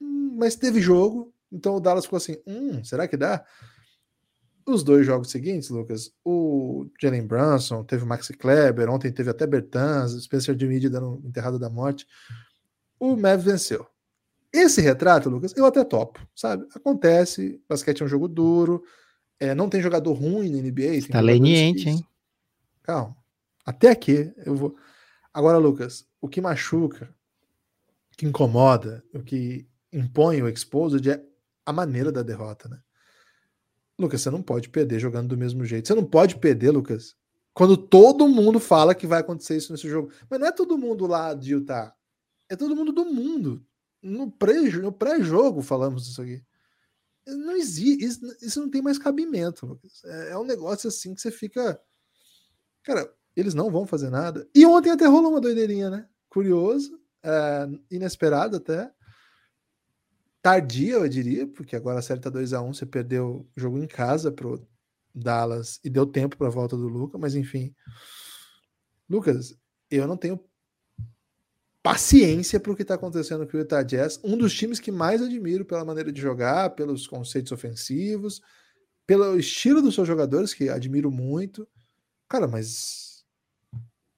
hum, 0.00 0.36
mas 0.38 0.54
teve 0.54 0.80
jogo, 0.80 1.34
então 1.50 1.76
o 1.76 1.80
Dallas 1.80 2.04
ficou 2.04 2.16
assim: 2.16 2.36
hum, 2.46 2.82
será 2.84 3.08
que 3.08 3.16
dá? 3.16 3.44
Os 4.64 4.84
dois 4.84 5.04
jogos 5.04 5.30
seguintes, 5.30 5.70
Lucas, 5.70 6.12
o 6.24 6.86
Jalen 7.00 7.26
Brunson, 7.26 7.82
teve 7.82 8.04
o 8.04 8.06
Maxi 8.06 8.32
Kleber, 8.32 8.88
ontem 8.88 9.10
teve 9.10 9.28
até 9.28 9.44
Bertans, 9.44 10.12
Spencer 10.22 10.54
Dinwiddie 10.54 10.88
dando 10.88 11.20
enterrada 11.24 11.58
da 11.58 11.68
morte. 11.68 12.06
O 13.00 13.16
Mav 13.16 13.42
venceu. 13.42 13.84
Esse 14.52 14.80
retrato, 14.82 15.30
Lucas, 15.30 15.54
eu 15.56 15.64
até 15.64 15.82
topo, 15.82 16.20
sabe? 16.34 16.66
Acontece, 16.74 17.62
basquete 17.66 18.02
é 18.02 18.04
um 18.04 18.08
jogo 18.08 18.28
duro, 18.28 18.84
é, 19.40 19.54
não 19.54 19.68
tem 19.68 19.80
jogador 19.80 20.12
ruim 20.12 20.50
na 20.50 20.58
NBA. 20.58 21.08
Tá 21.10 21.20
leniente, 21.20 21.88
hein? 21.88 22.06
Calma. 22.82 23.16
Até 23.64 23.90
aqui 23.90 24.32
eu 24.44 24.54
vou. 24.54 24.76
Agora, 25.32 25.56
Lucas, 25.56 26.06
o 26.20 26.28
que 26.28 26.40
machuca, 26.40 27.14
o 28.12 28.16
que 28.16 28.26
incomoda, 28.26 29.02
o 29.14 29.22
que 29.22 29.66
impõe 29.90 30.42
o 30.42 30.48
exposed 30.48 31.10
é 31.10 31.24
a 31.64 31.72
maneira 31.72 32.12
da 32.12 32.22
derrota, 32.22 32.68
né? 32.68 32.78
Lucas, 33.98 34.20
você 34.20 34.30
não 34.30 34.42
pode 34.42 34.68
perder 34.68 34.98
jogando 34.98 35.28
do 35.28 35.36
mesmo 35.36 35.64
jeito. 35.64 35.88
Você 35.88 35.94
não 35.94 36.04
pode 36.04 36.36
perder, 36.36 36.70
Lucas, 36.70 37.14
quando 37.54 37.76
todo 37.76 38.28
mundo 38.28 38.58
fala 38.58 38.94
que 38.94 39.06
vai 39.06 39.20
acontecer 39.20 39.56
isso 39.56 39.72
nesse 39.72 39.88
jogo. 39.88 40.12
Mas 40.28 40.40
não 40.40 40.46
é 40.46 40.52
todo 40.52 40.78
mundo 40.78 41.06
lá 41.06 41.32
de 41.34 41.52
Utah. 41.52 41.94
É 42.48 42.56
todo 42.56 42.76
mundo 42.76 42.92
do 42.92 43.04
mundo 43.04 43.64
no 44.02 44.30
pré-jogo 44.30 44.92
pré 44.92 45.22
falamos 45.62 46.08
isso 46.08 46.20
aqui. 46.20 46.42
Não 47.26 47.56
existe, 47.56 48.04
isso, 48.04 48.36
isso, 48.42 48.60
não 48.60 48.68
tem 48.68 48.82
mais 48.82 48.98
cabimento, 48.98 49.64
Lucas. 49.64 50.02
É, 50.04 50.30
é, 50.30 50.38
um 50.38 50.44
negócio 50.44 50.88
assim 50.88 51.14
que 51.14 51.20
você 51.20 51.30
fica. 51.30 51.80
Cara, 52.82 53.08
eles 53.36 53.54
não 53.54 53.70
vão 53.70 53.86
fazer 53.86 54.10
nada. 54.10 54.48
E 54.54 54.66
ontem 54.66 54.90
até 54.90 55.06
rolou 55.06 55.30
uma 55.30 55.40
doideirinha, 55.40 55.88
né? 55.88 56.08
Curioso, 56.28 57.00
é, 57.22 57.68
inesperado 57.90 58.56
até. 58.56 58.92
Tardia, 60.42 60.94
eu 60.94 61.08
diria, 61.08 61.46
porque 61.46 61.76
agora 61.76 62.00
a 62.00 62.02
série 62.02 62.20
tá 62.20 62.28
2x1, 62.28 62.74
você 62.74 62.84
perdeu 62.84 63.48
o 63.56 63.60
jogo 63.60 63.78
em 63.78 63.86
casa 63.86 64.32
pro 64.32 64.66
Dallas 65.14 65.78
e 65.84 65.90
deu 65.90 66.04
tempo 66.04 66.36
para 66.36 66.48
a 66.48 66.50
volta 66.50 66.76
do 66.76 66.88
Lucas, 66.88 67.20
mas 67.20 67.36
enfim. 67.36 67.72
Lucas, 69.08 69.56
eu 69.88 70.08
não 70.08 70.16
tenho 70.16 70.42
paciência 71.82 72.60
para 72.60 72.72
o 72.72 72.76
que 72.76 72.82
está 72.82 72.94
acontecendo 72.94 73.46
com 73.46 73.56
o 73.56 73.60
Utah 73.60 73.82
Jazz, 73.82 74.20
um 74.22 74.36
dos 74.36 74.54
times 74.54 74.78
que 74.78 74.92
mais 74.92 75.20
admiro 75.20 75.64
pela 75.64 75.84
maneira 75.84 76.12
de 76.12 76.20
jogar, 76.20 76.70
pelos 76.70 77.06
conceitos 77.06 77.50
ofensivos, 77.50 78.40
pelo 79.06 79.36
estilo 79.38 79.82
dos 79.82 79.94
seus 79.94 80.06
jogadores, 80.06 80.54
que 80.54 80.68
admiro 80.68 81.10
muito. 81.10 81.66
Cara, 82.28 82.46
mas 82.46 83.24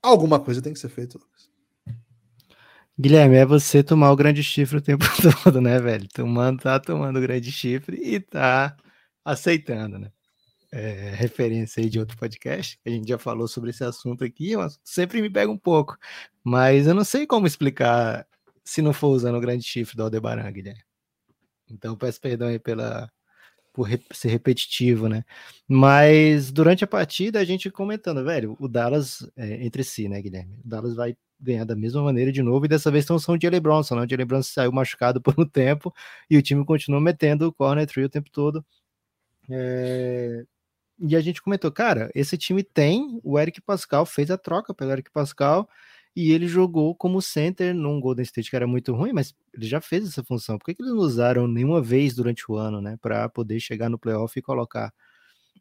alguma 0.03 0.39
coisa 0.39 0.61
tem 0.61 0.75
que 0.75 0.79
ser 0.79 0.91
feita, 0.91 1.19
Lucas. 1.19 1.51
Guilherme, 2.97 3.37
é 3.37 3.45
você 3.45 3.83
tomar 3.83 4.13
o 4.13 4.17
grande 4.17 4.43
chifre 4.43 4.79
o 4.79 4.83
tempo 4.83 5.05
todo, 5.43 5.61
né, 5.61 5.81
velho? 5.81 6.07
Tomando, 6.09 6.61
tá 6.61 6.79
tomando 6.79 7.19
o 7.19 7.23
grande 7.23 7.51
chifre 7.51 7.97
e 7.97 8.21
tá 8.21 8.77
aceitando, 9.25 9.99
né? 9.99 10.13
É, 10.75 11.11
referência 11.15 11.81
aí 11.81 11.89
de 11.89 12.01
outro 12.01 12.17
podcast, 12.17 12.81
a 12.85 12.91
gente 12.91 13.09
já 13.09 13.17
falou 13.17 13.47
sobre 13.47 13.71
esse 13.71 13.85
assunto 13.85 14.25
aqui, 14.25 14.57
mas 14.57 14.81
sempre 14.83 15.23
me 15.23 15.31
pega 15.31 15.51
um 15.51 15.57
pouco. 15.57 15.97
Mas 16.43 16.89
eu 16.89 16.95
não 16.95 17.05
sei 17.05 17.29
como 17.29 17.47
explicar 17.47 18.27
se 18.65 18.83
não 18.83 18.93
for 18.93 19.09
usando 19.09 19.37
o 19.37 19.41
grande 19.41 19.63
chifre 19.63 19.97
do 19.97 20.03
Aldebaran, 20.03 20.51
Guilherme. 20.51 20.83
Então 21.71 21.97
peço 21.97 22.21
perdão 22.21 22.49
aí 22.49 22.59
pela, 22.59 23.09
por 23.73 23.89
ser 24.13 24.29
repetitivo, 24.29 25.09
né? 25.09 25.25
Mas 25.69 26.51
durante 26.51 26.83
a 26.83 26.89
partida 26.89 27.39
a 27.39 27.45
gente 27.45 27.71
comentando, 27.71 28.25
velho, 28.25 28.57
o 28.59 28.67
Dallas 28.67 29.25
é, 29.37 29.65
entre 29.65 29.85
si, 29.85 30.09
né, 30.09 30.21
Guilherme? 30.21 30.59
O 30.65 30.69
Dallas 30.69 30.97
vai 30.97 31.17
ganhar 31.39 31.65
da 31.65 31.77
mesma 31.77 32.03
maneira 32.03 32.33
de 32.33 32.43
novo 32.43 32.65
e 32.65 32.69
dessa 32.69 32.91
vez 32.91 33.07
não 33.07 33.19
são 33.21 33.37
o 33.37 33.39
Jalen 33.41 33.61
Bronson, 33.61 33.95
né? 33.95 34.03
O 34.05 34.11
Jalen 34.11 34.27
Bronson 34.27 34.53
saiu 34.53 34.73
machucado 34.73 35.21
por 35.23 35.35
um 35.39 35.47
tempo 35.47 35.95
e 36.29 36.37
o 36.37 36.43
time 36.43 36.65
continua 36.65 37.01
metendo 37.01 37.47
o 37.47 37.53
corner 37.53 37.87
three 37.87 38.05
o 38.05 38.09
tempo 38.09 38.29
todo. 38.31 38.65
É, 39.49 40.45
e 40.99 41.17
a 41.17 41.21
gente 41.21 41.43
comentou, 41.43 41.71
cara, 41.73 42.11
esse 42.15 42.37
time 42.39 42.63
tem, 42.63 43.21
o 43.23 43.39
Eric 43.39 43.61
Pascal 43.61 44.07
fez 44.07 44.31
a 44.31 44.39
troca 44.39 44.73
pelo 44.73 44.93
Eric 44.93 45.11
Pascal 45.11 45.69
e 46.17 46.33
ele 46.33 46.47
jogou 46.47 46.95
como 46.95 47.21
center 47.21 47.75
num 47.75 48.01
Golden 48.01 48.23
State 48.23 48.49
que 48.51 48.57
era 48.57 48.67
muito 48.67 48.95
ruim, 48.95 49.13
mas 49.13 49.35
ele 49.53 49.67
já 49.67 49.81
fez 49.81 50.07
essa 50.07 50.23
função. 50.23 50.59
Por 50.59 50.67
que, 50.67 50.75
que 50.75 50.83
eles 50.83 50.93
não 50.93 51.01
usaram 51.01 51.49
nenhuma 51.49 51.83
vez 51.83 52.15
durante 52.15 52.45
o 52.51 52.57
ano, 52.57 52.81
né, 52.81 52.97
para 53.01 53.29
poder 53.29 53.59
chegar 53.61 53.89
no 53.91 53.99
playoff 53.99 54.39
e 54.39 54.43
colocar? 54.43 54.93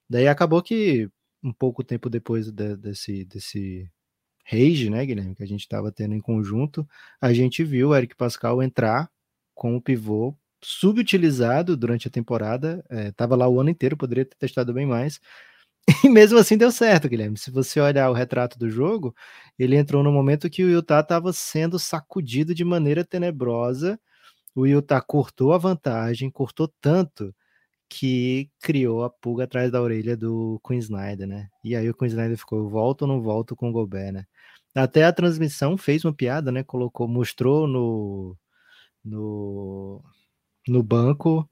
Daí 0.09 0.27
acabou 0.27 0.61
que 0.61 1.09
um 1.43 1.53
pouco 1.53 1.83
tempo 1.83 2.09
depois 2.09 2.51
de, 2.51 2.77
desse 2.77 3.25
desse 3.25 3.89
rage, 4.45 4.89
né, 4.89 5.05
Guilherme, 5.05 5.35
que 5.35 5.43
a 5.43 5.47
gente 5.47 5.61
estava 5.61 5.91
tendo 5.91 6.13
em 6.15 6.19
conjunto, 6.19 6.87
a 7.21 7.33
gente 7.33 7.63
viu 7.63 7.89
o 7.89 7.95
Eric 7.95 8.15
Pascal 8.15 8.61
entrar 8.61 9.09
com 9.55 9.75
o 9.75 9.81
pivô 9.81 10.35
subutilizado 10.63 11.77
durante 11.77 12.07
a 12.07 12.11
temporada. 12.11 12.83
Estava 12.89 13.35
é, 13.35 13.37
lá 13.37 13.47
o 13.47 13.59
ano 13.59 13.69
inteiro, 13.69 13.97
poderia 13.97 14.25
ter 14.25 14.35
testado 14.37 14.73
bem 14.73 14.85
mais. 14.85 15.19
E 16.05 16.09
mesmo 16.09 16.37
assim 16.39 16.57
deu 16.57 16.71
certo, 16.71 17.09
Guilherme. 17.09 17.37
Se 17.37 17.51
você 17.51 17.79
olhar 17.79 18.09
o 18.09 18.13
retrato 18.13 18.57
do 18.57 18.69
jogo, 18.69 19.13
ele 19.59 19.75
entrou 19.75 20.03
no 20.03 20.11
momento 20.11 20.49
que 20.49 20.63
o 20.63 20.69
Utah 20.69 21.01
estava 21.01 21.33
sendo 21.33 21.77
sacudido 21.77 22.55
de 22.55 22.63
maneira 22.63 23.03
tenebrosa. 23.03 23.99
O 24.55 24.65
Utah 24.65 25.01
cortou 25.01 25.53
a 25.53 25.57
vantagem, 25.57 26.31
cortou 26.31 26.67
tanto 26.81 27.35
que 27.89 28.49
criou 28.61 29.03
a 29.03 29.09
pulga 29.09 29.43
atrás 29.45 29.71
da 29.71 29.81
orelha 29.81 30.17
do 30.17 30.59
Queen 30.65 30.79
Snyder, 30.79 31.27
né? 31.27 31.49
E 31.63 31.75
aí 31.75 31.89
o 31.89 31.93
Queen 31.93 32.09
Snyder 32.09 32.37
ficou, 32.37 32.67
volto 32.69 33.03
ou 33.03 33.07
não 33.07 33.21
volto 33.21 33.55
com 33.55 33.69
o 33.69 33.71
Gobert, 33.71 34.13
né? 34.13 34.25
Até 34.75 35.03
a 35.05 35.13
transmissão 35.13 35.77
fez 35.77 36.03
uma 36.05 36.13
piada, 36.13 36.51
né? 36.51 36.63
Colocou, 36.63 37.07
mostrou 37.07 37.67
no, 37.67 38.37
no, 39.05 40.03
no 40.67 40.83
banco 40.83 41.49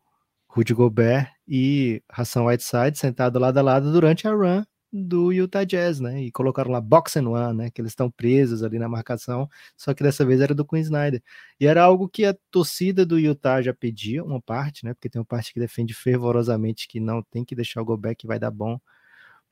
Rudy 0.48 0.74
Gobert 0.74 1.32
e 1.48 2.04
Hassan 2.10 2.44
Whiteside 2.46 2.98
sentado 2.98 3.40
lado 3.40 3.58
a 3.58 3.62
lado 3.62 3.92
durante 3.92 4.28
a 4.28 4.34
run 4.34 4.64
do 4.94 5.32
Utah 5.32 5.64
Jazz, 5.64 6.00
né? 6.02 6.22
E 6.22 6.32
colocaram 6.32 6.72
lá 6.72 6.82
box 6.82 7.16
and 7.18 7.30
one, 7.30 7.58
né? 7.58 7.70
Que 7.72 7.82
eles 7.82 7.92
estão 7.94 8.12
presos 8.12 8.62
ali 8.64 8.78
na 8.78 8.90
marcação, 8.90 9.48
só 9.78 9.94
que 9.94 10.04
dessa 10.04 10.26
vez 10.26 10.42
era 10.42 10.54
do 10.54 10.66
Queen 10.66 10.82
Snyder. 10.82 11.24
E 11.60 11.66
era 11.66 11.82
algo 11.84 12.10
que 12.10 12.26
a 12.26 12.36
torcida 12.52 13.06
do 13.06 13.18
Utah 13.18 13.62
já 13.62 13.74
pedia, 13.74 14.24
uma 14.24 14.42
parte, 14.42 14.84
né? 14.86 14.94
Porque 14.94 15.10
tem 15.10 15.20
uma 15.20 15.26
parte 15.26 15.54
que 15.54 15.60
defende 15.60 15.94
fervorosamente 15.94 16.88
que 16.88 17.00
não 17.00 17.24
tem 17.24 17.46
que 17.46 17.56
deixar 17.56 17.82
o 17.82 17.86
Gobert 17.86 18.18
que 18.18 18.28
vai 18.28 18.38
dar 18.40 18.52
bom. 18.52 18.80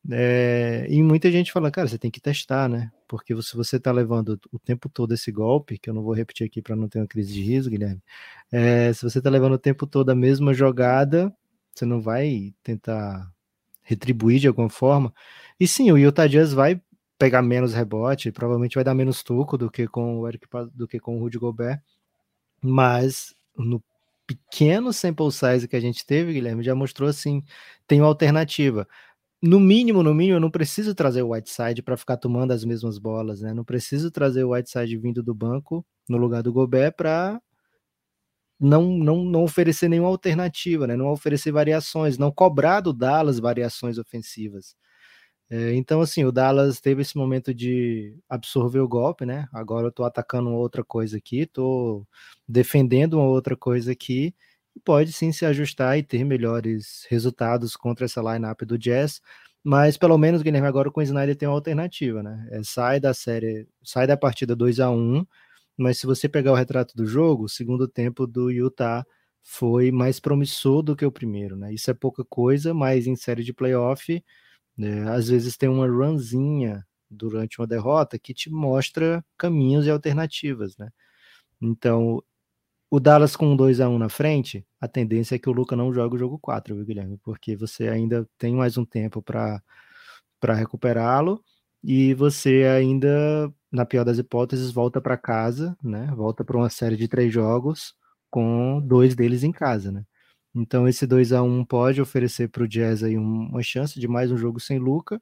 É, 0.10 0.88
e 0.90 1.02
muita 1.04 1.30
gente 1.32 1.52
fala, 1.52 1.70
cara, 1.70 1.88
você 1.88 1.98
tem 1.98 2.10
que 2.10 2.22
testar, 2.22 2.70
né? 2.70 2.92
Porque 3.08 3.40
se 3.42 3.56
você 3.56 3.78
está 3.78 3.92
levando 3.92 4.40
o 4.52 4.60
tempo 4.60 4.88
todo 4.88 5.14
esse 5.14 5.32
golpe, 5.32 5.78
que 5.78 5.90
eu 5.90 5.94
não 5.94 6.04
vou 6.04 6.14
repetir 6.14 6.48
aqui 6.48 6.62
para 6.62 6.76
não 6.76 6.88
ter 6.88 7.00
uma 7.00 7.08
crise 7.08 7.34
de 7.34 7.42
riso, 7.42 7.70
Guilherme. 7.70 8.02
É, 8.52 8.94
se 8.94 9.04
você 9.04 9.18
está 9.18 9.30
levando 9.30 9.54
o 9.54 9.60
tempo 9.60 9.86
todo 9.86 10.10
a 10.10 10.16
mesma 10.16 10.54
jogada, 10.54 11.34
você 11.76 11.86
não 11.86 12.02
vai 12.02 12.54
tentar 12.64 13.30
retribuir 13.84 14.40
de 14.40 14.48
alguma 14.48 14.70
forma. 14.70 15.14
E 15.60 15.68
sim, 15.68 15.92
o 15.92 15.98
Utah 15.98 16.28
Jazz 16.28 16.54
vai 16.54 16.82
pegar 17.18 17.42
menos 17.42 17.74
rebote, 17.74 18.32
provavelmente 18.32 18.76
vai 18.76 18.84
dar 18.84 18.96
menos 18.96 19.22
toco 19.24 19.58
do 19.58 19.70
que 19.70 19.88
com 19.88 20.20
o 20.20 20.28
Eric, 20.28 20.48
do 20.74 20.88
que 20.88 21.00
com 21.00 21.18
o 21.18 21.20
Rudy 21.20 21.38
Gobert, 21.38 21.82
mas 22.62 23.36
no 23.58 23.84
pequeno 24.26 24.94
sample 24.94 25.32
size 25.32 25.68
que 25.68 25.76
a 25.76 25.80
gente 25.80 26.06
teve, 26.06 26.34
Guilherme, 26.34 26.64
já 26.64 26.76
mostrou 26.76 27.10
assim, 27.10 27.44
tem 27.88 28.00
uma 28.00 28.08
alternativa 28.08 28.88
no 29.42 29.60
mínimo, 29.60 30.04
no 30.04 30.14
mínimo, 30.14 30.38
eu 30.38 30.42
não 30.42 30.52
preciso 30.52 30.94
trazer 30.94 31.22
o 31.24 31.32
Whiteside 31.32 31.82
para 31.82 31.98
ficar 31.98 32.18
tomando 32.18 32.52
as 32.52 32.66
mesmas 32.66 32.98
bolas, 32.98 33.42
né? 33.42 33.54
Não 33.54 33.64
preciso 33.64 34.12
trazer 34.12 34.44
o 34.44 34.52
Whiteside 34.54 34.98
vindo 34.98 35.24
do 35.24 35.34
banco 35.34 35.86
no 36.10 36.18
lugar 36.18 36.44
do 36.44 36.52
Gobert 36.54 36.94
para 36.96 37.42
não, 38.60 38.84
não, 38.98 39.24
não 39.24 39.44
oferecer 39.44 39.88
nenhuma 39.90 40.10
alternativa, 40.10 40.86
né? 40.88 40.96
Não 40.96 41.08
oferecer 41.08 41.52
variações, 41.52 42.18
não 42.18 42.32
cobrar 42.32 42.82
do 42.82 42.92
Dallas 42.94 43.40
variações 43.40 43.98
ofensivas. 43.98 44.76
É, 45.50 45.74
então, 45.76 46.02
assim, 46.02 46.26
o 46.26 46.32
Dallas 46.32 46.82
teve 46.82 47.02
esse 47.02 47.18
momento 47.18 47.54
de 47.54 48.18
absorver 48.30 48.80
o 48.82 48.88
golpe, 48.88 49.26
né? 49.26 49.48
Agora 49.54 49.88
eu 49.88 49.92
tô 49.92 50.04
atacando 50.04 50.52
outra 50.52 50.84
coisa 50.84 51.18
aqui, 51.18 51.46
tô 51.48 52.06
defendendo 52.48 53.16
uma 53.16 53.26
outra 53.28 53.58
coisa 53.58 53.92
aqui 53.94 54.36
pode 54.80 55.14
sim 55.14 55.32
se 55.32 55.46
ajustar 55.46 55.98
e 55.98 56.04
ter 56.04 56.24
melhores 56.26 57.06
resultados 57.10 57.76
contra 57.76 58.06
essa 58.06 58.22
lineup 58.22 58.62
do 58.64 58.78
Jazz. 58.78 59.22
Mas 59.64 59.98
pelo 59.98 60.18
menos, 60.18 60.42
Guilherme, 60.42 60.68
agora 60.68 60.92
com 60.92 61.00
o 61.02 61.04
Snyder 61.04 61.36
tem 61.36 61.48
uma 61.48 61.56
alternativa, 61.56 62.24
né? 62.24 62.48
É, 62.52 62.62
sai 62.64 63.00
da 63.00 63.14
série, 63.14 63.68
sai 63.84 64.08
da 64.08 64.18
partida 64.18 64.56
2 64.56 64.80
a 64.80 64.90
1 64.90 65.26
mas 65.78 65.98
se 66.00 66.06
você 66.08 66.28
pegar 66.30 66.52
o 66.52 66.56
retrato 66.56 66.96
do 66.96 67.06
jogo, 67.06 67.46
o 67.46 67.50
segundo 67.50 67.88
tempo 67.88 68.28
do 68.28 68.50
Utah 68.52 69.06
foi 69.44 69.92
mais 69.92 70.20
promissor 70.20 70.84
do 70.84 70.96
que 70.96 71.06
o 71.06 71.12
primeiro, 71.12 71.56
né? 71.58 71.74
Isso 71.74 71.90
é 71.92 71.94
pouca 71.94 72.24
coisa, 72.26 72.74
mas 72.74 73.08
em 73.08 73.16
série 73.16 73.44
de 73.44 73.54
playoff, 73.54 74.24
né, 74.78 75.10
às 75.12 75.30
vezes 75.30 75.58
tem 75.58 75.70
uma 75.70 75.88
runzinha 75.88 76.86
durante 77.10 77.60
uma 77.62 77.68
derrota 77.68 78.20
que 78.20 78.34
te 78.34 78.50
mostra 78.52 79.24
caminhos 79.38 79.86
e 79.88 79.92
alternativas, 79.92 80.78
né? 80.78 80.90
Então, 81.62 82.24
o 82.92 83.00
Dallas 83.00 83.36
com 83.36 83.56
2 83.56 83.80
a 83.82 83.90
1 83.90 83.98
na 84.00 84.10
frente, 84.10 84.66
a 84.82 84.88
tendência 84.88 85.36
é 85.36 85.40
que 85.40 85.50
o 85.50 85.54
Luca 85.54 85.76
não 85.76 85.94
jogue 85.94 86.16
o 86.16 86.20
jogo 86.20 86.40
4, 86.40 86.76
viu, 86.76 86.86
Guilherme? 86.86 87.18
Porque 87.24 87.56
você 87.56 87.88
ainda 87.90 88.28
tem 88.38 88.56
mais 88.56 88.78
um 88.78 88.86
tempo 88.86 89.22
para 89.22 89.62
recuperá-lo 90.56 91.44
e 91.84 92.14
você 92.16 92.64
ainda, 92.66 93.52
na 93.72 93.86
pior 93.86 94.04
das 94.06 94.18
hipóteses, 94.18 94.72
volta 94.72 95.00
para 95.02 95.18
casa, 95.18 95.78
né? 95.84 96.08
Volta 96.16 96.44
para 96.44 96.58
uma 96.58 96.70
série 96.70 96.98
de 96.98 97.08
três 97.08 97.32
jogos 97.34 97.94
com 98.30 98.82
dois 98.82 99.16
deles 99.16 99.44
em 99.44 99.52
casa, 99.52 99.92
né? 99.92 100.04
Então 100.56 100.88
esse 100.88 101.06
2 101.08 101.32
a 101.34 101.44
1 101.44 101.66
pode 101.66 102.02
oferecer 102.02 102.50
para 102.50 102.64
o 102.64 102.68
Jazz 102.68 103.04
aí 103.04 103.18
uma 103.18 103.62
chance 103.64 104.00
de 104.00 104.08
mais 104.08 104.32
um 104.32 104.38
jogo 104.38 104.60
sem 104.60 104.80
Luca 104.80 105.22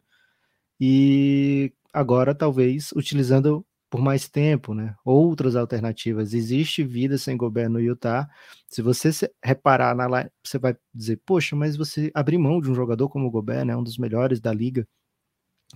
e 0.80 1.74
agora 1.94 2.36
talvez 2.36 2.92
utilizando 2.94 3.66
por 3.90 4.02
mais 4.02 4.28
tempo, 4.28 4.74
né? 4.74 4.96
Outras 5.04 5.56
alternativas. 5.56 6.34
Existe 6.34 6.84
vida 6.84 7.18
sem 7.18 7.38
Gobert 7.38 7.70
no 7.70 7.80
Utah. 7.80 8.30
Se 8.68 8.82
você 8.82 9.12
reparar 9.44 9.96
na 9.96 10.08
live, 10.08 10.30
você 10.44 10.60
vai 10.60 10.76
dizer, 10.94 11.22
poxa, 11.26 11.56
mas 11.56 11.78
você 11.78 12.12
abrir 12.14 12.38
mão 12.38 12.60
de 12.62 12.70
um 12.70 12.76
jogador 12.76 13.10
como 13.10 13.28
o 13.28 13.32
Gobert, 13.32 13.66
né? 13.66 13.76
Um 13.76 13.84
dos 13.84 13.98
melhores 13.98 14.40
da 14.40 14.54
liga. 14.54 14.88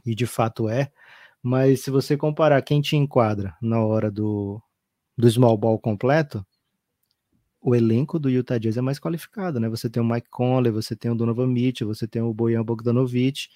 E 0.05 0.16
de 0.16 0.26
fato 0.26 0.70
é. 0.70 0.91
Mas 1.41 1.82
se 1.82 1.91
você 1.91 2.18
comparar 2.18 2.62
quem 2.62 2.82
te 2.82 2.95
enquadra 2.95 3.55
na 3.62 3.84
hora 3.84 4.12
do, 4.12 4.62
do 5.18 5.30
small 5.30 5.57
ball 5.57 5.80
completo, 5.80 6.45
o 7.62 7.76
elenco 7.76 8.20
do 8.20 8.30
Utah 8.30 8.57
Jazz 8.57 8.78
é 8.78 8.82
mais 8.82 8.99
qualificado, 8.99 9.59
né? 9.59 9.70
Você 9.70 9.89
tem 9.89 10.01
o 10.01 10.05
Mike 10.05 10.30
Conley, 10.30 10.72
você 10.72 10.95
tem 10.95 11.12
o 11.12 11.16
Donovan 11.16 11.47
Mitchell, 11.47 11.88
você 11.88 12.07
tem 12.07 12.22
o 12.22 12.34
Bojan 12.34 12.64
Bogdanovic. 12.64 13.49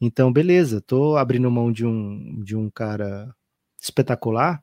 Então, 0.00 0.32
beleza, 0.32 0.80
tô 0.80 1.16
abrindo 1.16 1.50
mão 1.50 1.72
de 1.72 1.86
um, 1.86 2.42
de 2.42 2.56
um 2.56 2.68
cara 2.68 3.34
espetacular, 3.84 4.62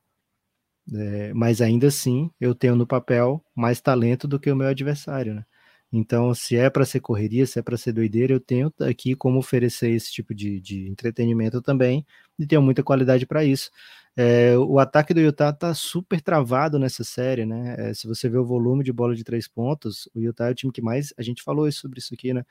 é, 0.94 1.34
mas 1.34 1.62
ainda 1.62 1.88
assim 1.88 2.30
eu 2.40 2.56
tenho 2.56 2.76
no 2.76 2.88
papel 2.88 3.44
mais 3.56 3.82
talento 3.82 4.28
do 4.28 4.40
que 4.40 4.52
o 4.52 4.56
meu 4.56 4.68
adversário, 4.68 5.34
né? 5.36 5.46
Então, 5.94 6.34
se 6.34 6.56
é 6.56 6.70
para 6.70 6.86
ser 6.86 7.02
correria, 7.02 7.46
se 7.46 7.60
é 7.60 7.62
para 7.62 7.76
ser 7.78 7.92
doideira, 7.94 8.34
eu 8.34 8.40
tenho 8.40 8.74
aqui 8.82 9.14
como 9.16 9.40
oferecer 9.40 9.92
esse 9.92 10.12
tipo 10.12 10.34
de, 10.34 10.60
de 10.62 10.88
entretenimento 10.88 11.62
também 11.62 12.06
e 12.40 12.48
tenho 12.48 12.62
muita 12.62 12.82
qualidade 12.84 13.26
para 13.26 13.44
isso. 13.44 13.70
É, 14.16 14.58
o 14.58 14.80
ataque 14.80 15.14
do 15.14 15.20
Utah 15.22 15.54
tá 15.54 15.74
super 15.74 16.22
travado 16.22 16.80
nessa 16.80 17.04
série, 17.04 17.46
né? 17.46 17.76
É, 17.78 17.94
se 17.94 18.08
você 18.08 18.30
vê 18.30 18.38
o 18.38 18.46
volume 18.46 18.84
de 18.84 18.92
bola 18.94 19.16
de 19.16 19.24
três 19.24 19.48
pontos, 19.48 20.10
o 20.14 20.20
Utah 20.20 20.48
é 20.50 20.52
o 20.52 20.56
time 20.56 20.72
que 20.72 20.82
mais. 20.82 21.14
A 21.18 21.22
gente 21.24 21.44
falou 21.44 21.70
sobre 21.72 22.00
isso 22.00 22.14
aqui, 22.14 22.34
né? 22.34 22.44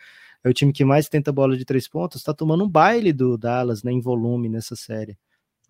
É 0.45 0.49
o 0.49 0.53
time 0.55 0.73
que 0.73 0.85
mais 0.85 1.09
tenta 1.09 1.33
bola 1.33 1.57
de 1.57 1.65
três 1.65 1.89
pontos, 1.89 2.23
tá 2.23 2.35
tomando 2.35 2.65
um 2.65 2.69
baile 2.69 3.13
do 3.13 3.37
Dallas, 3.39 3.83
né? 3.83 3.93
Em 3.93 4.01
volume 4.01 4.49
nessa 4.49 4.77
série. 4.77 5.19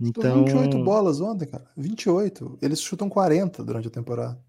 Então, 0.00 0.44
28 0.44 0.82
bolas 0.82 1.20
ontem, 1.20 1.46
cara. 1.46 1.68
28. 1.76 2.58
Eles 2.62 2.80
chutam 2.80 3.08
40 3.08 3.62
durante 3.62 3.88
a 3.88 3.90
temporada. 3.90 4.40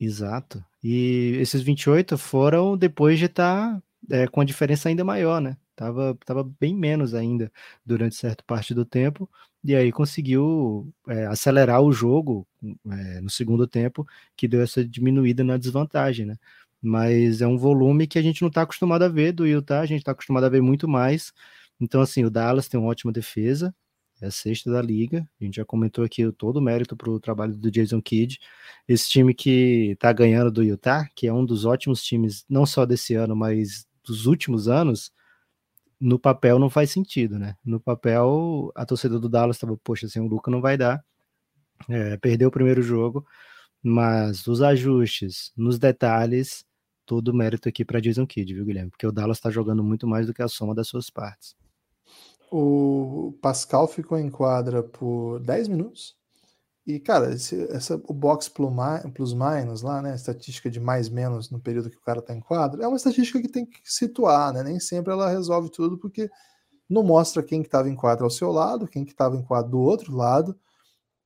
Exato. 0.00 0.64
E 0.82 1.36
esses 1.40 1.62
28 1.62 2.18
foram 2.18 2.76
depois 2.76 3.18
de 3.18 3.26
estar 3.26 3.74
tá, 3.74 3.82
é, 4.10 4.26
com 4.26 4.40
a 4.40 4.44
diferença 4.44 4.88
ainda 4.88 5.04
maior, 5.04 5.40
né? 5.40 5.56
Tava, 5.76 6.18
tava 6.24 6.42
bem 6.42 6.74
menos 6.74 7.14
ainda 7.14 7.52
durante 7.86 8.16
certa 8.16 8.42
parte 8.44 8.74
do 8.74 8.84
tempo. 8.84 9.30
E 9.62 9.74
aí 9.74 9.92
conseguiu 9.92 10.92
é, 11.08 11.26
acelerar 11.26 11.80
o 11.82 11.92
jogo 11.92 12.46
é, 12.90 13.20
no 13.20 13.30
segundo 13.30 13.66
tempo, 13.66 14.06
que 14.36 14.48
deu 14.48 14.62
essa 14.62 14.84
diminuída 14.84 15.44
na 15.44 15.56
desvantagem, 15.56 16.26
né? 16.26 16.36
Mas 16.80 17.40
é 17.40 17.46
um 17.46 17.58
volume 17.58 18.06
que 18.06 18.18
a 18.18 18.22
gente 18.22 18.42
não 18.42 18.48
está 18.48 18.62
acostumado 18.62 19.02
a 19.02 19.08
ver 19.08 19.32
do 19.32 19.46
Utah, 19.46 19.80
a 19.80 19.86
gente 19.86 19.98
está 20.00 20.12
acostumado 20.12 20.44
a 20.44 20.48
ver 20.48 20.62
muito 20.62 20.88
mais. 20.88 21.32
Então, 21.80 22.00
assim, 22.00 22.24
o 22.24 22.30
Dallas 22.30 22.68
tem 22.68 22.78
uma 22.78 22.88
ótima 22.88 23.12
defesa, 23.12 23.74
é 24.20 24.26
a 24.26 24.30
sexta 24.30 24.70
da 24.70 24.82
liga. 24.82 25.28
A 25.40 25.44
gente 25.44 25.56
já 25.56 25.64
comentou 25.64 26.04
aqui 26.04 26.30
todo 26.32 26.56
o 26.56 26.62
mérito 26.62 26.96
para 26.96 27.10
o 27.10 27.20
trabalho 27.20 27.56
do 27.56 27.70
Jason 27.70 28.00
Kidd. 28.02 28.38
Esse 28.86 29.08
time 29.08 29.34
que 29.34 29.92
está 29.92 30.12
ganhando 30.12 30.50
do 30.50 30.62
Utah, 30.62 31.08
que 31.14 31.26
é 31.26 31.32
um 31.32 31.44
dos 31.44 31.64
ótimos 31.64 32.02
times, 32.02 32.44
não 32.48 32.66
só 32.66 32.84
desse 32.84 33.14
ano, 33.14 33.36
mas 33.36 33.86
dos 34.04 34.26
últimos 34.26 34.68
anos, 34.68 35.12
no 36.00 36.18
papel 36.18 36.58
não 36.58 36.70
faz 36.70 36.90
sentido, 36.90 37.38
né? 37.38 37.56
No 37.64 37.80
papel, 37.80 38.72
a 38.74 38.86
torcida 38.86 39.18
do 39.18 39.28
Dallas 39.28 39.56
estava, 39.56 39.76
poxa, 39.78 40.06
assim, 40.06 40.20
o 40.20 40.26
Luca 40.26 40.50
não 40.50 40.60
vai 40.60 40.76
dar. 40.76 41.04
É, 41.88 42.16
perdeu 42.18 42.48
o 42.48 42.52
primeiro 42.52 42.82
jogo, 42.82 43.24
mas 43.82 44.46
os 44.46 44.62
ajustes, 44.62 45.52
nos 45.56 45.78
detalhes, 45.78 46.64
todo 47.06 47.28
o 47.28 47.34
mérito 47.34 47.68
aqui 47.68 47.84
para 47.84 48.00
Jason 48.00 48.26
Kidd, 48.26 48.54
viu, 48.54 48.64
Guilherme? 48.64 48.90
Porque 48.90 49.06
o 49.06 49.12
Dallas 49.12 49.38
está 49.38 49.50
jogando 49.50 49.82
muito 49.82 50.06
mais 50.06 50.26
do 50.26 50.34
que 50.34 50.42
a 50.42 50.48
soma 50.48 50.74
das 50.74 50.88
suas 50.88 51.08
partes. 51.10 51.57
O 52.50 53.36
Pascal 53.42 53.86
ficou 53.86 54.18
em 54.18 54.30
quadra 54.30 54.82
por 54.82 55.40
10 55.40 55.68
minutos. 55.68 56.16
E, 56.88 56.98
cara, 56.98 57.34
esse, 57.34 57.70
essa, 57.70 58.00
o 58.06 58.14
box 58.14 58.48
plus 58.48 58.72
minus 59.34 59.82
lá, 59.82 60.00
né? 60.00 60.14
Estatística 60.14 60.70
de 60.70 60.80
mais 60.80 61.10
menos 61.10 61.50
no 61.50 61.60
período 61.60 61.90
que 61.90 61.98
o 61.98 62.02
cara 62.02 62.22
tá 62.22 62.34
em 62.34 62.40
quadra, 62.40 62.82
é 62.82 62.88
uma 62.88 62.96
estatística 62.96 63.38
que 63.42 63.48
tem 63.48 63.66
que 63.66 63.78
situar, 63.84 64.54
né? 64.54 64.62
Nem 64.62 64.80
sempre 64.80 65.12
ela 65.12 65.28
resolve 65.28 65.70
tudo, 65.70 65.98
porque 65.98 66.30
não 66.88 67.02
mostra 67.02 67.42
quem 67.42 67.60
que 67.60 67.68
estava 67.68 67.90
em 67.90 67.94
quadra 67.94 68.24
ao 68.24 68.30
seu 68.30 68.50
lado, 68.50 68.88
quem 68.88 69.04
que 69.04 69.12
estava 69.12 69.36
em 69.36 69.42
quadra 69.42 69.70
do 69.70 69.78
outro 69.78 70.16
lado, 70.16 70.58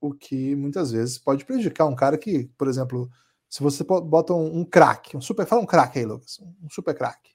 o 0.01 0.12
que 0.12 0.57
muitas 0.57 0.91
vezes 0.91 1.16
pode 1.16 1.45
prejudicar 1.45 1.87
um 1.87 1.95
cara 1.95 2.18
que, 2.18 2.51
por 2.59 2.66
exemplo, 2.66 3.09
Se 3.49 3.62
você 3.62 3.85
bota 3.85 4.35
um, 4.35 4.61
um 4.61 4.64
craque, 4.64 5.16
um 5.16 5.20
super. 5.20 5.47
Fala 5.47 5.62
um 5.62 5.66
craque 5.66 6.01
aí, 6.01 6.07
Lucas. 6.07 6.41
Um 6.41 6.70
super 6.70 6.95
craque. 6.97 7.31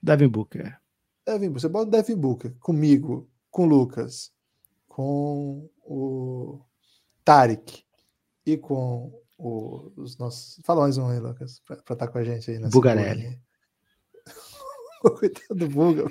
Devin 0.00 0.28
Booker. 0.28 0.78
Devin, 1.26 1.50
você 1.50 1.68
bota 1.68 1.88
o 1.88 1.90
Devin 1.90 2.16
Booker 2.16 2.54
comigo, 2.60 3.28
com 3.50 3.64
o 3.64 3.68
Lucas, 3.68 4.32
com 4.86 5.68
o 5.82 6.60
Tarek 7.24 7.82
e 8.46 8.56
com 8.56 9.12
o, 9.36 9.92
os 9.96 10.16
nossos. 10.16 10.60
Fala 10.64 10.82
mais 10.82 10.96
um 10.96 11.08
aí, 11.08 11.18
Lucas, 11.18 11.60
para 11.66 11.76
estar 11.78 11.96
tá 11.96 12.08
com 12.08 12.18
a 12.18 12.24
gente 12.24 12.48
aí. 12.48 12.58
Bugarelli. 12.70 13.40
Coitado 15.02 15.54
do 15.54 15.68
Buga. 15.68 16.04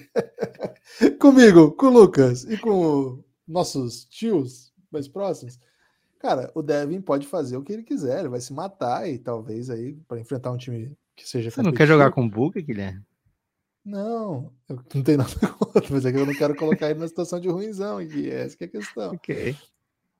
Comigo, 1.19 1.71
com 1.71 1.87
o 1.87 1.89
Lucas 1.89 2.43
e 2.43 2.57
com 2.57 3.23
nossos 3.47 4.05
tios 4.05 4.73
mais 4.91 5.07
próximos. 5.07 5.57
Cara, 6.19 6.51
o 6.53 6.61
Devin 6.61 7.01
pode 7.01 7.25
fazer 7.25 7.55
o 7.55 7.63
que 7.63 7.71
ele 7.71 7.83
quiser, 7.83 8.19
ele 8.19 8.29
vai 8.29 8.41
se 8.41 8.51
matar 8.53 9.09
e 9.09 9.17
talvez 9.17 9.69
aí 9.69 9.93
para 10.07 10.19
enfrentar 10.19 10.51
um 10.51 10.57
time 10.57 10.97
que 11.15 11.27
seja. 11.27 11.51
Você 11.51 11.61
não 11.61 11.73
quer 11.73 11.87
jogar 11.87 12.11
com 12.11 12.25
o 12.25 12.29
Buga, 12.29 12.59
Guilherme? 12.59 13.03
Não, 13.85 14.51
eu 14.67 14.77
não 14.95 15.03
tenho 15.03 15.19
nada 15.19 15.29
contra, 15.59 15.93
mas 15.93 16.05
é 16.05 16.11
que 16.11 16.17
eu 16.17 16.25
não 16.25 16.33
quero 16.33 16.55
colocar 16.55 16.89
ele 16.89 16.99
na 16.99 17.07
situação 17.07 17.39
de 17.39 17.47
ruimzão, 17.47 18.01
e 18.01 18.29
essa 18.29 18.57
que 18.57 18.63
é 18.63 18.67
a 18.67 18.69
questão. 18.71 19.13
Ok. 19.13 19.55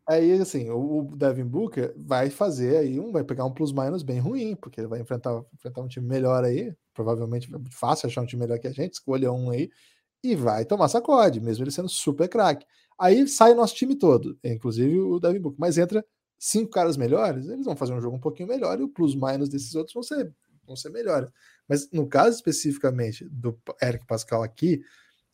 Aí, 0.08 0.34
assim, 0.34 0.70
o 0.70 1.04
Devin 1.16 1.46
Booker 1.46 1.94
vai 1.98 2.30
fazer 2.30 2.78
aí 2.78 3.00
um, 3.00 3.12
vai 3.12 3.24
pegar 3.24 3.44
um 3.44 3.52
plus-minus 3.52 4.04
bem 4.04 4.20
ruim, 4.20 4.56
porque 4.56 4.80
ele 4.80 4.88
vai 4.88 5.02
enfrentar, 5.02 5.44
enfrentar 5.54 5.82
um 5.82 5.88
time 5.88 6.08
melhor 6.08 6.44
aí, 6.44 6.76
provavelmente 6.94 7.50
é 7.54 7.60
fácil 7.72 8.08
achar 8.08 8.22
um 8.22 8.26
time 8.28 8.42
melhor 8.42 8.60
que 8.60 8.68
a 8.68 8.72
gente, 8.72 8.94
escolha 8.94 9.32
um 9.32 9.50
aí, 9.50 9.70
e 10.24 10.36
vai 10.36 10.64
tomar 10.64 10.90
sacode, 10.90 11.42
mesmo 11.42 11.64
ele 11.64 11.72
sendo 11.72 11.90
super 11.90 12.30
craque. 12.30 12.68
Aí 13.00 13.28
sai 13.28 13.54
o 13.54 13.56
nosso 13.56 13.74
time 13.74 13.96
todo, 13.96 14.38
inclusive 14.44 15.00
o 15.00 15.20
Devin 15.20 15.40
Booker, 15.40 15.60
mas 15.60 15.78
entra 15.78 16.06
cinco 16.38 16.70
caras 16.70 16.98
melhores, 16.98 17.48
eles 17.48 17.66
vão 17.66 17.76
fazer 17.76 17.94
um 17.94 18.02
jogo 18.02 18.16
um 18.16 18.20
pouquinho 18.20 18.48
melhor 18.48 18.80
e 18.80 18.84
o 18.84 18.90
plus-minus 18.90 19.50
desses 19.50 19.74
outros 19.74 19.94
vão 19.96 20.04
ser, 20.04 20.32
vão 20.68 20.76
ser 20.76 20.90
melhores. 20.92 21.30
Mas 21.68 21.90
no 21.92 22.08
caso 22.08 22.36
especificamente 22.36 23.28
do 23.30 23.60
Eric 23.82 24.06
Pascal 24.06 24.44
aqui, 24.44 24.82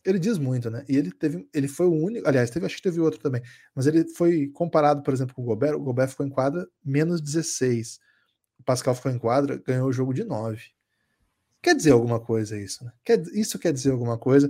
ele 0.04 0.18
diz 0.20 0.38
muito, 0.38 0.70
né? 0.70 0.84
E 0.90 0.96
ele 0.96 1.12
teve, 1.12 1.48
ele 1.54 1.68
foi 1.68 1.86
o 1.86 1.94
único, 1.94 2.28
aliás, 2.28 2.50
teve, 2.50 2.66
acho 2.66 2.78
que 2.78 2.82
teve 2.82 3.00
outro 3.00 3.20
também, 3.20 3.42
mas 3.76 3.86
ele 3.86 4.08
foi 4.16 4.48
comparado, 4.48 5.04
por 5.04 5.14
exemplo, 5.14 5.36
com 5.36 5.42
o 5.44 5.46
Gobert, 5.46 5.76
o 5.76 5.84
Gobert 5.84 6.10
ficou 6.10 6.26
em 6.26 6.30
quadra 6.30 6.68
menos 6.84 7.22
16. 7.22 8.00
O 8.60 8.64
Pascal 8.64 8.96
ficou 8.96 9.12
em 9.12 9.18
quadra, 9.18 9.62
ganhou 9.66 9.90
o 9.90 9.94
jogo 9.94 10.14
de 10.14 10.24
9. 10.24 10.62
Quer 11.62 11.76
dizer 11.76 11.92
alguma 11.92 12.20
coisa 12.20 12.60
isso, 12.60 12.84
né? 12.84 12.92
Quer, 13.04 13.22
isso 13.34 13.60
quer 13.60 13.72
dizer 13.72 13.92
alguma 13.92 14.18
coisa. 14.18 14.50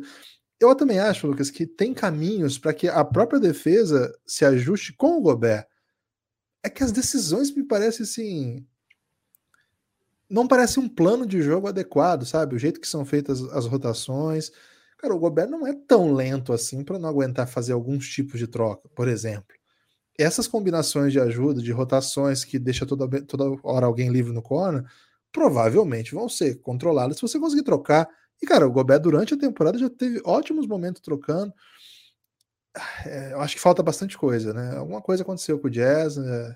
Eu 0.59 0.75
também 0.75 0.99
acho, 0.99 1.27
Lucas, 1.27 1.49
que 1.49 1.65
tem 1.65 1.93
caminhos 1.93 2.57
para 2.57 2.73
que 2.73 2.88
a 2.88 3.03
própria 3.03 3.39
defesa 3.39 4.13
se 4.25 4.45
ajuste 4.45 4.93
com 4.93 5.17
o 5.17 5.21
Gobert. 5.21 5.65
É 6.63 6.69
que 6.69 6.84
as 6.84 6.91
decisões 6.91 7.53
me 7.53 7.63
parecem 7.63 8.03
assim. 8.03 8.67
Não 10.32 10.47
parece 10.47 10.79
um 10.79 10.89
plano 10.89 11.25
de 11.25 11.41
jogo 11.41 11.67
adequado, 11.67 12.25
sabe? 12.25 12.55
O 12.55 12.59
jeito 12.59 12.79
que 12.79 12.88
são 12.88 13.05
feitas 13.05 13.41
as 13.53 13.65
rotações 13.65 14.51
Cara, 15.01 15.15
o 15.15 15.19
Gobert 15.19 15.49
não 15.49 15.65
é 15.65 15.73
tão 15.73 16.13
lento 16.13 16.53
assim 16.53 16.84
para 16.84 16.99
não 16.99 17.09
aguentar 17.09 17.47
fazer 17.47 17.73
alguns 17.73 18.07
tipos 18.07 18.39
de 18.39 18.45
troca, 18.45 18.88
por 18.95 19.07
exemplo. 19.07 19.55
Essas 20.19 20.47
combinações 20.47 21.11
de 21.11 21.19
ajuda, 21.19 21.61
de 21.61 21.71
rotações 21.71 22.45
que 22.45 22.59
deixa 22.59 22.86
toda, 22.86 23.07
toda 23.25 23.59
hora 23.63 23.88
alguém 23.88 24.09
livre 24.11 24.32
no 24.32 24.43
corner, 24.43 24.84
provavelmente 25.32 26.13
vão 26.13 26.29
ser 26.29 26.61
controladas 26.61 27.17
se 27.17 27.23
você 27.23 27.39
conseguir 27.39 27.63
trocar. 27.63 28.07
E, 28.41 28.45
cara, 28.45 28.67
o 28.67 28.71
Gobert 28.71 29.01
durante 29.01 29.34
a 29.34 29.38
temporada 29.38 29.79
já 29.79 29.89
teve 29.89 30.21
ótimos 30.23 30.67
momentos 30.67 31.01
trocando. 31.01 31.51
É, 33.05 33.34
eu 33.34 33.41
acho 33.41 33.55
que 33.55 33.61
falta 33.61 33.84
bastante 33.84 34.17
coisa, 34.17 34.53
né? 34.53 34.77
Alguma 34.77 35.01
coisa 35.01 35.23
aconteceu 35.23 35.59
com 35.59 35.67
o 35.67 35.71
Jazz, 35.71 36.17
né? 36.17 36.55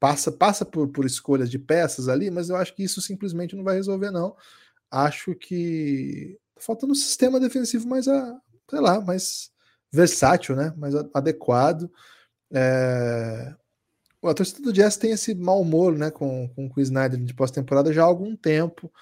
Passa, 0.00 0.32
passa 0.32 0.64
por, 0.64 0.88
por 0.88 1.04
escolhas 1.06 1.50
de 1.50 1.58
peças 1.58 2.08
ali, 2.08 2.30
mas 2.30 2.48
eu 2.50 2.56
acho 2.56 2.74
que 2.74 2.84
isso 2.84 3.00
simplesmente 3.00 3.56
não 3.56 3.64
vai 3.64 3.76
resolver, 3.76 4.10
não. 4.10 4.36
Acho 4.90 5.34
que 5.34 6.38
Tá 6.56 6.62
faltando 6.62 6.92
um 6.92 6.96
sistema 6.96 7.38
defensivo 7.38 7.86
mais, 7.86 8.08
a, 8.08 8.40
sei 8.68 8.80
lá, 8.80 8.98
mais 9.00 9.50
versátil, 9.92 10.56
né? 10.56 10.72
Mais 10.76 10.94
adequado. 11.14 11.90
É... 12.50 13.54
A 14.24 14.34
torcida 14.34 14.60
do 14.62 14.72
Jazz 14.72 14.96
tem 14.96 15.12
esse 15.12 15.34
mau 15.34 15.60
humor, 15.60 15.96
né, 15.96 16.10
com, 16.10 16.48
com 16.48 16.68
o 16.74 16.80
Snyder 16.80 17.22
de 17.22 17.34
pós-temporada 17.34 17.92
já 17.92 18.02
há 18.02 18.06
algum 18.06 18.34
tempo. 18.34 18.92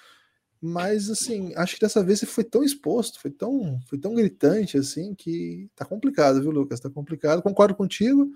Mas, 0.60 1.08
assim, 1.08 1.54
acho 1.56 1.76
que 1.76 1.80
dessa 1.80 2.02
vez 2.02 2.22
ele 2.22 2.30
foi 2.30 2.44
tão 2.44 2.62
exposto, 2.62 3.20
foi 3.20 3.30
tão, 3.30 3.80
foi 3.88 3.98
tão 3.98 4.14
gritante, 4.14 4.76
assim, 4.76 5.14
que 5.14 5.70
tá 5.74 5.84
complicado, 5.84 6.42
viu, 6.42 6.50
Lucas? 6.50 6.80
Tá 6.80 6.90
complicado. 6.90 7.40
Concordo 7.42 7.74
contigo. 7.74 8.32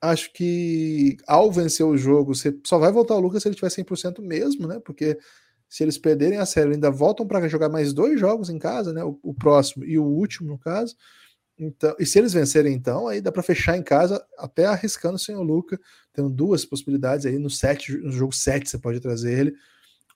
Acho 0.00 0.32
que 0.32 1.16
ao 1.26 1.50
vencer 1.50 1.84
o 1.84 1.96
jogo, 1.96 2.34
você 2.34 2.56
só 2.64 2.78
vai 2.78 2.92
voltar 2.92 3.14
o 3.14 3.20
Lucas 3.20 3.42
se 3.42 3.48
ele 3.48 3.56
tiver 3.56 3.68
100% 3.70 4.20
mesmo, 4.20 4.66
né? 4.68 4.80
Porque 4.84 5.18
se 5.68 5.82
eles 5.82 5.98
perderem 5.98 6.38
a 6.38 6.46
série, 6.46 6.72
ainda 6.72 6.90
voltam 6.90 7.26
para 7.26 7.46
jogar 7.48 7.68
mais 7.68 7.92
dois 7.92 8.18
jogos 8.18 8.48
em 8.48 8.58
casa, 8.58 8.92
né? 8.92 9.04
O, 9.04 9.18
o, 9.22 9.34
próximo 9.34 9.84
e 9.84 9.98
o 9.98 10.04
último, 10.04 10.48
no 10.48 10.58
caso. 10.58 10.96
Então, 11.58 11.94
e 11.98 12.06
se 12.06 12.18
eles 12.18 12.32
vencerem, 12.32 12.72
então, 12.72 13.08
aí 13.08 13.20
dá 13.20 13.32
para 13.32 13.42
fechar 13.42 13.76
em 13.76 13.82
casa, 13.82 14.24
até 14.38 14.66
arriscando 14.66 15.18
sem 15.18 15.34
o 15.34 15.42
Luca, 15.42 15.78
tendo 16.12 16.30
duas 16.30 16.64
possibilidades 16.64 17.26
aí 17.26 17.36
no 17.38 17.48
no 18.02 18.12
jogo 18.12 18.32
7 18.32 18.70
você 18.70 18.78
pode 18.78 19.00
trazer 19.00 19.36
ele. 19.36 19.54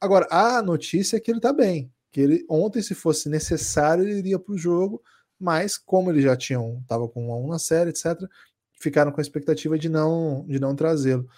Agora, 0.01 0.26
a 0.30 0.62
notícia 0.62 1.16
é 1.16 1.20
que 1.20 1.30
ele 1.30 1.41
tá 1.41 1.53
bem, 1.53 1.93
que 2.12 2.20
ele 2.20 2.47
ontem, 2.49 2.80
se 2.80 2.95
fosse 2.95 3.28
necessário, 3.28 4.05
ele 4.05 4.18
iria 4.18 4.39
para 4.39 4.55
o 4.55 4.59
jogo, 4.59 5.03
mas 5.39 5.76
como 5.76 6.11
ele 6.11 6.22
já 6.22 6.37
tinha 6.37 6.61
um, 6.61 6.80
tava 6.85 7.09
com 7.09 7.28
um 7.28 7.33
a 7.33 7.37
um 7.37 7.49
na 7.49 7.59
série, 7.59 7.91
etc., 7.91 8.16
ficaram 8.83 9.12
com 9.12 9.20
a 9.20 9.22
expectativa 9.22 9.78
de 9.78 9.89
não 9.89 10.45
de 10.47 10.59
não 10.61 10.74
trazê-lo 10.74 11.28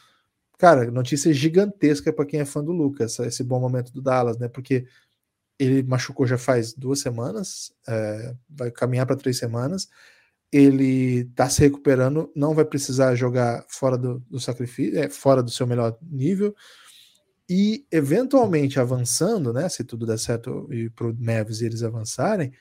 cara, 0.58 0.90
notícia 0.90 1.32
gigantesca 1.32 2.12
para 2.12 2.26
quem 2.26 2.40
é 2.40 2.44
fã 2.44 2.62
do 2.62 2.72
Lucas, 2.72 3.18
esse 3.20 3.42
bom 3.44 3.60
momento 3.60 3.92
do 3.92 4.00
Dallas, 4.02 4.38
né? 4.38 4.48
Porque 4.48 4.86
ele 5.58 5.82
machucou 5.82 6.26
já 6.26 6.38
faz 6.38 6.72
duas 6.74 7.00
semanas, 7.00 7.72
é, 7.86 8.34
vai 8.48 8.70
caminhar 8.70 9.06
para 9.06 9.16
três 9.16 9.38
semanas. 9.38 9.88
Ele 10.52 11.28
está 11.30 11.48
se 11.50 11.60
recuperando, 11.60 12.32
não 12.34 12.54
vai 12.54 12.64
precisar 12.64 13.14
jogar 13.14 13.64
fora 13.68 13.98
do, 13.98 14.20
do 14.30 14.40
sacrifício, 14.40 14.98
é, 14.98 15.10
fora 15.10 15.42
do 15.42 15.50
seu 15.50 15.66
melhor 15.66 15.98
nível. 16.02 16.54
E 17.48 17.86
eventualmente 17.92 18.80
avançando, 18.80 19.52
né? 19.52 19.68
Se 19.68 19.84
tudo 19.84 20.06
der 20.06 20.18
certo 20.18 20.68
e 20.72 20.88
para 20.90 21.08
o 21.08 21.12
Neves 21.12 21.60
eles 21.60 21.82
avançarem, 21.82 22.52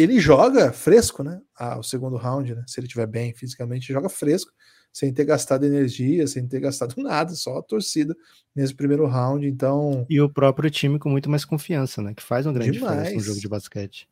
ele 0.00 0.20
joga 0.20 0.72
fresco, 0.72 1.22
né? 1.22 1.40
Ah, 1.56 1.78
o 1.78 1.82
segundo 1.82 2.16
round, 2.16 2.54
né? 2.54 2.64
Se 2.66 2.78
ele 2.78 2.86
estiver 2.86 3.06
bem 3.06 3.34
fisicamente, 3.34 3.92
joga 3.92 4.08
fresco 4.08 4.52
sem 4.92 5.12
ter 5.12 5.24
gastado 5.24 5.64
energia, 5.64 6.26
sem 6.26 6.46
ter 6.46 6.60
gastado 6.60 6.94
nada, 7.02 7.34
só 7.34 7.58
a 7.58 7.62
torcida 7.62 8.16
nesse 8.54 8.74
primeiro 8.74 9.06
round. 9.06 9.46
Então. 9.46 10.06
E 10.08 10.20
o 10.20 10.28
próprio 10.28 10.70
time 10.70 10.98
com 10.98 11.08
muito 11.08 11.30
mais 11.30 11.44
confiança, 11.44 12.02
né? 12.02 12.14
Que 12.14 12.22
faz 12.22 12.46
uma 12.46 12.52
grande 12.52 12.72
demais, 12.72 12.92
diferença 12.92 13.16
no 13.16 13.22
jogo 13.22 13.40
de 13.40 13.48
basquete. 13.48 14.08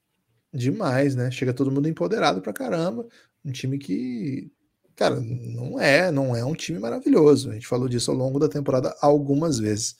Demais, 0.52 1.14
né? 1.14 1.30
Chega 1.30 1.52
todo 1.52 1.70
mundo 1.70 1.88
empoderado 1.88 2.40
pra 2.40 2.52
caramba. 2.52 3.06
Um 3.44 3.52
time 3.52 3.78
que, 3.78 4.50
cara, 4.94 5.20
não 5.20 5.80
é, 5.80 6.10
não 6.10 6.34
é 6.34 6.44
um 6.44 6.54
time 6.54 6.78
maravilhoso. 6.78 7.50
A 7.50 7.54
gente 7.54 7.66
falou 7.66 7.88
disso 7.88 8.10
ao 8.10 8.16
longo 8.16 8.38
da 8.38 8.48
temporada 8.48 8.94
algumas 9.00 9.58
vezes. 9.58 9.96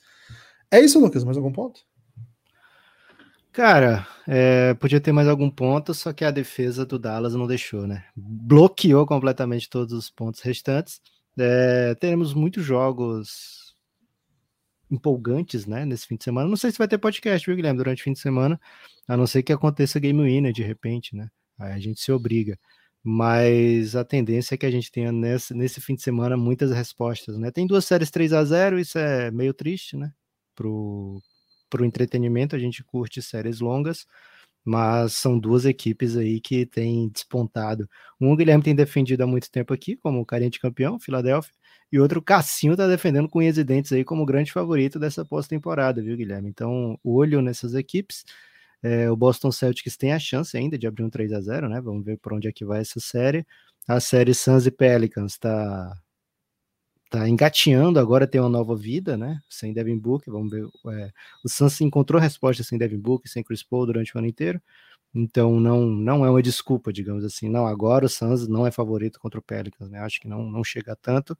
É 0.69 0.81
isso, 0.81 0.99
Lucas? 0.99 1.23
Mais 1.23 1.37
algum 1.37 1.51
ponto? 1.51 1.81
Cara, 3.57 4.07
é, 4.27 4.75
podia 4.75 5.01
ter 5.01 5.11
mais 5.11 5.27
algum 5.27 5.49
ponto, 5.49 5.91
só 5.91 6.13
que 6.13 6.23
a 6.23 6.29
defesa 6.29 6.85
do 6.85 6.99
Dallas 6.99 7.33
não 7.33 7.47
deixou, 7.47 7.87
né? 7.87 8.05
Bloqueou 8.15 9.03
completamente 9.07 9.67
todos 9.67 9.93
os 9.93 10.11
pontos 10.11 10.41
restantes. 10.41 11.01
É, 11.35 11.95
teremos 11.95 12.35
muitos 12.35 12.63
jogos 12.63 13.75
empolgantes, 14.91 15.65
né, 15.65 15.85
nesse 15.85 16.05
fim 16.05 16.17
de 16.17 16.23
semana. 16.23 16.47
Não 16.47 16.55
sei 16.55 16.71
se 16.71 16.77
vai 16.77 16.87
ter 16.87 16.99
podcast, 16.99 17.43
viu, 17.47 17.55
Guilherme, 17.55 17.79
durante 17.79 18.01
o 18.01 18.03
fim 18.03 18.13
de 18.13 18.19
semana, 18.19 18.61
a 19.07 19.17
não 19.17 19.25
ser 19.25 19.41
que 19.41 19.51
aconteça 19.51 19.99
game 19.99 20.21
winner 20.21 20.53
de 20.53 20.61
repente, 20.61 21.15
né? 21.15 21.27
Aí 21.59 21.71
a 21.71 21.79
gente 21.79 21.99
se 21.99 22.11
obriga. 22.11 22.59
Mas 23.03 23.95
a 23.95 24.05
tendência 24.05 24.53
é 24.53 24.57
que 24.59 24.67
a 24.67 24.71
gente 24.71 24.91
tenha 24.91 25.11
nesse, 25.11 25.55
nesse 25.55 25.81
fim 25.81 25.95
de 25.95 26.03
semana 26.03 26.37
muitas 26.37 26.71
respostas, 26.71 27.39
né? 27.39 27.49
Tem 27.49 27.65
duas 27.65 27.85
séries 27.85 28.11
3 28.11 28.33
a 28.33 28.43
0 28.45 28.79
isso 28.79 28.99
é 28.99 29.31
meio 29.31 29.51
triste, 29.51 29.97
né? 29.97 30.11
Pro, 30.55 31.19
para 31.69 31.81
o 31.81 31.85
entretenimento, 31.85 32.55
a 32.55 32.59
gente 32.59 32.83
curte 32.83 33.21
séries 33.21 33.59
longas, 33.59 34.05
mas 34.65 35.13
são 35.13 35.39
duas 35.39 35.65
equipes 35.65 36.17
aí 36.17 36.41
que 36.41 36.65
têm 36.65 37.09
despontado. 37.09 37.89
Um 38.19 38.31
o 38.31 38.35
Guilherme 38.35 38.63
tem 38.63 38.75
defendido 38.75 39.21
há 39.23 39.27
muito 39.27 39.49
tempo 39.49 39.73
aqui, 39.73 39.95
como 39.95 40.25
carente 40.25 40.59
campeão, 40.59 40.99
Filadélfia, 40.99 41.53
e 41.91 41.99
outro 41.99 42.19
o 42.19 42.23
Cassinho 42.23 42.73
está 42.73 42.87
defendendo 42.87 43.29
com 43.29 43.39
unhas 43.39 43.57
e 43.57 43.63
dentes 43.63 43.93
aí 43.93 44.03
como 44.03 44.25
grande 44.25 44.51
favorito 44.51 44.99
dessa 44.99 45.23
pós-temporada, 45.23 46.01
viu, 46.01 46.17
Guilherme? 46.17 46.49
Então, 46.49 46.99
olho 47.03 47.41
nessas 47.41 47.73
equipes. 47.73 48.25
É, 48.83 49.09
o 49.09 49.15
Boston 49.15 49.51
Celtics 49.51 49.97
tem 49.97 50.13
a 50.13 50.19
chance 50.19 50.55
ainda 50.55 50.77
de 50.77 50.85
abrir 50.85 51.03
um 51.03 51.09
3 51.09 51.31
a 51.33 51.41
0 51.41 51.69
né? 51.69 51.81
Vamos 51.81 52.05
ver 52.05 52.17
por 52.17 52.33
onde 52.33 52.47
é 52.47 52.51
que 52.51 52.65
vai 52.65 52.81
essa 52.81 52.99
série. 52.99 53.45
A 53.87 53.99
série 53.99 54.33
Suns 54.33 54.65
e 54.67 54.71
Pelicans 54.71 55.33
está 55.33 55.93
tá 57.09 57.27
engatinhando 57.29 57.99
agora, 57.99 58.27
tem 58.27 58.41
uma 58.41 58.49
nova 58.49 58.75
vida, 58.75 59.17
né? 59.17 59.39
Sem 59.49 59.73
Devin 59.73 59.97
Book, 59.97 60.29
vamos 60.29 60.51
ver. 60.51 60.65
É, 60.93 61.11
o 61.43 61.49
Suns 61.49 61.79
encontrou 61.81 62.21
resposta 62.21 62.63
sem 62.63 62.77
Devin 62.77 62.99
Book, 62.99 63.27
sem 63.29 63.43
Chris 63.43 63.63
Paul 63.63 63.85
durante 63.85 64.15
o 64.15 64.19
ano 64.19 64.27
inteiro. 64.27 64.61
Então 65.15 65.59
não 65.59 65.85
não 65.87 66.25
é 66.25 66.29
uma 66.29 66.41
desculpa, 66.43 66.93
digamos 66.93 67.23
assim. 67.25 67.49
Não, 67.49 67.65
agora 67.67 68.05
o 68.05 68.09
Suns 68.09 68.47
não 68.47 68.67
é 68.67 68.71
favorito 68.71 69.19
contra 69.19 69.39
o 69.39 69.43
Pelicans, 69.43 69.89
né? 69.89 69.99
Acho 69.99 70.19
que 70.21 70.27
não 70.27 70.43
não 70.51 70.63
chega 70.63 70.95
tanto. 70.95 71.37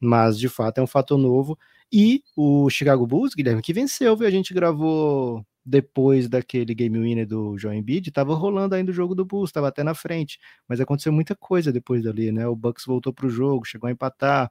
Mas, 0.00 0.38
de 0.38 0.48
fato, 0.48 0.78
é 0.78 0.82
um 0.82 0.86
fator 0.86 1.18
novo. 1.18 1.58
E 1.92 2.22
o 2.36 2.68
Chicago 2.70 3.06
Bulls, 3.06 3.34
Guilherme, 3.34 3.62
que 3.62 3.72
venceu, 3.72 4.16
viu? 4.16 4.26
A 4.26 4.30
gente 4.30 4.52
gravou 4.54 5.44
depois 5.64 6.28
daquele 6.28 6.74
game 6.74 6.98
winner 6.98 7.26
do 7.26 7.58
Joe 7.58 7.76
Embiid, 7.76 8.08
estava 8.08 8.34
rolando 8.34 8.74
ainda 8.74 8.90
o 8.92 8.94
jogo 8.94 9.14
do 9.14 9.24
Bulls, 9.24 9.50
estava 9.50 9.68
até 9.68 9.82
na 9.82 9.94
frente, 9.94 10.38
mas 10.68 10.80
aconteceu 10.80 11.12
muita 11.12 11.34
coisa 11.34 11.72
depois 11.72 12.04
dali, 12.04 12.30
né? 12.32 12.46
O 12.46 12.54
Bucks 12.54 12.84
voltou 12.86 13.12
para 13.12 13.26
o 13.26 13.30
jogo, 13.30 13.64
chegou 13.64 13.88
a 13.88 13.90
empatar, 13.92 14.50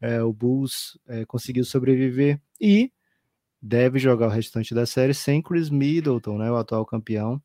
é, 0.00 0.22
o 0.22 0.32
Bulls 0.32 0.98
é, 1.06 1.24
conseguiu 1.24 1.64
sobreviver 1.64 2.40
e 2.60 2.92
deve 3.60 3.98
jogar 3.98 4.26
o 4.26 4.30
restante 4.30 4.74
da 4.74 4.86
série 4.86 5.14
sem 5.14 5.42
Chris 5.42 5.70
Middleton, 5.70 6.38
né? 6.38 6.50
O 6.50 6.56
atual 6.56 6.84
campeão. 6.84 7.42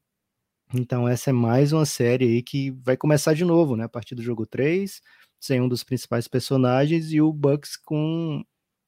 Então 0.73 1.07
essa 1.07 1.29
é 1.29 1.33
mais 1.33 1.73
uma 1.73 1.85
série 1.85 2.25
aí 2.25 2.43
que 2.43 2.71
vai 2.71 2.95
começar 2.95 3.33
de 3.33 3.43
novo, 3.43 3.75
né? 3.75 3.85
A 3.85 3.89
partir 3.89 4.15
do 4.15 4.21
jogo 4.21 4.45
3, 4.45 5.01
sem 5.39 5.61
um 5.61 5.67
dos 5.67 5.83
principais 5.83 6.27
personagens 6.27 7.11
e 7.11 7.21
o 7.21 7.31
Bucks 7.33 7.75
com 7.77 8.43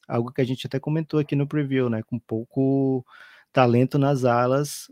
algo 0.07 0.31
que 0.31 0.41
a 0.41 0.45
gente 0.45 0.67
até 0.67 0.79
comentou 0.79 1.19
aqui 1.19 1.35
no 1.35 1.47
preview, 1.47 1.89
né? 1.89 2.03
Com 2.03 2.19
pouco 2.19 3.05
talento 3.51 3.97
nas 3.97 4.25
alas. 4.25 4.91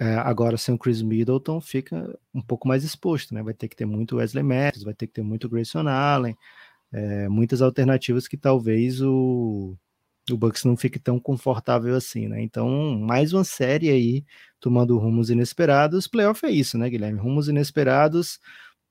É, 0.00 0.14
agora, 0.14 0.56
sem 0.56 0.74
o 0.74 0.78
Chris 0.78 1.02
Middleton, 1.02 1.60
fica 1.60 2.16
um 2.32 2.40
pouco 2.40 2.68
mais 2.68 2.84
exposto, 2.84 3.34
né? 3.34 3.42
Vai 3.42 3.54
ter 3.54 3.66
que 3.66 3.74
ter 3.74 3.84
muito 3.84 4.16
Wesley 4.16 4.44
Matthews, 4.44 4.84
vai 4.84 4.94
ter 4.94 5.08
que 5.08 5.14
ter 5.14 5.22
muito 5.22 5.48
Grayson 5.48 5.88
Allen, 5.88 6.36
é, 6.92 7.28
muitas 7.28 7.62
alternativas 7.62 8.26
que 8.26 8.36
talvez 8.36 9.00
o, 9.02 9.76
o 10.30 10.36
Bucks 10.36 10.64
não 10.64 10.76
fique 10.76 10.98
tão 10.98 11.18
confortável 11.18 11.94
assim, 11.94 12.28
né? 12.28 12.42
Então, 12.42 12.98
mais 12.98 13.32
uma 13.32 13.44
série 13.44 13.90
aí 13.90 14.24
tomando 14.60 14.98
rumos 14.98 15.30
inesperados. 15.30 16.06
Playoff 16.08 16.44
é 16.46 16.50
isso, 16.50 16.78
né, 16.78 16.88
Guilherme? 16.88 17.18
Rumos 17.18 17.48
inesperados, 17.48 18.38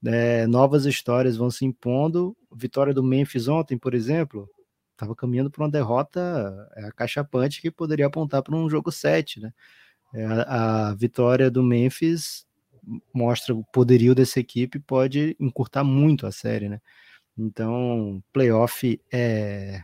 é, 0.05 0.45
novas 0.47 0.85
histórias 0.85 1.37
vão 1.37 1.49
se 1.49 1.65
impondo. 1.65 2.35
Vitória 2.55 2.93
do 2.93 3.03
Memphis 3.03 3.47
ontem, 3.47 3.77
por 3.77 3.93
exemplo, 3.93 4.49
estava 4.91 5.15
caminhando 5.15 5.51
para 5.51 5.63
uma 5.63 5.71
derrota 5.71 6.69
é, 6.75 6.85
acachapante 6.85 7.61
que 7.61 7.71
poderia 7.71 8.07
apontar 8.07 8.41
para 8.41 8.55
um 8.55 8.69
jogo 8.69 8.91
7, 8.91 9.39
né? 9.39 9.53
É, 10.13 10.25
a, 10.25 10.89
a, 10.89 10.95
vitória 10.95 11.51
do 11.51 11.61
Memphis 11.61 12.45
mostra 13.13 13.53
o 13.53 13.63
poderio 13.65 14.15
dessa 14.15 14.39
equipe, 14.39 14.79
pode 14.79 15.35
encurtar 15.39 15.83
muito 15.83 16.25
a 16.25 16.31
série, 16.31 16.69
né? 16.69 16.81
Então, 17.38 18.23
playoff 18.33 18.99
é 19.11 19.81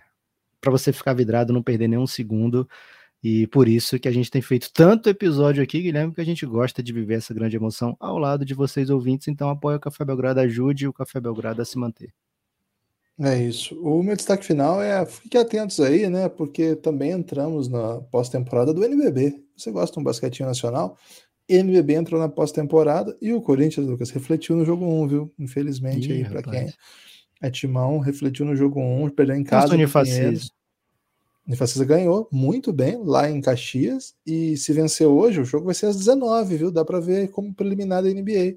para 0.60 0.72
você 0.72 0.93
ficar 0.93 1.14
vidrado, 1.14 1.51
não 1.51 1.62
perder 1.62 1.89
nenhum 1.89 2.08
segundo. 2.08 2.68
E 3.22 3.47
por 3.47 3.68
isso 3.68 3.99
que 3.99 4.08
a 4.08 4.12
gente 4.12 4.32
tem 4.32 4.41
feito 4.41 4.72
tanto 4.74 5.10
episódio 5.10 5.62
aqui, 5.62 5.82
Guilherme, 5.82 6.14
que 6.14 6.22
a 6.22 6.26
gente 6.26 6.45
gosta 6.45 6.82
de 6.82 6.91
viver 6.91 7.16
essa 7.16 7.34
grande 7.34 7.56
emoção 7.56 7.95
ao 7.99 8.18
lado 8.18 8.43
de 8.45 8.54
vocês 8.54 8.89
ouvintes. 8.89 9.28
Então 9.28 9.49
apoia 9.49 9.78
o 9.78 9.80
Café 9.80 10.04
Belgrado, 10.04 10.39
ajude 10.39 10.88
o 10.88 10.93
Café 10.93 11.20
Belgrado 11.20 11.62
a 11.62 11.66
se 11.66 11.78
manter. 11.78 12.14
É 13.20 13.41
isso. 13.41 13.80
O 13.80 14.01
meu 14.01 14.16
destaque 14.16 14.45
final 14.45 14.82
é 14.82 15.06
fiquem 15.06 15.39
atentos 15.39 15.80
aí, 15.80 16.10
né? 16.10 16.28
Porque 16.28 16.76
também 16.76 17.12
entramos 17.12 17.68
na 17.68 18.01
pós-temporada 18.01 18.74
do 18.74 18.84
NBB. 18.84 19.41
Você 19.56 19.72
gosta 19.72 19.93
de 19.93 19.99
um 19.99 20.04
basquetinho 20.04 20.49
nacional? 20.49 20.97
NBB 21.47 21.93
entrou 21.93 22.20
na 22.20 22.28
pós-temporada 22.28 23.16
e 23.22 23.32
o 23.34 23.41
Corinthians, 23.41 23.86
Lucas, 23.86 24.10
refletiu 24.10 24.56
no 24.56 24.66
jogo 24.66 24.86
1, 24.86 25.08
viu? 25.08 25.34
Infelizmente, 25.38 26.10
Ih, 26.10 26.14
aí, 26.14 26.26
para 26.26 26.41
quem 26.41 26.74
é 27.44 27.50
timão, 27.50 28.00
refletiu 28.00 28.46
no 28.46 28.56
jogo 28.56 28.80
1, 28.80 29.10
perdeu 29.10 29.36
em 29.36 29.44
casa. 29.44 29.74
O 29.74 29.76
Unifacisa. 29.76 30.50
Unifacisa 31.46 31.84
ganhou 31.84 32.26
muito 32.32 32.72
bem 32.72 33.04
lá 33.04 33.30
em 33.30 33.41
Caxias 33.41 34.16
e 34.26 34.56
se 34.56 34.72
vencer 34.72 35.06
hoje, 35.06 35.41
o 35.41 35.46
jogo 35.46 35.66
vai 35.66 35.76
ser 35.76 35.88
às 35.88 35.98
19, 35.98 36.56
viu? 36.56 36.72
Dá 36.72 36.86
para 36.86 37.02
ver 37.02 37.28
como 37.32 37.54
preliminar 37.54 38.02
da 38.02 38.08
NBA. 38.08 38.56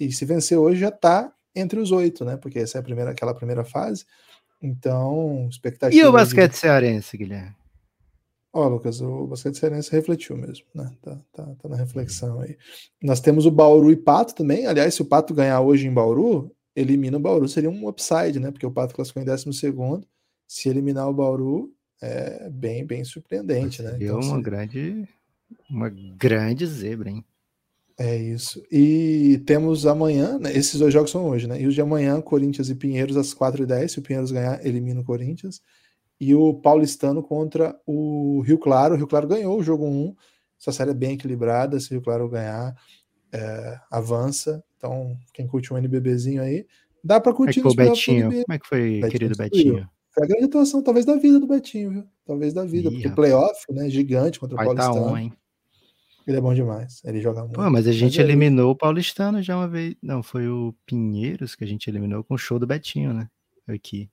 E 0.00 0.10
se 0.10 0.24
vencer 0.24 0.56
hoje 0.56 0.80
já 0.80 0.90
tá 0.90 1.30
entre 1.54 1.78
os 1.78 1.92
oito, 1.92 2.24
né? 2.24 2.38
Porque 2.38 2.60
essa 2.60 2.78
é 2.78 2.80
a 2.80 2.82
primeira, 2.82 3.10
aquela 3.10 3.34
primeira 3.34 3.64
fase. 3.64 4.06
Então, 4.62 5.46
expectativa. 5.50 6.02
E 6.02 6.06
o 6.06 6.10
basquete 6.10 6.52
de... 6.52 6.56
cearense, 6.56 7.18
Guilherme? 7.18 7.54
Ó, 8.50 8.64
oh, 8.64 8.68
Lucas, 8.68 9.02
o 9.02 9.26
basquete 9.26 9.58
cearense 9.58 9.92
refletiu 9.92 10.38
mesmo, 10.38 10.64
né? 10.74 10.90
Tá, 11.02 11.18
tá, 11.34 11.46
tá, 11.60 11.68
na 11.68 11.76
reflexão 11.76 12.40
aí. 12.40 12.56
Nós 13.02 13.20
temos 13.20 13.44
o 13.44 13.50
Bauru 13.50 13.90
e 13.90 13.96
Pato 13.96 14.34
também. 14.34 14.66
Aliás, 14.66 14.94
se 14.94 15.02
o 15.02 15.06
Pato 15.06 15.34
ganhar 15.34 15.60
hoje 15.60 15.86
em 15.86 15.92
Bauru, 15.92 16.50
elimina 16.74 17.16
o 17.16 17.20
Bauru, 17.20 17.48
seria 17.48 17.70
um 17.70 17.88
upside, 17.88 18.38
né? 18.40 18.50
Porque 18.50 18.66
o 18.66 18.70
Pato 18.70 18.94
classificou 18.94 19.22
em 19.22 19.26
12 19.26 19.52
segundo. 19.52 20.06
Se 20.46 20.68
eliminar 20.68 21.08
o 21.08 21.14
Bauru, 21.14 21.72
é 22.00 22.50
bem, 22.50 22.84
bem 22.84 23.04
surpreendente, 23.04 23.82
né? 23.82 23.96
Então, 24.00 24.20
uma 24.20 24.36
se... 24.36 24.42
grande, 24.42 25.08
uma 25.70 25.88
grande 25.88 26.66
zebra, 26.66 27.10
hein? 27.10 27.24
É 27.98 28.16
isso. 28.16 28.62
E 28.70 29.40
temos 29.46 29.86
amanhã, 29.86 30.38
né, 30.38 30.50
esses 30.56 30.78
dois 30.78 30.92
jogos 30.92 31.10
são 31.10 31.26
hoje, 31.26 31.46
né? 31.46 31.60
E 31.60 31.66
os 31.66 31.74
de 31.74 31.80
amanhã, 31.80 32.20
Corinthians 32.20 32.70
e 32.70 32.74
Pinheiros 32.74 33.16
às 33.16 33.34
4h10. 33.34 33.88
Se 33.88 33.98
o 33.98 34.02
Pinheiros 34.02 34.32
ganhar, 34.32 34.64
elimina 34.66 35.00
o 35.00 35.04
Corinthians. 35.04 35.60
E 36.18 36.34
o 36.34 36.54
Paulistano 36.54 37.22
contra 37.22 37.78
o 37.86 38.40
Rio 38.40 38.58
Claro. 38.58 38.94
O 38.94 38.96
Rio 38.96 39.06
Claro 39.06 39.28
ganhou 39.28 39.58
o 39.58 39.62
jogo 39.62 39.86
1. 39.86 40.16
Essa 40.60 40.72
série 40.72 40.90
é 40.90 40.94
bem 40.94 41.12
equilibrada. 41.12 41.78
Se 41.78 41.88
o 41.88 41.90
Rio 41.90 42.02
Claro 42.02 42.28
ganhar, 42.28 42.74
é, 43.32 43.80
avança. 43.90 44.64
Então, 44.82 45.16
quem 45.32 45.46
curte 45.46 45.72
um 45.72 45.78
NBBzinho 45.78 46.42
aí, 46.42 46.66
dá 47.04 47.20
para 47.20 47.32
curtir 47.32 47.62
Como 47.62 47.70
é 47.70 47.76
que 47.76 47.76
foi, 47.76 47.90
Betinho? 47.90 48.30
Como 48.30 48.44
é 48.52 48.58
que 48.58 48.66
foi, 48.66 48.80
Betinho 48.80 49.10
querido 49.10 49.36
Betinho? 49.36 49.88
Foi 50.10 50.24
a 50.24 50.26
grande 50.26 50.44
atuação, 50.46 50.82
talvez 50.82 51.06
da 51.06 51.14
vida 51.14 51.38
do 51.38 51.46
Betinho, 51.46 51.90
viu? 51.92 52.04
Talvez 52.26 52.52
da 52.52 52.64
vida, 52.64 52.88
Ih, 52.88 52.92
porque 52.92 53.08
playoff, 53.10 53.64
né? 53.70 53.88
Gigante 53.88 54.40
contra 54.40 54.56
o 54.56 54.58
tá 54.58 54.64
Paulistano. 54.64 54.94
Tá 54.94 55.12
on, 55.12 55.16
hein? 55.16 55.32
Ele 56.26 56.36
é 56.36 56.40
bom 56.40 56.52
demais. 56.52 57.00
Ele 57.04 57.20
joga 57.20 57.42
muito. 57.42 57.54
Pô, 57.54 57.70
mas 57.70 57.86
a 57.86 57.92
gente 57.92 58.18
mas 58.18 58.28
eliminou 58.28 58.66
ele... 58.66 58.72
o 58.72 58.76
Paulistano 58.76 59.40
já 59.40 59.56
uma 59.56 59.68
vez. 59.68 59.94
Não, 60.02 60.20
foi 60.20 60.48
o 60.48 60.74
Pinheiros 60.84 61.54
que 61.54 61.62
a 61.62 61.66
gente 61.66 61.88
eliminou 61.88 62.24
com 62.24 62.34
o 62.34 62.38
show 62.38 62.58
do 62.58 62.66
Betinho, 62.66 63.14
né? 63.14 63.28
Aqui. 63.68 64.10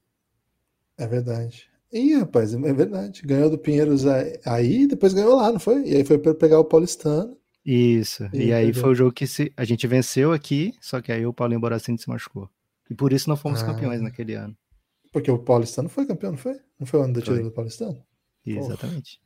É 0.97 1.07
verdade. 1.07 1.67
Ih, 1.91 2.15
rapaz, 2.20 2.53
é 2.53 2.74
verdade. 2.74 3.24
Ganhou 3.24 3.49
do 3.49 3.57
Pinheiros 3.57 4.05
aí, 4.45 4.86
depois 4.86 5.13
ganhou 5.13 5.36
lá, 5.36 5.51
não 5.51 5.59
foi? 5.59 5.84
E 5.88 5.95
aí 5.95 6.05
foi 6.05 6.20
para 6.20 6.36
pegar 6.36 6.59
o 6.59 6.65
Paulistano. 6.65 7.36
Isso. 7.72 8.28
E, 8.34 8.45
e 8.45 8.53
aí 8.53 8.74
foi 8.74 8.89
o 8.89 8.95
jogo 8.95 9.11
que 9.11 9.28
se... 9.28 9.53
a 9.55 9.63
gente 9.63 9.86
venceu 9.86 10.32
aqui, 10.32 10.74
só 10.82 10.99
que 10.99 11.11
aí 11.11 11.24
o 11.24 11.34
Paulinho 11.34 11.59
Boracini 11.59 11.99
se 11.99 12.09
machucou. 12.09 12.49
E 12.89 12.95
por 12.95 13.13
isso 13.13 13.30
não 13.30 13.38
fomos 13.38 13.61
ah, 13.61 13.67
campeões 13.67 14.01
naquele 14.01 14.34
ano. 14.34 14.57
Porque 15.11 15.30
o 15.30 15.38
Paulistano 15.38 15.88
foi 15.88 16.07
campeão, 16.07 16.32
não 16.32 16.38
foi? 16.39 16.59
Não 16.80 16.88
foi 16.88 16.99
o 16.99 17.03
ano 17.03 17.13
da 17.13 17.22
tira 17.22 17.43
do 17.43 17.51
Paulistano? 17.51 18.03
Exatamente. 18.43 19.22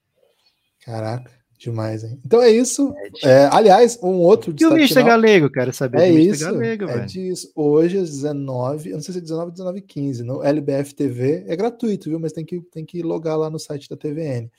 Caraca. 0.83 1.31
Demais, 1.57 2.03
hein? 2.03 2.19
Então 2.25 2.41
é 2.41 2.51
isso. 2.51 2.93
É, 3.23 3.45
aliás, 3.45 3.97
um 4.03 4.17
outro 4.17 4.53
E 4.59 4.65
o 4.65 4.73
Mister 4.73 5.01
final... 5.01 5.17
Galego, 5.17 5.49
quero 5.49 5.71
saber 5.71 6.01
é 6.01 6.09
isso, 6.11 6.43
Galego, 6.43 6.89
é 6.89 7.05
disso. 7.05 7.49
Hoje 7.55 7.97
às 7.97 8.09
19, 8.09 8.89
eu 8.89 8.95
não 8.95 9.01
sei 9.01 9.13
se 9.13 9.19
é 9.19 9.21
19 9.21 9.45
ou 9.45 9.51
19 9.51 9.81
15, 9.81 10.23
no 10.23 10.43
LBF 10.43 10.93
TV. 10.93 11.45
É 11.47 11.55
gratuito, 11.55 12.09
viu? 12.09 12.19
Mas 12.19 12.33
tem 12.33 12.43
que, 12.43 12.59
tem 12.63 12.83
que 12.83 13.01
logar 13.01 13.37
lá 13.37 13.49
no 13.49 13.57
site 13.57 13.87
da 13.87 13.95
TVN. 13.95 14.51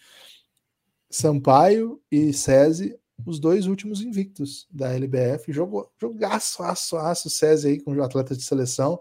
Sampaio 1.11 2.01
e 2.11 2.33
SESI, 2.33 2.99
os 3.25 3.39
dois 3.39 3.67
últimos 3.67 4.01
invictos 4.01 4.67
da 4.71 4.93
LBF. 4.93 5.53
Jogo, 5.53 5.91
jogaço, 6.01 6.63
aço, 6.63 6.97
aço, 6.97 7.31
SESI 7.31 7.69
aí 7.69 7.81
com 7.81 7.93
atletas 8.03 8.39
de 8.39 8.45
seleção. 8.45 9.01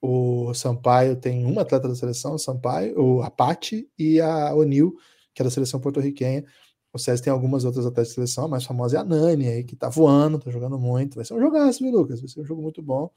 O 0.00 0.52
Sampaio 0.52 1.16
tem 1.16 1.44
uma 1.44 1.62
atleta 1.62 1.88
da 1.88 1.94
seleção, 1.94 2.34
o 2.34 2.38
Sampaio, 2.38 2.98
o 3.00 3.22
Apati 3.22 3.88
e 3.96 4.20
a 4.20 4.52
O'Neill, 4.54 4.96
que 5.32 5.42
é 5.42 5.44
da 5.44 5.50
seleção 5.50 5.80
porto-riquenha. 5.80 6.44
O 6.92 6.98
César 6.98 7.22
tem 7.22 7.32
algumas 7.32 7.64
outras 7.64 7.86
atletas 7.86 8.08
de 8.08 8.14
seleção, 8.14 8.44
a 8.44 8.48
mais 8.48 8.64
famosa 8.64 8.98
é 8.98 9.00
a 9.00 9.04
Nani, 9.04 9.48
aí, 9.48 9.64
que 9.64 9.74
tá 9.74 9.88
voando, 9.88 10.38
tá 10.38 10.50
jogando 10.50 10.78
muito. 10.78 11.14
Vai 11.14 11.24
ser 11.24 11.34
um 11.34 11.40
jogaço, 11.40 11.82
viu, 11.82 11.92
Lucas? 11.92 12.20
Vai 12.20 12.28
ser 12.28 12.40
um 12.40 12.44
jogo 12.44 12.60
muito 12.60 12.82
bom. 12.82 13.04
O 13.04 13.10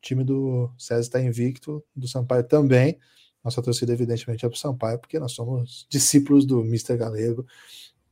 time 0.00 0.22
do 0.22 0.70
César 0.78 1.00
está 1.00 1.20
invicto, 1.20 1.82
do 1.94 2.06
Sampaio 2.06 2.44
também. 2.44 2.98
Nossa 3.42 3.60
torcida, 3.62 3.92
evidentemente, 3.92 4.44
é 4.46 4.48
pro 4.48 4.58
Sampaio, 4.58 4.98
porque 4.98 5.18
nós 5.18 5.32
somos 5.32 5.86
discípulos 5.90 6.46
do 6.46 6.60
Mr. 6.60 6.96
Galego. 6.96 7.44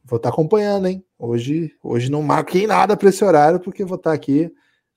Vou 0.05 0.19
estar 0.19 0.29
tá 0.29 0.35
acompanhando, 0.35 0.87
hein? 0.87 1.05
Hoje, 1.19 1.73
hoje 1.83 2.11
não 2.11 2.23
marquei 2.23 2.67
nada 2.67 2.97
para 2.97 3.09
esse 3.09 3.25
horário, 3.25 3.59
porque 3.59 3.85
vou 3.85 3.97
estar 3.97 4.11
tá 4.11 4.15
aqui 4.17 4.53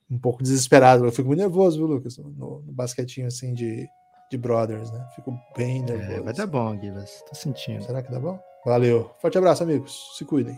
um 0.09 0.19
pouco 0.19 0.43
desesperado. 0.43 1.05
Eu 1.05 1.11
fico 1.11 1.27
muito 1.27 1.39
nervoso, 1.39 1.77
viu, 1.77 1.87
Lucas? 1.87 2.17
No, 2.17 2.61
no 2.61 2.73
basquetinho 2.73 3.27
assim 3.27 3.53
de, 3.53 3.87
de 4.29 4.37
brothers, 4.37 4.91
né? 4.91 5.07
Fico 5.15 5.33
bem 5.55 5.81
nervoso. 5.81 6.11
É, 6.11 6.21
vai 6.21 6.33
dar 6.33 6.47
bom, 6.47 6.75
Guilherme. 6.77 7.05
Tô 7.27 7.35
sentindo. 7.35 7.83
Será 7.83 8.01
que 8.01 8.11
dá 8.11 8.19
bom? 8.19 8.39
Valeu. 8.65 9.11
Forte 9.21 9.37
abraço, 9.37 9.63
amigos. 9.63 9.97
Se 10.17 10.25
cuidem. 10.25 10.57